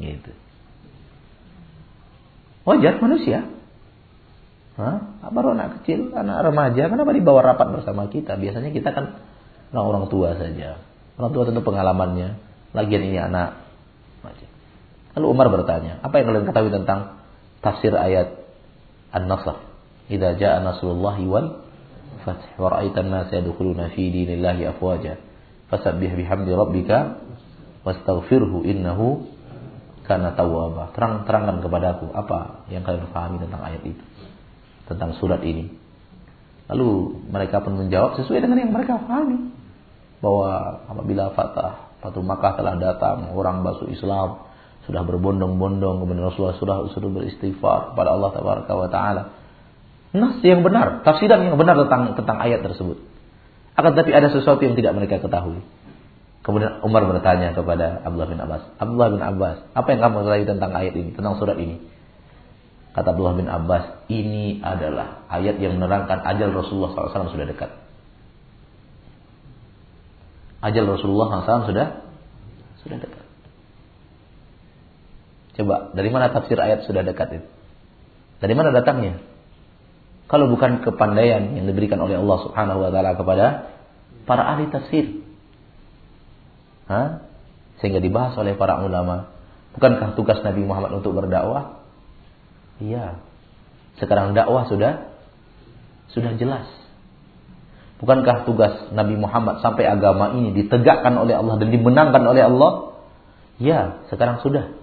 Gitu. 0.00 0.32
Wajar 2.64 2.96
manusia. 3.04 3.44
Hah? 4.74 5.22
Baru 5.30 5.54
anak 5.54 5.82
kecil, 5.82 6.10
anak 6.10 6.50
remaja, 6.50 6.90
kenapa 6.90 7.14
dibawa 7.14 7.54
rapat 7.54 7.70
bersama 7.70 8.10
kita? 8.10 8.34
Biasanya 8.34 8.74
kita 8.74 8.90
kan 8.90 9.22
orang, 9.70 9.86
orang 9.86 10.04
tua 10.10 10.34
saja. 10.34 10.82
Orang 11.14 11.30
tua 11.30 11.46
tentu 11.46 11.62
pengalamannya. 11.62 12.42
Lagian 12.74 13.02
ini 13.06 13.18
anak. 13.22 13.62
Lalu 15.14 15.26
Umar 15.30 15.46
bertanya, 15.46 16.02
apa 16.02 16.18
yang 16.18 16.26
kalian 16.26 16.46
ketahui 16.50 16.74
tentang 16.74 17.22
tafsir 17.62 17.94
ayat 17.94 18.34
An-Nasr? 19.14 19.62
Idza 20.10 20.34
jaa 20.42 20.58
nasrullahi 20.58 21.22
wal 21.22 21.62
fath 22.26 22.42
wa 22.58 22.66
ra'aitan 22.74 23.14
nas 23.14 23.30
yadkhuluna 23.30 23.94
fi 23.94 24.10
dinillahi 24.10 24.74
afwaja. 24.74 25.22
Fasabbih 25.70 26.18
bihamdi 26.18 26.50
rabbika 26.50 27.22
wastaghfirhu 27.86 28.66
innahu 28.66 29.22
kana 30.02 30.34
tawwaba. 30.34 30.90
Terang 30.98 31.22
terangkan 31.30 31.62
kepadaku 31.62 32.10
apa 32.10 32.66
yang 32.74 32.82
kalian 32.82 33.06
pahami 33.14 33.38
tentang 33.38 33.62
ayat 33.62 33.86
itu 33.86 34.04
tentang 34.88 35.16
surat 35.16 35.40
ini. 35.44 35.70
Lalu 36.68 37.20
mereka 37.28 37.60
pun 37.60 37.76
menjawab 37.76 38.16
sesuai 38.20 38.40
dengan 38.40 38.56
yang 38.60 38.72
mereka 38.72 38.96
pahami 39.04 39.52
bahwa 40.24 40.80
apabila 40.88 41.36
fatah 41.36 41.84
Fatu 42.04 42.20
Makkah 42.20 42.60
telah 42.60 42.76
datang, 42.76 43.32
orang 43.32 43.64
masuk 43.64 43.88
Islam 43.88 44.44
sudah 44.84 45.00
berbondong-bondong 45.08 46.04
kemudian 46.04 46.28
Rasulullah 46.28 46.60
sudah 46.60 46.76
sudah 46.92 47.08
beristighfar 47.08 47.96
kepada 47.96 48.12
Allah 48.12 48.28
wa 48.36 48.90
taala. 48.92 49.22
Nas 50.12 50.36
yang 50.44 50.60
benar, 50.60 51.00
tafsiran 51.00 51.40
yang 51.48 51.56
benar 51.56 51.80
tentang 51.80 52.12
tentang 52.12 52.36
ayat 52.44 52.60
tersebut. 52.60 53.00
Akan 53.74 53.96
tapi 53.96 54.12
ada 54.12 54.28
sesuatu 54.28 54.60
yang 54.60 54.76
tidak 54.76 54.92
mereka 54.92 55.16
ketahui. 55.18 55.64
Kemudian 56.44 56.84
Umar 56.84 57.08
bertanya 57.08 57.56
kepada 57.56 58.04
Abdullah 58.04 58.28
bin 58.28 58.38
Abbas, 58.44 58.62
Abdullah 58.76 59.08
bin 59.16 59.22
Abbas, 59.24 59.56
apa 59.72 59.88
yang 59.88 60.00
kamu 60.04 60.14
ketahui 60.28 60.44
tentang 60.44 60.70
ayat 60.76 60.94
ini, 60.94 61.10
tentang 61.16 61.40
surat 61.40 61.56
ini? 61.56 61.80
Kata 62.94 63.10
Abdullah 63.10 63.34
bin 63.34 63.50
Abbas, 63.50 64.06
ini 64.06 64.62
adalah 64.62 65.26
ayat 65.26 65.58
yang 65.58 65.82
menerangkan 65.82 66.22
ajal 66.22 66.54
Rasulullah 66.54 66.94
SAW 66.94 67.34
sudah 67.34 67.46
dekat. 67.50 67.74
Ajal 70.62 70.86
Rasulullah 70.86 71.42
SAW 71.42 71.66
sudah 71.66 71.86
sudah 72.86 72.98
dekat. 73.02 73.24
Coba, 75.58 75.90
dari 75.90 76.10
mana 76.14 76.30
tafsir 76.30 76.54
ayat 76.54 76.86
sudah 76.86 77.02
dekat 77.02 77.42
itu? 77.42 77.48
Dari 78.38 78.54
mana 78.54 78.70
datangnya? 78.70 79.18
Kalau 80.30 80.50
bukan 80.50 80.82
kepandaian 80.82 81.54
yang 81.54 81.66
diberikan 81.66 81.98
oleh 81.98 82.16
Allah 82.18 82.38
Subhanahu 82.46 82.78
wa 82.80 82.90
taala 82.94 83.12
kepada 83.18 83.46
para 84.24 84.42
ahli 84.54 84.70
tafsir. 84.70 85.20
Hah? 86.88 87.26
Sehingga 87.82 87.98
dibahas 87.98 88.38
oleh 88.40 88.54
para 88.54 88.80
ulama. 88.80 89.34
Bukankah 89.74 90.14
tugas 90.14 90.40
Nabi 90.46 90.62
Muhammad 90.62 90.94
untuk 91.02 91.12
berdakwah? 91.12 91.83
Iya. 92.82 93.22
Sekarang 94.02 94.34
dakwah 94.34 94.66
sudah 94.66 95.14
sudah 96.10 96.34
jelas. 96.38 96.66
Bukankah 98.02 98.44
tugas 98.44 98.90
Nabi 98.90 99.14
Muhammad 99.14 99.62
sampai 99.62 99.86
agama 99.86 100.34
ini 100.34 100.50
ditegakkan 100.52 101.14
oleh 101.14 101.38
Allah 101.38 101.56
dan 101.62 101.68
dimenangkan 101.70 102.22
oleh 102.26 102.42
Allah? 102.42 102.72
Ya, 103.62 104.02
sekarang 104.10 104.42
sudah. 104.42 104.74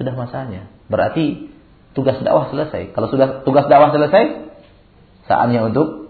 Sudah 0.00 0.16
masanya. 0.16 0.72
Berarti 0.88 1.52
tugas 1.92 2.16
dakwah 2.24 2.48
selesai. 2.48 2.96
Kalau 2.96 3.12
sudah 3.12 3.44
tugas 3.44 3.68
dakwah 3.68 3.92
selesai, 3.92 4.50
saatnya 5.28 5.68
untuk 5.68 6.08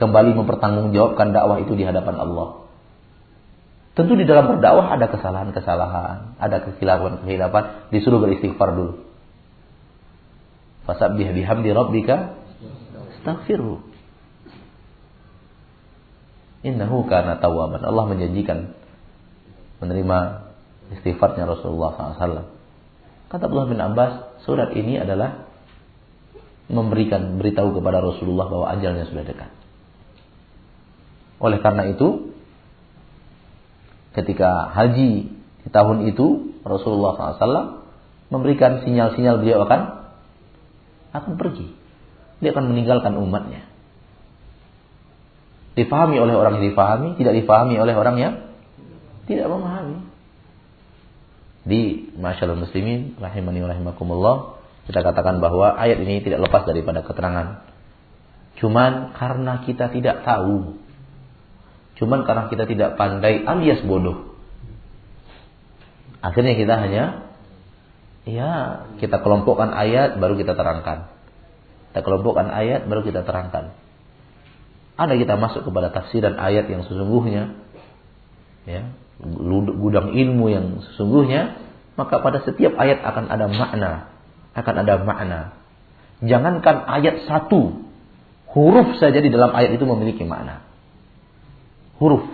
kembali 0.00 0.32
mempertanggungjawabkan 0.32 1.36
dakwah 1.36 1.60
itu 1.60 1.76
di 1.76 1.84
hadapan 1.84 2.16
Allah. 2.16 2.66
Tentu 3.92 4.16
di 4.16 4.24
dalam 4.24 4.48
berdakwah 4.48 4.96
ada 4.96 5.04
kesalahan-kesalahan, 5.12 6.40
ada 6.40 6.56
kekhilafan-kekhilafan, 6.64 7.92
disuruh 7.92 8.24
beristighfar 8.24 8.72
dulu. 8.72 9.04
Fasabbih 10.88 11.36
bihamdi 11.36 11.70
rabbika 11.76 12.40
astaghfirhu. 13.20 13.84
Innahu 16.64 17.04
kana 17.04 17.36
tawwaban. 17.36 17.84
Allah 17.84 18.04
menjanjikan 18.08 18.72
menerima 19.84 20.18
istighfarnya 20.96 21.44
Rasulullah 21.44 22.16
SAW. 22.16 22.48
Kata 23.28 23.42
Abdullah 23.44 23.68
bin 23.68 23.80
Abbas, 23.82 24.40
surat 24.48 24.72
ini 24.72 24.96
adalah 24.96 25.52
memberikan 26.72 27.36
beritahu 27.36 27.76
kepada 27.76 28.00
Rasulullah 28.00 28.48
bahwa 28.48 28.66
ajalnya 28.72 29.04
sudah 29.04 29.24
dekat. 29.26 29.50
Oleh 31.42 31.60
karena 31.60 31.92
itu, 31.92 32.31
ketika 34.12 34.72
haji 34.72 35.32
di 35.62 35.68
tahun 35.70 36.08
itu 36.10 36.58
Rasulullah 36.62 37.36
SAW 37.38 37.84
memberikan 38.32 38.80
sinyal-sinyal 38.84 39.40
beliau 39.42 39.64
akan 39.68 39.80
akan 41.12 41.32
pergi. 41.36 41.68
Dia 42.40 42.56
akan 42.56 42.72
meninggalkan 42.72 43.14
umatnya. 43.20 43.68
Difahami 45.72 46.20
oleh 46.20 46.34
orang 46.36 46.60
yang 46.60 46.72
difahami, 46.72 47.16
tidak 47.16 47.32
difahami 47.38 47.80
oleh 47.80 47.94
orang 47.96 48.16
yang 48.20 48.34
tidak 49.24 49.48
memahami. 49.48 50.04
Di 51.62 52.10
masyaallah 52.18 52.58
muslimin 52.58 53.14
rahimani 53.22 53.62
rahimakumullah, 53.62 54.58
kita 54.90 55.00
katakan 55.00 55.38
bahwa 55.38 55.78
ayat 55.78 56.02
ini 56.02 56.20
tidak 56.26 56.42
lepas 56.50 56.66
daripada 56.66 57.06
keterangan. 57.06 57.62
Cuman 58.58 59.14
karena 59.14 59.62
kita 59.62 59.88
tidak 59.94 60.26
tahu 60.26 60.76
Cuman 62.02 62.26
karena 62.26 62.50
kita 62.50 62.66
tidak 62.66 62.98
pandai 62.98 63.46
alias 63.46 63.78
bodoh. 63.86 64.34
Akhirnya 66.18 66.58
kita 66.58 66.74
hanya 66.82 67.30
ya 68.26 68.50
kita 68.98 69.22
kelompokkan 69.22 69.70
ayat 69.70 70.18
baru 70.18 70.34
kita 70.34 70.58
terangkan. 70.58 71.14
Kita 71.94 72.02
kelompokkan 72.02 72.50
ayat 72.50 72.90
baru 72.90 73.06
kita 73.06 73.22
terangkan. 73.22 73.78
Ada 74.98 75.14
kita 75.14 75.38
masuk 75.38 75.62
kepada 75.62 75.94
tafsiran 75.94 76.42
ayat 76.42 76.66
yang 76.66 76.82
sesungguhnya 76.90 77.54
ya, 78.66 78.90
gudang 79.78 80.10
ilmu 80.10 80.50
yang 80.50 80.82
sesungguhnya, 80.82 81.54
maka 81.94 82.18
pada 82.18 82.42
setiap 82.42 82.74
ayat 82.82 82.98
akan 82.98 83.30
ada 83.30 83.46
makna, 83.46 83.92
akan 84.58 84.74
ada 84.74 84.94
makna. 85.06 85.40
Jangankan 86.18 86.82
ayat 86.82 87.30
satu, 87.30 87.86
huruf 88.50 88.98
saja 88.98 89.22
di 89.22 89.30
dalam 89.30 89.54
ayat 89.54 89.78
itu 89.78 89.86
memiliki 89.86 90.26
makna 90.26 90.71
huruf. 92.02 92.26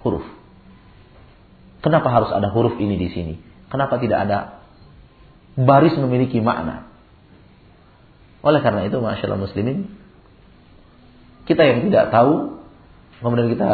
Huruf. 0.00 0.24
Kenapa 1.84 2.08
harus 2.08 2.32
ada 2.32 2.48
huruf 2.48 2.80
ini 2.80 2.96
di 2.96 3.12
sini? 3.12 3.34
Kenapa 3.68 4.00
tidak 4.00 4.24
ada 4.24 4.38
baris 5.60 5.92
memiliki 6.00 6.40
makna? 6.40 6.88
Oleh 8.40 8.64
karena 8.64 8.88
itu, 8.88 8.96
masya 8.98 9.28
Allah 9.28 9.44
muslimin, 9.44 9.92
kita 11.46 11.62
yang 11.62 11.86
tidak 11.86 12.10
tahu, 12.10 12.64
kemudian 13.22 13.52
kita 13.54 13.70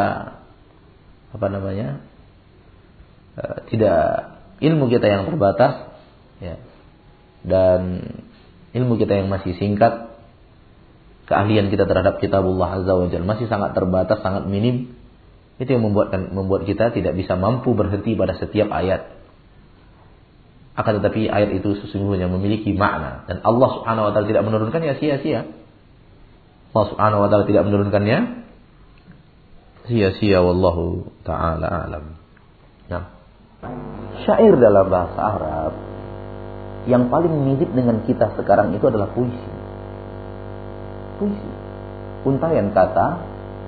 apa 1.29 1.47
namanya, 1.49 2.01
e, 3.37 3.43
tidak 3.73 4.01
ilmu 4.61 4.89
kita 4.89 5.05
yang 5.09 5.23
terbatas, 5.25 5.89
ya, 6.41 6.61
dan 7.45 7.81
ilmu 8.73 8.97
kita 9.01 9.21
yang 9.21 9.29
masih 9.29 9.57
singkat, 9.57 10.08
keahlian 11.29 11.69
kita 11.69 11.85
terhadap 11.85 12.17
kitabullah 12.17 12.81
azza 12.81 12.93
wa 12.97 13.05
jalla 13.05 13.25
masih 13.29 13.45
sangat 13.45 13.77
terbatas, 13.77 14.17
sangat 14.25 14.49
minim, 14.49 14.97
itu 15.61 15.69
yang 15.69 15.85
membuatkan 15.85 16.33
membuat 16.33 16.65
kita 16.65 16.89
tidak 16.89 17.13
bisa 17.13 17.37
mampu 17.37 17.77
berhenti 17.77 18.17
pada 18.17 18.33
setiap 18.33 18.73
ayat. 18.73 19.13
Akan 20.73 20.97
tetapi 21.03 21.29
ayat 21.29 21.53
itu 21.53 21.77
sesungguhnya 21.85 22.31
memiliki 22.31 22.73
makna 22.73 23.29
dan 23.29 23.45
Allah 23.45 23.69
Subhanahu 23.77 24.09
wa 24.09 24.11
taala 24.15 24.25
tidak 24.25 24.43
menurunkannya 24.49 24.93
sia-sia. 24.97 25.45
Allah 26.73 26.85
Subhanahu 26.89 27.21
wa 27.21 27.27
taala 27.29 27.45
tidak 27.45 27.63
menurunkannya 27.69 28.17
sia-sia 29.85 30.39
wallahu 30.41 31.13
taala 31.27 31.67
alam. 31.67 32.15
Nah, 32.89 33.03
syair 34.25 34.55
dalam 34.57 34.87
bahasa 34.87 35.19
Arab 35.19 35.73
yang 36.87 37.11
paling 37.11 37.35
mirip 37.43 37.69
dengan 37.75 38.01
kita 38.07 38.33
sekarang 38.39 38.71
itu 38.73 38.87
adalah 38.87 39.11
puisi 39.11 39.58
puisi. 41.19 41.49
Untayan 42.23 42.71
kata 42.71 43.19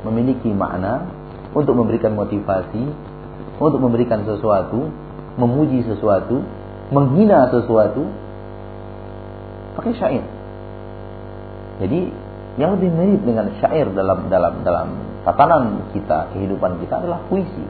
memiliki 0.08 0.50
makna 0.56 1.06
untuk 1.52 1.76
memberikan 1.76 2.16
motivasi, 2.16 2.84
untuk 3.60 3.80
memberikan 3.84 4.24
sesuatu, 4.24 4.88
memuji 5.36 5.84
sesuatu, 5.84 6.40
menghina 6.96 7.52
sesuatu, 7.52 8.08
pakai 9.76 9.94
syair. 10.00 10.26
Jadi 11.84 12.32
Yang 12.60 12.84
lebih 12.84 12.90
mirip 12.92 13.22
dengan 13.24 13.48
syair 13.64 13.88
dalam 13.96 14.28
dalam 14.28 14.60
dalam 14.68 14.88
tatanan 15.24 15.88
kita, 15.96 16.36
kehidupan 16.36 16.84
kita 16.84 17.00
adalah 17.00 17.24
puisi. 17.32 17.64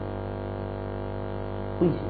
Puisi. 1.78 2.08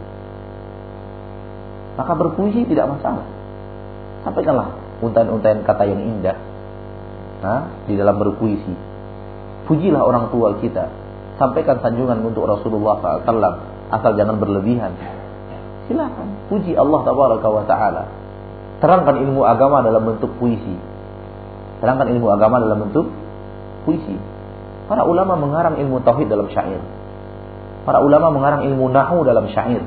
Maka 2.00 2.12
berpuisi 2.16 2.64
tidak 2.64 2.96
masalah. 2.96 3.28
Sampaikanlah 4.24 4.72
untayan-untayan 5.04 5.60
kata 5.68 5.84
yang 5.84 6.00
indah 6.00 6.32
di 7.90 7.94
dalam 7.98 8.16
berpuisi. 8.22 8.74
Pujilah 9.66 10.02
orang 10.02 10.30
tua 10.30 10.56
kita. 10.62 10.86
Sampaikan 11.36 11.82
sanjungan 11.82 12.22
untuk 12.22 12.46
Rasulullah 12.46 12.98
SAW. 13.02 13.58
Asal 13.92 14.14
jangan 14.14 14.38
berlebihan. 14.38 14.94
Silakan 15.90 16.48
puji 16.48 16.78
Allah 16.78 17.00
Taala. 17.66 18.04
Terangkan 18.78 19.14
ilmu 19.22 19.46
agama 19.46 19.78
dalam 19.82 20.02
bentuk 20.02 20.34
puisi 20.42 20.74
Terangkan 21.82 22.14
ilmu 22.14 22.30
agama 22.30 22.62
dalam 22.62 22.78
bentuk 22.86 23.10
puisi. 23.82 24.14
Para 24.86 25.02
ulama 25.02 25.34
mengarang 25.34 25.82
ilmu 25.82 25.98
tauhid 26.06 26.30
dalam 26.30 26.46
syair. 26.54 26.78
Para 27.82 27.98
ulama 27.98 28.30
mengarang 28.30 28.62
ilmu 28.70 28.86
nahu 28.86 29.26
dalam 29.26 29.50
syair. 29.50 29.82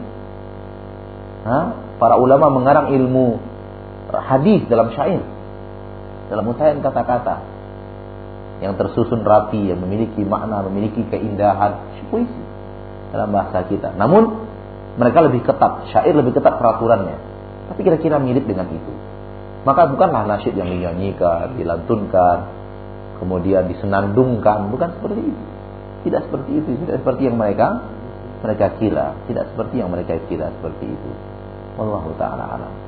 Hah? 1.48 1.72
Para 1.96 2.20
ulama 2.20 2.52
mengarang 2.52 2.92
ilmu 2.92 3.40
hadis 4.12 4.68
dalam 4.68 4.92
syair. 4.92 5.24
Dalam 6.32 6.46
untayan 6.50 6.82
kata-kata 6.82 7.36
yang 8.64 8.74
tersusun 8.80 9.22
rapi, 9.22 9.70
yang 9.70 9.80
memiliki 9.84 10.24
makna, 10.24 10.64
memiliki 10.66 11.04
keindahan, 11.12 12.02
puisi 12.08 12.42
dalam 13.12 13.30
bahasa 13.32 13.68
kita. 13.68 13.94
Namun 14.00 14.48
mereka 14.96 15.26
lebih 15.28 15.44
ketat, 15.44 15.92
syair 15.92 16.16
lebih 16.16 16.36
ketat 16.36 16.56
peraturannya. 16.56 17.18
Tapi 17.72 17.80
kira-kira 17.84 18.22
mirip 18.22 18.48
dengan 18.48 18.70
itu. 18.72 18.94
Maka 19.66 19.90
bukanlah 19.90 20.30
nasyid 20.30 20.54
yang 20.54 20.70
dinyanyikan, 20.70 21.58
dilantunkan, 21.58 22.38
kemudian 23.18 23.66
disenandungkan, 23.66 24.70
bukan 24.70 24.94
seperti 25.02 25.22
itu. 25.26 25.44
Tidak 26.06 26.22
seperti 26.30 26.52
itu, 26.62 26.70
tidak 26.86 27.02
seperti 27.02 27.22
yang 27.26 27.38
mereka 27.42 27.82
mereka 28.46 28.78
kira, 28.78 29.18
tidak 29.26 29.50
seperti 29.50 29.82
yang 29.82 29.90
mereka 29.90 30.22
kira 30.30 30.54
seperti 30.54 30.86
itu. 30.86 31.12
Wallahu 31.82 32.14
taala 32.22 32.46
alam. 32.46 32.85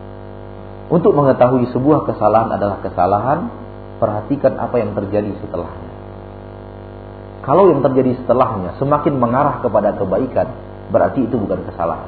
Untuk 0.87 1.11
mengetahui 1.11 1.67
sebuah 1.75 2.07
kesalahan 2.07 2.55
adalah 2.55 2.79
kesalahan, 2.79 3.51
perhatikan 3.99 4.55
apa 4.55 4.79
yang 4.79 4.95
terjadi 4.95 5.35
setelahnya. 5.43 5.91
Kalau 7.43 7.71
yang 7.71 7.83
terjadi 7.83 8.15
setelahnya 8.23 8.75
semakin 8.79 9.13
mengarah 9.19 9.59
kepada 9.59 9.95
kebaikan, 9.95 10.47
berarti 10.91 11.27
itu 11.27 11.35
bukan 11.35 11.63
kesalahan, 11.67 12.07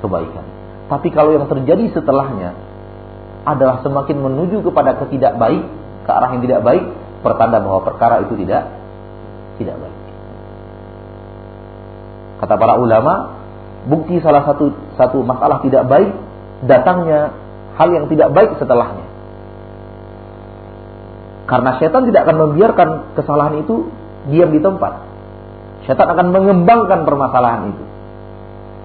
kebaikan. 0.00 0.44
Tapi 0.88 1.08
kalau 1.12 1.36
yang 1.36 1.48
terjadi 1.48 1.92
setelahnya 1.92 2.56
adalah 3.44 3.80
semakin 3.80 4.16
menuju 4.20 4.64
kepada 4.64 5.00
ketidak 5.00 5.36
baik, 5.40 5.64
ke 6.04 6.10
arah 6.12 6.28
yang 6.36 6.44
tidak 6.44 6.60
baik, 6.60 6.84
pertanda 7.20 7.60
bahwa 7.60 7.80
perkara 7.84 8.24
itu 8.24 8.36
tidak 8.44 8.68
tidak 9.60 9.76
baik. 9.76 9.98
Kata 12.40 12.54
para 12.56 12.80
ulama, 12.80 13.14
bukti 13.88 14.20
salah 14.24 14.44
satu 14.44 14.72
satu 14.96 15.20
masalah 15.24 15.60
tidak 15.64 15.84
baik 15.88 16.12
datangnya 16.64 17.32
hal 17.80 17.88
yang 17.96 18.06
tidak 18.12 18.28
baik 18.36 18.60
setelahnya. 18.60 19.08
Karena 21.48 21.80
setan 21.80 22.04
tidak 22.06 22.28
akan 22.28 22.36
membiarkan 22.46 22.88
kesalahan 23.16 23.64
itu 23.64 23.88
diam 24.28 24.52
di 24.52 24.60
tempat. 24.60 25.02
Setan 25.88 26.12
akan 26.12 26.30
mengembangkan 26.30 27.08
permasalahan 27.08 27.72
itu. 27.72 27.84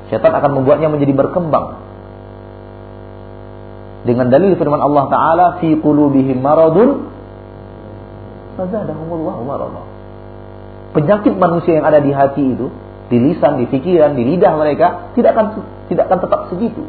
Setan 0.09 0.31
akan 0.31 0.63
membuatnya 0.63 0.87
menjadi 0.87 1.13
berkembang 1.13 1.85
dengan 4.05 4.29
dalil 4.29 4.53
firman 4.53 4.79
Allah 4.79 5.05
taala 5.09 5.45
fi 5.59 5.73
qulubihim 5.81 6.39
maradun 6.39 7.09
marada. 9.43 9.83
Penyakit 10.95 11.35
manusia 11.35 11.83
yang 11.83 11.85
ada 11.91 11.99
di 11.99 12.15
hati 12.15 12.55
itu, 12.55 12.71
di 13.11 13.17
lisan, 13.19 13.59
di 13.59 13.67
pikiran, 13.67 14.15
di 14.15 14.23
lidah 14.23 14.55
mereka 14.55 15.11
tidak 15.11 15.35
akan 15.35 15.45
tidak 15.91 16.07
akan 16.07 16.19
tetap 16.23 16.41
segitu. 16.53 16.87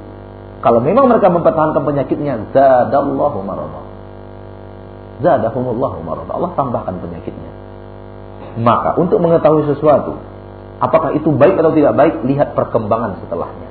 Kalau 0.65 0.81
memang 0.81 1.07
mereka 1.13 1.29
mempertahankan 1.29 1.83
penyakitnya, 1.85 2.51
zadallahu 2.51 3.45
marada. 3.45 3.83
Zadahumullahu 5.21 6.01
marada. 6.05 6.33
Allah 6.33 6.53
tambahkan 6.57 6.97
penyakitnya. 7.01 7.53
Maka 8.57 8.97
untuk 8.97 9.21
mengetahui 9.21 9.69
sesuatu, 9.69 10.17
apakah 10.81 11.13
itu 11.13 11.29
baik 11.29 11.61
atau 11.61 11.73
tidak 11.77 11.93
baik, 11.93 12.15
lihat 12.25 12.57
perkembangan 12.57 13.21
setelahnya. 13.25 13.69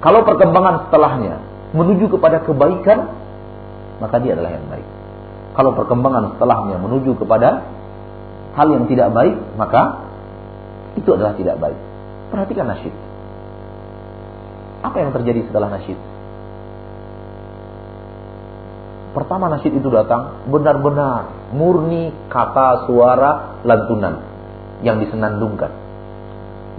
Kalau 0.00 0.24
perkembangan 0.24 0.88
setelahnya 0.88 1.34
menuju 1.76 2.08
kepada 2.08 2.40
kebaikan, 2.44 2.98
maka 4.00 4.16
dia 4.20 4.36
adalah 4.36 4.52
yang 4.56 4.66
baik. 4.68 4.88
Kalau 5.54 5.70
perkembangan 5.76 6.34
setelahnya 6.36 6.76
menuju 6.80 7.20
kepada 7.20 7.68
hal 8.56 8.66
yang 8.72 8.84
tidak 8.88 9.12
baik, 9.12 9.36
maka 9.60 10.08
itu 10.96 11.08
adalah 11.14 11.36
tidak 11.36 11.60
baik. 11.60 11.78
Perhatikan 12.32 12.66
nasyid. 12.70 12.94
Apa 14.84 14.96
yang 15.00 15.10
terjadi 15.12 15.46
setelah 15.48 15.68
nasyid? 15.74 16.13
Pertama 19.14 19.46
nasyid 19.46 19.78
itu 19.78 19.88
datang 19.94 20.44
benar-benar 20.50 21.54
murni 21.54 22.10
kata, 22.26 22.90
suara, 22.90 23.62
lantunan 23.62 24.20
yang 24.82 24.98
disenandungkan. 24.98 25.70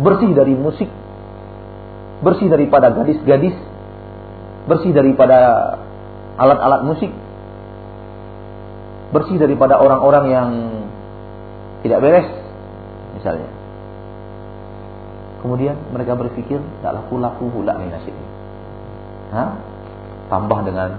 Bersih 0.04 0.36
dari 0.36 0.52
musik, 0.52 0.92
bersih 2.20 2.52
daripada 2.52 2.92
gadis-gadis 2.92 3.56
bersih 4.66 4.92
daripada 4.92 5.38
alat-alat 6.36 6.82
musik, 6.84 7.14
bersih 9.14 9.38
daripada 9.38 9.78
orang-orang 9.78 10.26
yang 10.30 10.50
tidak 11.86 12.02
beres, 12.02 12.28
misalnya. 13.14 13.50
Kemudian 15.46 15.78
mereka 15.94 16.18
berpikir, 16.18 16.58
tak 16.82 16.98
laku-laku 16.98 17.46
pula 17.54 17.78
nih 17.78 17.94
nasib 17.94 18.10
ini. 18.10 18.30
Hah? 19.30 19.54
Tambah 20.34 20.60
dengan 20.66 20.98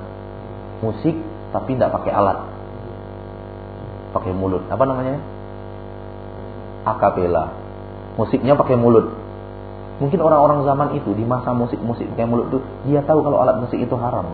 musik, 0.78 1.18
tapi 1.56 1.72
tidak 1.72 1.96
pakai 1.96 2.12
alat. 2.12 2.44
Pakai 4.12 4.36
mulut. 4.36 4.68
Apa 4.68 4.84
namanya? 4.84 5.16
Akapela. 6.84 7.56
Musiknya 8.20 8.52
pakai 8.60 8.76
mulut. 8.76 9.08
Mungkin 9.96 10.20
orang-orang 10.20 10.68
zaman 10.68 10.88
itu 11.00 11.16
di 11.16 11.24
masa 11.24 11.56
musik-musik 11.56 12.04
kayak 12.20 12.28
mulut 12.28 12.52
itu 12.52 12.60
dia 12.84 13.00
tahu 13.00 13.24
kalau 13.24 13.40
alat 13.40 13.56
musik 13.64 13.80
itu 13.80 13.96
haram. 13.96 14.28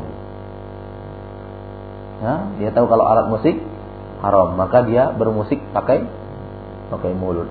Ya, 2.19 2.35
dia 2.59 2.71
tahu 2.75 2.91
kalau 2.91 3.07
alat 3.07 3.31
musik 3.31 3.63
haram, 4.23 4.59
maka 4.59 4.83
dia 4.83 5.15
bermusik 5.15 5.63
pakai 5.71 6.03
pakai 6.91 7.15
mulut. 7.15 7.47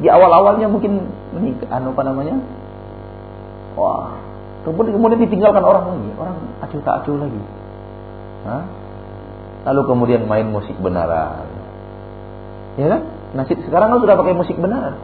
Di 0.00 0.08
awal-awalnya 0.08 0.72
mungkin 0.72 1.08
ini 1.36 1.56
anu 1.68 1.92
apa 1.92 2.02
namanya? 2.04 2.40
Wah, 3.76 4.16
kemudian 4.64 4.96
kemudian 4.96 5.20
ditinggalkan 5.20 5.64
orang 5.64 5.84
lagi, 5.92 6.10
orang 6.16 6.36
acuh 6.64 6.80
tak 6.80 7.04
acuh 7.04 7.16
lagi. 7.20 7.40
Hah? 8.46 8.64
Lalu 9.66 9.80
kemudian 9.90 10.22
main 10.30 10.46
musik 10.46 10.78
benaran. 10.78 11.50
Ya 12.78 12.86
kan? 12.86 13.02
Nasib 13.34 13.58
sekarang 13.66 13.90
kan 13.90 13.98
sudah 13.98 14.14
pakai 14.14 14.34
musik 14.38 14.54
benaran. 14.56 14.94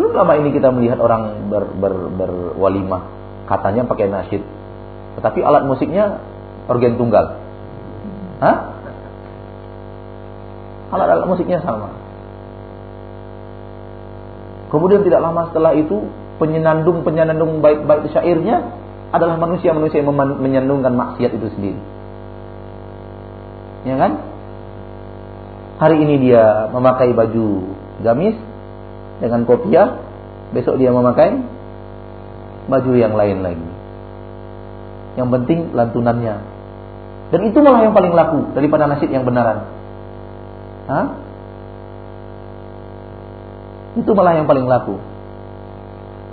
Belum 0.00 0.16
lama 0.16 0.32
ini 0.40 0.50
kita 0.50 0.72
melihat 0.74 0.98
orang 0.98 1.52
ber, 1.52 1.70
ber, 1.76 1.94
berwalimah, 2.18 3.04
katanya 3.46 3.86
pakai 3.86 4.10
nasyid. 4.10 4.42
Tetapi 5.20 5.38
alat 5.44 5.62
musiknya 5.68 6.18
organ 6.66 6.98
tunggal. 6.98 7.38
Hah? 8.42 8.56
Alat-alat 10.90 11.26
musiknya 11.30 11.62
sama. 11.62 11.92
Kemudian 14.74 15.06
tidak 15.06 15.22
lama 15.22 15.46
setelah 15.52 15.70
itu 15.78 16.10
penyenandung-penyenandung 16.42 17.62
baik-baik 17.62 18.10
syairnya 18.10 18.83
adalah 19.14 19.38
manusia-manusia 19.38 20.02
yang 20.02 20.10
menyandungkan 20.42 20.90
maksiat 20.90 21.30
itu 21.38 21.46
sendiri. 21.54 21.80
Ya 23.86 23.94
kan? 23.94 24.18
Hari 25.78 26.02
ini 26.02 26.14
dia 26.18 26.66
memakai 26.74 27.14
baju 27.14 27.62
gamis, 28.02 28.34
dengan 29.22 29.46
kopiah, 29.46 30.02
besok 30.50 30.82
dia 30.82 30.90
memakai 30.90 31.38
baju 32.66 32.92
yang 32.98 33.14
lain 33.14 33.38
lagi. 33.46 33.70
Yang 35.14 35.28
penting 35.30 35.58
lantunannya. 35.70 36.34
Dan 37.30 37.40
itu 37.50 37.58
malah 37.62 37.86
yang 37.86 37.94
paling 37.94 38.14
laku 38.14 38.50
daripada 38.54 38.90
nasib 38.90 39.10
yang 39.10 39.22
benaran. 39.22 39.70
Hah? 40.90 41.06
Itu 43.94 44.10
malah 44.10 44.34
yang 44.34 44.50
paling 44.50 44.66
laku. 44.66 44.98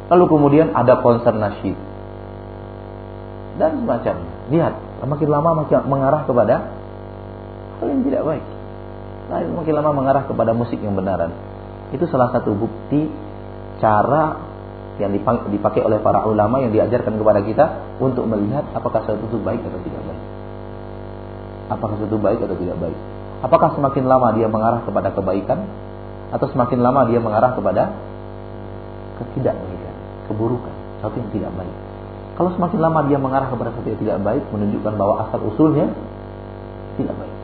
Lalu 0.09 0.25
kemudian 0.27 0.73
ada 0.73 0.99
konser 0.99 1.31
nasyid. 1.37 1.90
Dan 3.61 3.77
semacamnya. 3.77 4.49
Lihat, 4.49 4.73
makin 5.05 5.29
lama 5.29 5.61
makin 5.61 5.85
mengarah 5.85 6.25
kepada 6.25 6.73
hal 7.77 7.85
yang 7.85 8.01
tidak 8.01 8.25
baik. 8.25 8.45
Makin 9.29 9.73
lama 9.77 9.91
mengarah 9.93 10.25
kepada 10.25 10.57
musik 10.57 10.81
yang 10.81 10.97
benaran. 10.97 11.29
Itu 11.93 12.09
salah 12.09 12.33
satu 12.33 12.57
bukti 12.57 13.05
cara 13.77 14.49
yang 14.97 15.13
dipakai 15.53 15.81
oleh 15.85 16.01
para 16.01 16.25
ulama 16.25 16.61
yang 16.61 16.73
diajarkan 16.73 17.21
kepada 17.21 17.45
kita 17.45 17.65
untuk 18.01 18.25
melihat 18.25 18.65
apakah 18.73 19.05
sesuatu 19.05 19.29
itu 19.29 19.37
baik 19.41 19.61
atau 19.61 19.81
tidak 19.81 20.01
baik. 20.05 20.23
apakah 21.71 21.95
itu 22.01 22.17
baik 22.19 22.39
atau 22.43 22.57
tidak 22.57 22.77
baik. 22.81 22.97
Apakah 23.41 23.69
semakin 23.73 24.03
lama 24.05 24.27
dia 24.35 24.45
mengarah 24.51 24.81
kepada 24.83 25.09
kebaikan 25.15 25.65
atau 26.33 26.45
semakin 26.51 26.79
lama 26.83 27.07
dia 27.07 27.17
mengarah 27.23 27.55
kepada 27.55 27.95
ketidakbaikan, 29.21 29.95
keburukan, 30.29 30.75
sesuatu 30.99 31.17
yang 31.17 31.31
tidak 31.31 31.51
baik. 31.55 31.90
Kalau 32.39 32.49
semakin 32.55 32.79
lama 32.79 32.99
dia 33.05 33.19
mengarah 33.19 33.51
kepada 33.51 33.75
sesuatu 33.75 33.91
yang 33.91 34.01
tidak 34.01 34.17
baik, 34.23 34.43
menunjukkan 34.49 34.93
bahwa 34.95 35.13
asal 35.27 35.39
usulnya 35.51 35.91
tidak 36.95 37.15
baik. 37.19 37.35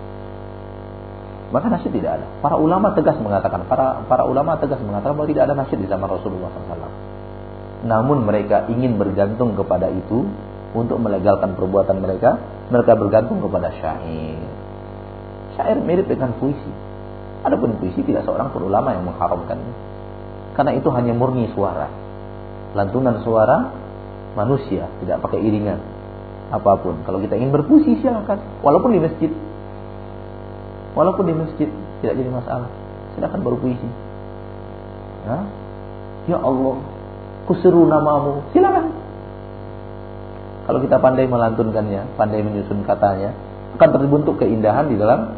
Maka 1.48 1.66
nasyid 1.72 1.92
tidak 1.96 2.12
ada. 2.20 2.26
Para 2.44 2.56
ulama 2.60 2.92
tegas 2.92 3.16
mengatakan, 3.24 3.64
para 3.72 4.04
para 4.04 4.28
ulama 4.28 4.60
tegas 4.60 4.84
mengatakan 4.84 5.16
bahwa 5.16 5.28
tidak 5.32 5.48
ada 5.48 5.56
nasyid 5.56 5.80
di 5.80 5.88
zaman 5.88 6.08
Rasulullah 6.08 6.52
SAW. 6.52 6.92
Namun 7.88 8.28
mereka 8.28 8.68
ingin 8.68 9.00
bergantung 9.00 9.56
kepada 9.56 9.88
itu 9.88 10.28
untuk 10.76 10.98
melegalkan 11.00 11.56
perbuatan 11.56 12.04
mereka. 12.04 12.36
Mereka 12.68 13.00
bergantung 13.00 13.40
kepada 13.40 13.72
syair. 13.80 14.44
Syair 15.56 15.78
mirip 15.80 16.12
dengan 16.12 16.36
puisi. 16.36 16.72
Adapun 17.48 17.80
puisi 17.80 18.04
tidak 18.04 18.28
seorang 18.28 18.52
pun 18.52 18.68
ulama 18.68 18.92
yang 18.92 19.08
mengharamkannya. 19.08 19.74
Karena 20.58 20.76
itu 20.76 20.90
hanya 20.92 21.16
murni 21.16 21.48
suara. 21.56 21.88
Lantunan 22.76 23.24
suara 23.24 23.87
manusia, 24.38 24.86
tidak 25.02 25.18
pakai 25.26 25.42
iringan 25.42 25.82
apa 26.54 26.78
pun. 26.80 27.02
Kalau 27.04 27.18
kita 27.18 27.34
ingin 27.36 27.50
berpuisi 27.50 27.98
silakan, 28.00 28.62
walaupun 28.62 28.94
di 28.94 29.02
masjid. 29.02 29.32
Walaupun 30.94 31.26
di 31.26 31.34
masjid 31.34 31.70
tidak 32.00 32.14
jadi 32.22 32.30
masalah. 32.30 32.70
Silakan 33.18 33.42
berpuisi. 33.42 33.90
Ya, 35.26 35.38
ya 36.30 36.38
Allah, 36.38 36.78
kuseru 37.50 37.90
namamu. 37.90 38.46
Silakan. 38.54 38.94
Kalau 40.70 40.80
kita 40.84 41.00
pandai 41.02 41.26
melantunkannya, 41.26 42.20
pandai 42.20 42.44
menyusun 42.44 42.84
katanya, 42.86 43.34
akan 43.80 43.90
terbentuk 43.90 44.36
keindahan 44.38 44.92
di 44.92 45.00
dalam 45.00 45.34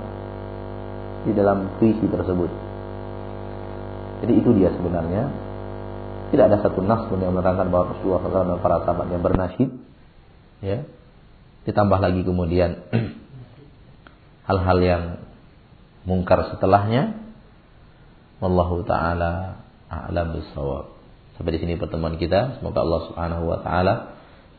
di 1.23 1.31
dalam 1.37 1.69
puisi 1.77 2.05
tersebut. 2.05 2.49
Jadi 4.25 4.33
itu 4.35 4.49
dia 4.57 4.73
sebenarnya. 4.75 5.38
Tidak 6.29 6.45
ada 6.45 6.61
satu 6.61 6.85
nas 6.85 7.09
pun 7.09 7.17
yang 7.17 7.33
menerangkan 7.33 7.73
bahwa 7.73 7.97
Rasulullah 7.97 8.21
SAW 8.21 8.49
dan 8.53 8.59
para 8.61 8.77
sahabatnya 8.85 9.17
bernasyid. 9.17 9.69
Ya. 10.61 10.85
Ditambah 11.65 11.99
lagi 11.99 12.21
kemudian 12.21 12.85
hal-hal 14.49 14.77
yang 14.81 15.03
mungkar 16.05 16.53
setelahnya. 16.53 17.17
Wallahu 18.39 18.85
taala 18.85 19.65
a'lam 19.89 20.37
bissawab. 20.37 20.95
Sampai 21.35 21.57
di 21.57 21.59
sini 21.65 21.73
pertemuan 21.81 22.15
kita. 22.21 22.61
Semoga 22.61 22.85
Allah 22.85 23.01
Subhanahu 23.09 23.43
wa 23.49 23.59
taala 23.65 23.93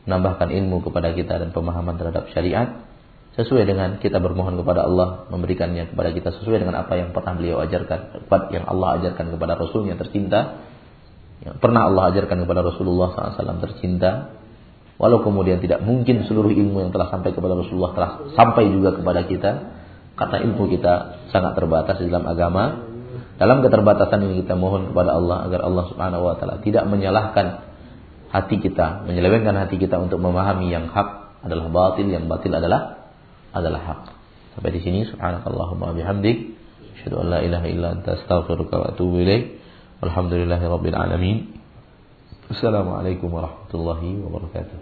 menambahkan 0.05 0.49
ilmu 0.51 0.81
kepada 0.85 1.13
kita 1.13 1.39
dan 1.39 1.49
pemahaman 1.53 1.95
terhadap 1.95 2.29
syariat 2.33 2.83
sesuai 3.31 3.63
dengan 3.63 3.95
kita 4.03 4.19
bermohon 4.19 4.59
kepada 4.59 4.83
Allah 4.83 5.23
memberikannya 5.31 5.95
kepada 5.95 6.11
kita 6.11 6.35
sesuai 6.35 6.67
dengan 6.67 6.83
apa 6.83 6.99
yang 6.99 7.15
pernah 7.15 7.31
beliau 7.31 7.63
ajarkan, 7.63 8.27
yang 8.51 8.67
Allah 8.67 8.99
ajarkan 8.99 9.31
kepada 9.31 9.55
Rasulnya 9.55 9.95
tercinta, 9.95 10.67
yang 11.41 11.57
pernah 11.57 11.89
Allah 11.89 12.13
ajarkan 12.13 12.45
kepada 12.45 12.61
Rasulullah 12.61 13.33
SAW 13.33 13.61
tercinta, 13.65 14.37
walau 15.01 15.25
kemudian 15.25 15.57
tidak 15.57 15.81
mungkin 15.81 16.29
seluruh 16.29 16.53
ilmu 16.53 16.85
yang 16.85 16.91
telah 16.93 17.09
sampai 17.09 17.33
kepada 17.33 17.57
Rasulullah 17.57 17.91
telah 17.97 18.11
sampai 18.37 18.69
juga 18.69 18.93
kepada 18.93 19.25
kita, 19.25 19.51
karena 20.21 20.37
ilmu 20.45 20.63
kita 20.69 20.93
sangat 21.33 21.57
terbatas 21.57 21.97
di 21.97 22.07
dalam 22.09 22.29
agama. 22.29 22.89
Dalam 23.41 23.65
keterbatasan 23.65 24.21
ini 24.21 24.45
kita 24.45 24.53
mohon 24.53 24.93
kepada 24.93 25.17
Allah 25.17 25.49
agar 25.49 25.65
Allah 25.65 25.85
Subhanahu 25.89 26.23
wa 26.29 26.35
taala 26.37 26.61
tidak 26.61 26.85
menyalahkan 26.85 27.65
hati 28.29 28.61
kita, 28.61 29.01
menyelewengkan 29.09 29.57
hati 29.57 29.81
kita 29.81 29.97
untuk 29.97 30.21
memahami 30.21 30.69
yang 30.69 30.93
hak 30.93 31.41
adalah 31.41 31.67
batil, 31.73 32.05
yang 32.05 32.29
batil 32.29 32.53
adalah 32.53 33.01
adalah 33.49 33.81
hak. 33.81 34.01
Sampai 34.53 34.71
di 34.77 34.85
sini 34.85 35.09
subhanakallahumma 35.09 35.97
bihamdik 35.97 36.53
asyhadu 37.01 37.23
an 37.23 37.27
la 37.33 37.39
ilaha 37.41 37.65
illa 37.65 37.87
anta 37.97 38.19
astaghfiruka 38.21 38.75
wa 38.77 38.85
atubu 38.93 39.25
ilaik. 39.25 39.60
الحمد 40.01 40.33
لله 40.33 40.61
رب 40.65 40.85
العالمين. 40.85 41.37
السلام 42.49 42.89
عليكم 42.89 43.29
ورحمة 43.33 43.71
الله 43.73 44.01
وبركاته. 44.25 44.77